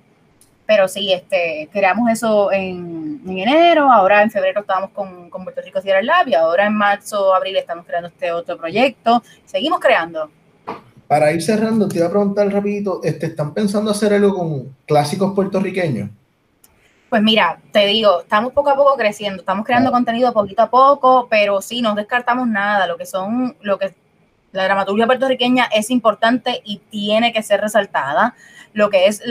pero 0.66 0.88
sí, 0.88 1.14
este, 1.14 1.70
creamos 1.72 2.10
eso 2.10 2.52
en, 2.52 3.22
enero, 3.28 3.92
ahora 3.92 4.24
en 4.24 4.32
febrero 4.32 4.62
estábamos 4.62 4.90
con, 4.90 5.30
con 5.30 5.44
Puerto 5.44 5.62
Rico 5.62 5.84
Theater 5.84 6.04
Lab 6.04 6.28
y 6.30 6.34
ahora 6.34 6.66
en 6.66 6.74
marzo, 6.74 7.32
abril 7.32 7.58
estamos 7.58 7.86
creando 7.86 8.08
este 8.08 8.32
otro 8.32 8.58
proyecto, 8.58 9.22
seguimos 9.46 9.80
creando. 9.80 10.32
Para 11.06 11.32
ir 11.32 11.44
cerrando, 11.44 11.88
te 11.88 11.98
iba 11.98 12.08
a 12.08 12.10
preguntar 12.10 12.52
rapidito, 12.52 13.02
este, 13.04 13.28
¿están 13.28 13.54
pensando 13.54 13.92
hacer 13.92 14.16
algo 14.16 14.36
con 14.36 14.76
clásicos 14.88 15.36
puertorriqueños? 15.36 16.10
Pues 17.12 17.22
mira, 17.24 17.60
te 17.74 17.86
digo, 17.88 18.22
estamos 18.22 18.54
poco 18.54 18.70
a 18.70 18.76
poco 18.78 18.96
creciendo, 18.96 19.42
estamos 19.42 19.66
creando 19.66 19.92
contenido 19.92 20.32
poquito 20.32 20.62
a 20.62 20.70
poco, 20.70 21.28
pero 21.30 21.62
sí, 21.62 21.82
no 21.82 21.94
descartamos 21.94 22.48
nada. 22.48 22.88
Lo 22.88 22.98
que 22.98 23.06
son, 23.06 23.58
lo 23.60 23.78
que 23.78 23.94
la 24.54 24.64
dramaturgia 24.64 25.08
puertorriqueña 25.08 25.66
es 25.66 25.90
importante 25.90 26.62
y 26.64 26.78
tiene 26.90 27.34
que 27.34 27.44
ser 27.44 27.60
resaltada. 27.60 28.34
Lo 28.72 28.90
que 28.90 29.08
es 29.08 29.22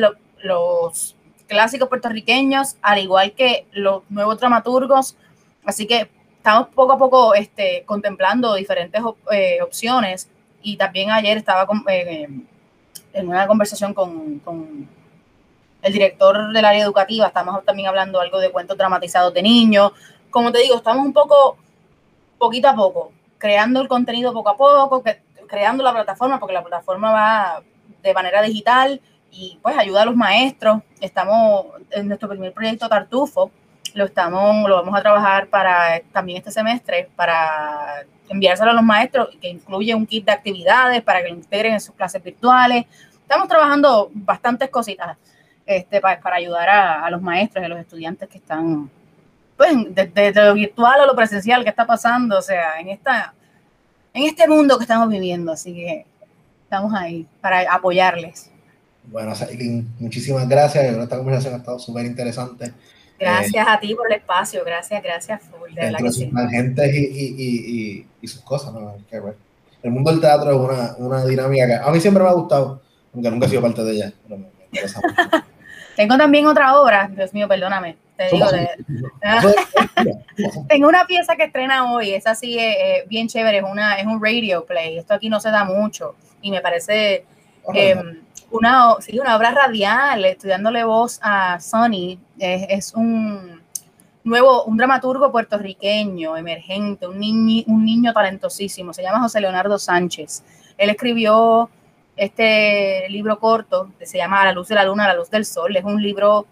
los 0.42 1.16
clásicos 1.46 1.88
puertorriqueños, 1.88 2.76
al 2.82 2.98
igual 2.98 3.32
que 3.32 3.66
los 3.72 4.02
nuevos 4.10 4.38
dramaturgos. 4.38 5.16
Así 5.64 5.86
que 5.86 6.10
estamos 6.36 6.68
poco 6.74 6.92
a 6.92 6.98
poco 6.98 7.34
este, 7.34 7.84
contemplando 7.86 8.56
diferentes 8.56 9.00
eh, 9.32 9.62
opciones. 9.62 10.28
Y 10.62 10.76
también 10.76 11.12
ayer 11.12 11.38
estaba 11.38 11.66
eh, 11.88 12.28
en 13.14 13.26
una 13.26 13.46
conversación 13.46 13.94
con 13.94 14.38
el 15.82 15.92
director 15.92 16.52
del 16.52 16.64
área 16.64 16.84
educativa, 16.84 17.26
estamos 17.26 17.64
también 17.64 17.88
hablando 17.88 18.20
algo 18.20 18.38
de 18.38 18.50
cuentos 18.50 18.76
dramatizados 18.76 19.32
de 19.32 19.42
niños. 19.42 19.92
Como 20.30 20.52
te 20.52 20.60
digo, 20.60 20.76
estamos 20.76 21.04
un 21.04 21.12
poco, 21.12 21.56
poquito 22.38 22.68
a 22.68 22.74
poco, 22.74 23.12
creando 23.38 23.80
el 23.80 23.88
contenido 23.88 24.32
poco 24.32 24.50
a 24.50 24.56
poco, 24.56 25.02
creando 25.48 25.82
la 25.82 25.92
plataforma, 25.92 26.38
porque 26.38 26.54
la 26.54 26.62
plataforma 26.62 27.12
va 27.12 27.62
de 28.02 28.14
manera 28.14 28.42
digital 28.42 29.00
y 29.30 29.58
pues 29.62 29.76
ayuda 29.78 30.02
a 30.02 30.06
los 30.06 30.16
maestros. 30.16 30.82
Estamos 31.00 31.66
en 31.90 32.08
nuestro 32.08 32.28
primer 32.28 32.52
proyecto 32.52 32.88
Tartufo, 32.88 33.50
lo 33.94 34.04
estamos, 34.04 34.68
lo 34.68 34.76
vamos 34.76 34.96
a 34.96 35.02
trabajar 35.02 35.48
para 35.48 36.00
también 36.12 36.38
este 36.38 36.52
semestre, 36.52 37.08
para 37.16 38.04
enviárselo 38.28 38.70
a 38.70 38.74
los 38.74 38.84
maestros, 38.84 39.28
que 39.40 39.48
incluye 39.48 39.94
un 39.94 40.06
kit 40.06 40.24
de 40.24 40.32
actividades 40.32 41.02
para 41.02 41.22
que 41.22 41.30
lo 41.30 41.34
integren 41.34 41.74
en 41.74 41.80
sus 41.80 41.94
clases 41.94 42.22
virtuales. 42.22 42.86
Estamos 43.22 43.48
trabajando 43.48 44.10
bastantes 44.12 44.70
cositas 44.70 45.16
este, 45.76 46.00
para, 46.00 46.20
para 46.20 46.36
ayudar 46.36 46.68
a, 46.68 47.04
a, 47.04 47.10
los 47.10 47.22
maestros 47.22 47.62
y 47.62 47.66
a 47.66 47.68
los 47.68 47.78
estudiantes 47.78 48.28
que 48.28 48.38
están, 48.38 48.90
pues, 49.56 49.72
desde 49.90 50.32
de, 50.32 50.44
lo 50.44 50.54
virtual 50.54 51.00
o 51.00 51.06
lo 51.06 51.14
presencial 51.14 51.62
que 51.62 51.70
está 51.70 51.86
pasando, 51.86 52.38
o 52.38 52.42
sea, 52.42 52.80
en, 52.80 52.88
esta, 52.88 53.32
en 54.12 54.24
este 54.24 54.48
mundo 54.48 54.76
que 54.78 54.84
estamos 54.84 55.08
viviendo. 55.08 55.52
Así 55.52 55.72
que 55.72 56.06
estamos 56.64 56.92
ahí 56.92 57.26
para 57.40 57.72
apoyarles. 57.72 58.50
Bueno, 59.04 59.32
muchísimas 59.98 60.48
gracias. 60.48 60.84
Esta 60.84 61.16
conversación 61.16 61.54
ha 61.54 61.58
estado 61.58 61.78
súper 61.78 62.04
interesante. 62.04 62.72
Gracias 63.18 63.66
a 63.68 63.78
ti 63.78 63.94
por 63.94 64.10
el 64.10 64.18
espacio, 64.18 64.64
gracias, 64.64 65.02
gracias, 65.02 65.42
full, 65.42 65.74
de 65.74 65.88
entre 65.88 66.10
sus 66.10 66.22
y, 66.22 66.26
y, 66.26 67.34
y, 67.36 68.06
y, 68.22 68.26
sus 68.26 68.40
cosas, 68.40 68.72
¿no? 68.72 68.96
El 69.82 69.90
mundo 69.90 70.10
del 70.10 70.20
teatro 70.20 70.50
es 70.50 70.56
una, 70.56 70.94
una 70.96 71.24
dinámica 71.26 71.66
que 71.66 71.74
a 71.74 71.90
mí 71.90 72.00
siempre 72.00 72.22
me 72.22 72.30
ha 72.30 72.32
gustado, 72.32 72.80
aunque 73.12 73.30
nunca 73.30 73.46
he 73.46 73.50
sido 73.50 73.60
parte 73.60 73.84
de 73.84 73.92
ella, 73.92 74.12
pero 74.22 74.38
me, 74.38 74.46
me 74.72 74.80
Tengo 75.96 76.16
también 76.16 76.46
otra 76.46 76.80
obra, 76.80 77.10
Dios 77.14 77.32
mío, 77.32 77.48
perdóname. 77.48 77.96
Te 78.16 78.28
digo, 78.30 78.46
tengo 80.68 80.88
una 80.88 81.06
pieza 81.06 81.36
que 81.36 81.44
estrena 81.44 81.90
hoy, 81.90 82.12
es 82.12 82.26
así, 82.26 82.58
eh, 82.58 83.04
bien 83.08 83.28
chévere, 83.28 83.58
es, 83.58 83.64
una, 83.64 83.94
es 83.94 84.06
un 84.06 84.22
radio 84.22 84.66
play. 84.66 84.98
Esto 84.98 85.14
aquí 85.14 85.30
no 85.30 85.40
se 85.40 85.50
da 85.50 85.64
mucho 85.64 86.16
y 86.42 86.50
me 86.50 86.60
parece 86.60 87.24
em, 87.72 88.20
una, 88.50 88.96
sí, 89.00 89.18
una 89.18 89.36
obra 89.36 89.52
radial, 89.52 90.24
estudiándole 90.26 90.84
voz 90.84 91.18
a 91.22 91.60
Sonny. 91.60 92.18
Es, 92.38 92.92
un, 92.94 93.62
nuevo, 94.24 94.64
un 94.64 94.76
dramaturgo 94.76 95.32
puertorriqueño, 95.32 96.36
emergente, 96.36 97.06
un, 97.06 97.18
niño, 97.18 97.64
un 97.68 97.84
niño 97.86 98.12
talentosísimo, 98.12 98.92
se 98.92 99.02
llama 99.02 99.20
José 99.20 99.40
Leonardo 99.40 99.78
Sánchez. 99.78 100.44
Él 100.76 100.90
escribió 100.90 101.70
este 102.20 103.08
libro 103.08 103.38
corto 103.38 103.90
que 103.98 104.04
se 104.04 104.18
llama 104.18 104.44
La 104.44 104.52
luz 104.52 104.68
de 104.68 104.74
la 104.74 104.84
luna, 104.84 105.06
la 105.06 105.14
luz 105.14 105.30
del 105.30 105.46
sol. 105.46 105.74
Es 105.74 105.84
un 105.84 106.02
libro 106.02 106.44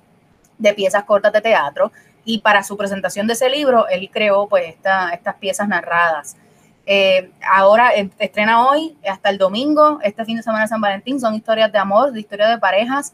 de 0.56 0.72
piezas 0.72 1.04
cortas 1.04 1.30
de 1.30 1.42
teatro 1.42 1.92
y 2.24 2.38
para 2.38 2.62
su 2.62 2.74
presentación 2.74 3.26
de 3.26 3.34
ese 3.34 3.50
libro 3.50 3.86
él 3.88 4.08
creó 4.10 4.48
pues 4.48 4.66
estas 4.66 5.34
piezas 5.38 5.68
narradas. 5.68 6.38
Eh, 6.86 7.30
ahora 7.46 7.90
estrena 8.18 8.66
hoy 8.66 8.96
hasta 9.06 9.28
el 9.28 9.36
domingo, 9.36 9.98
este 10.02 10.24
fin 10.24 10.38
de 10.38 10.42
semana 10.42 10.64
de 10.64 10.68
San 10.68 10.80
Valentín, 10.80 11.20
son 11.20 11.34
historias 11.34 11.70
de 11.70 11.76
amor, 11.76 12.12
de 12.12 12.20
historias 12.20 12.48
de 12.48 12.56
parejas. 12.56 13.12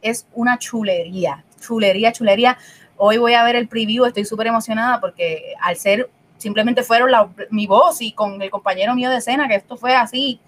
Es 0.00 0.28
una 0.32 0.58
chulería, 0.58 1.44
chulería, 1.60 2.12
chulería. 2.12 2.56
Hoy 2.96 3.18
voy 3.18 3.34
a 3.34 3.42
ver 3.42 3.56
el 3.56 3.66
preview, 3.66 4.04
estoy 4.04 4.24
súper 4.24 4.46
emocionada 4.46 5.00
porque 5.00 5.54
al 5.60 5.74
ser, 5.74 6.08
simplemente 6.38 6.84
fueron 6.84 7.34
mi 7.50 7.66
voz 7.66 8.00
y 8.00 8.12
con 8.12 8.40
el 8.40 8.50
compañero 8.50 8.94
mío 8.94 9.10
de 9.10 9.16
escena, 9.16 9.48
que 9.48 9.56
esto 9.56 9.76
fue 9.76 9.96
así 9.96 10.38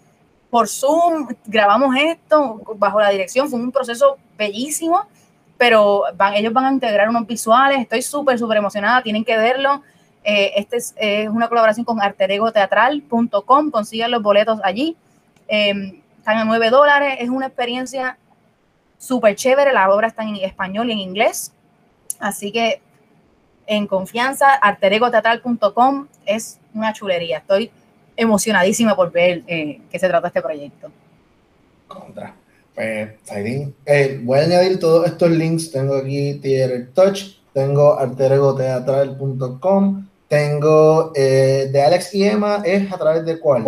por 0.51 0.69
Zoom, 0.69 1.29
grabamos 1.47 1.95
esto 1.97 2.61
bajo 2.77 3.01
la 3.01 3.11
dirección, 3.11 3.49
fue 3.49 3.59
un 3.61 3.73
proceso 3.73 4.17
bellísimo, 4.37 5.07
pero 5.57 6.05
ellos 6.35 6.53
van 6.53 6.65
a 6.65 6.73
integrar 6.73 7.09
unos 7.09 7.27
visuales, 7.27 7.81
estoy 7.81 8.03
súper, 8.03 8.39
súper 8.39 8.59
emocionada, 8.59 9.03
tienen 9.03 9.25
que 9.25 9.37
verlo. 9.37 9.83
Eh, 10.25 10.53
este 10.57 10.77
es, 10.77 10.95
una 11.29 11.49
colaboración 11.49 11.85
con 11.85 12.01
arteregoteatral.com, 12.01 13.71
consiguen 13.71 14.11
los 14.11 14.23
boletos 14.23 14.61
allí, 14.63 14.97
em, 15.49 16.01
están 16.19 16.39
a 16.39 16.45
9 16.45 16.71
dólares, 16.71 17.17
es 17.21 17.29
una 17.29 17.47
experiencia 17.47 18.19
súper 18.99 19.37
chévere, 19.37 19.73
la 19.73 19.91
obra 19.93 20.09
está 20.09 20.23
en 20.23 20.37
español 20.37 20.91
y 20.91 20.93
en 20.93 20.99
inglés, 20.99 21.53
Así 22.19 22.53
que 22.53 22.81
en 23.67 23.87
confianza, 23.87 24.55
arteregoteatral.com 24.55 26.09
es 26.27 26.59
una 26.75 26.93
chulería. 26.93 27.39
Estoy 27.39 27.71
emocionadísima 28.19 28.95
por 28.95 29.11
ver 29.11 29.43
eh, 29.47 29.81
qué 29.91 29.99
se 29.99 30.09
trata 30.09 30.29
este 30.29 30.43
proyecto. 30.43 30.91
Contra. 31.87 32.35
Pues, 32.75 33.13
eh, 33.87 34.21
voy 34.23 34.39
a 34.39 34.43
añadir 34.43 34.79
todos 34.79 35.07
estos 35.07 35.31
links. 35.31 35.73
Tengo 35.73 35.97
aquí 35.97 36.35
Theater 36.35 36.91
Touch, 36.93 37.39
tengo 37.53 37.99
arteregoteatral.com, 37.99 40.07
tengo 40.29 41.13
eh, 41.17 41.69
de 41.73 41.83
Alex 41.83 42.15
y 42.15 42.25
Emma, 42.25 42.63
¿es 42.65 42.93
a 42.93 42.99
través 42.99 43.25
de 43.25 43.41
cuál? 43.41 43.65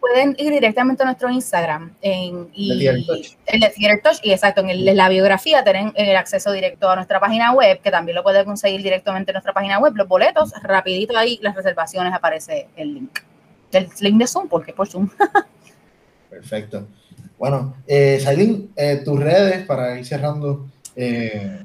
Pueden 0.00 0.34
ir 0.38 0.50
directamente 0.50 1.02
a 1.02 1.06
nuestro 1.06 1.28
Instagram 1.28 1.94
en, 2.00 2.48
y, 2.54 2.86
el 2.86 3.04
de 3.04 3.72
Theater 3.76 4.00
Touch 4.02 4.18
y 4.22 4.32
exacto, 4.32 4.62
en, 4.62 4.96
la 4.96 5.08
biografía 5.08 5.62
tienen 5.62 5.92
el 5.94 6.16
acceso 6.16 6.50
directo 6.50 6.88
a 6.88 6.96
nuestra 6.96 7.20
página 7.20 7.52
web, 7.52 7.80
que 7.80 7.90
también 7.90 8.16
lo 8.16 8.22
pueden 8.22 8.46
conseguir 8.46 8.82
directamente 8.82 9.32
en 9.32 9.34
nuestra 9.34 9.52
página 9.52 9.78
web, 9.78 9.92
los 9.94 10.08
boletos, 10.08 10.50
rapidito 10.62 11.16
ahí 11.16 11.38
las 11.42 11.54
reservaciones 11.54 12.14
aparece 12.14 12.68
el 12.74 12.94
link. 12.94 13.18
El 13.72 13.88
link 14.00 14.18
de 14.18 14.26
Zoom, 14.26 14.48
porque 14.48 14.72
por 14.72 14.88
Zoom. 14.88 15.08
Perfecto. 16.30 16.86
Bueno, 17.38 17.76
eh, 17.86 18.20
eh, 18.76 19.02
tus 19.04 19.20
redes 19.20 19.64
para 19.64 19.98
ir 19.98 20.04
cerrando. 20.04 20.66
Eh. 20.96 21.64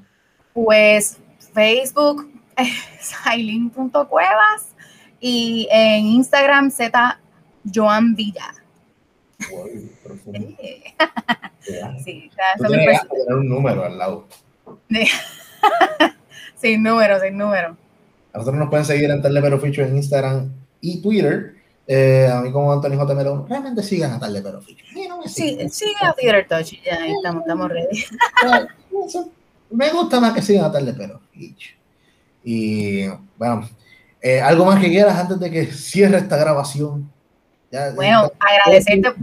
Pues 0.53 1.17
Facebook, 1.53 2.29
Sailin.cuevas 2.99 4.67
y 5.19 5.67
en 5.71 6.05
Instagram 6.05 6.69
Z 6.69 7.19
Joan 7.73 8.13
Villa. 8.15 8.53
sí, 12.03 12.29
tener 12.69 13.33
un 13.35 13.49
número 13.49 13.85
al 13.85 13.97
lado. 13.97 14.27
sin 16.55 16.83
número, 16.83 17.19
sin 17.19 17.37
número. 17.37 17.77
A 18.31 18.37
nosotros 18.37 18.59
nos 18.59 18.69
pueden 18.69 18.85
seguir 18.85 19.09
en 19.09 19.21
Tarde 19.21 19.59
Ficho 19.59 19.81
en 19.81 19.95
Instagram 19.95 20.51
y 20.81 21.01
Twitter. 21.01 21.62
Eh, 21.85 22.29
a 22.31 22.39
mí 22.41 22.51
como 22.51 22.71
Antonio 22.71 22.97
J. 22.97 23.13
Melón, 23.13 23.47
realmente 23.47 23.83
sigan 23.83 24.13
a 24.13 24.19
Tarde 24.19 24.41
Pero 24.41 24.61
Ficho. 24.61 24.85
sí, 25.25 25.57
sigan 25.69 26.09
a 26.09 26.47
Touch, 26.47 26.81
ya 26.81 27.05
estamos, 27.05 27.41
estamos 27.41 27.69
ready. 27.69 28.05
me 29.69 29.89
gusta 29.89 30.19
más 30.21 30.33
que 30.33 30.41
sigan 30.41 30.65
a 30.65 30.71
Tarde 30.71 30.93
Pero 30.93 31.19
Ficho. 31.31 31.71
Y 32.43 33.07
bueno, 33.37 33.67
eh, 34.21 34.39
algo 34.39 34.65
más 34.65 34.79
que 34.79 34.89
quieras 34.89 35.17
antes 35.17 35.39
de 35.39 35.51
que 35.51 35.65
cierre 35.67 36.17
esta 36.17 36.37
grabación 36.37 37.11
bueno, 37.95 38.31
agradecerte, 38.39 39.13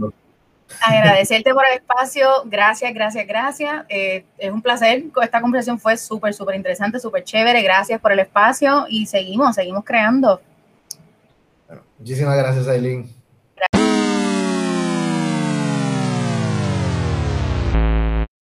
agradecerte 0.81 1.53
por 1.53 1.63
el 1.65 1.77
espacio. 1.77 2.27
Gracias, 2.45 2.93
gracias, 2.93 3.27
gracias. 3.27 3.85
Eh, 3.87 4.25
es 4.37 4.51
un 4.51 4.61
placer. 4.61 5.03
Esta 5.21 5.41
conversación 5.41 5.79
fue 5.79 5.97
súper, 5.97 6.33
súper 6.33 6.55
interesante, 6.55 6.99
súper 6.99 7.23
chévere. 7.23 7.61
Gracias 7.61 7.99
por 8.01 8.11
el 8.11 8.19
espacio 8.19 8.85
y 8.89 9.05
seguimos, 9.05 9.55
seguimos 9.55 9.83
creando. 9.85 10.41
Muchísimas 11.99 12.37
gracias, 12.37 12.67
Aileen. 12.67 13.20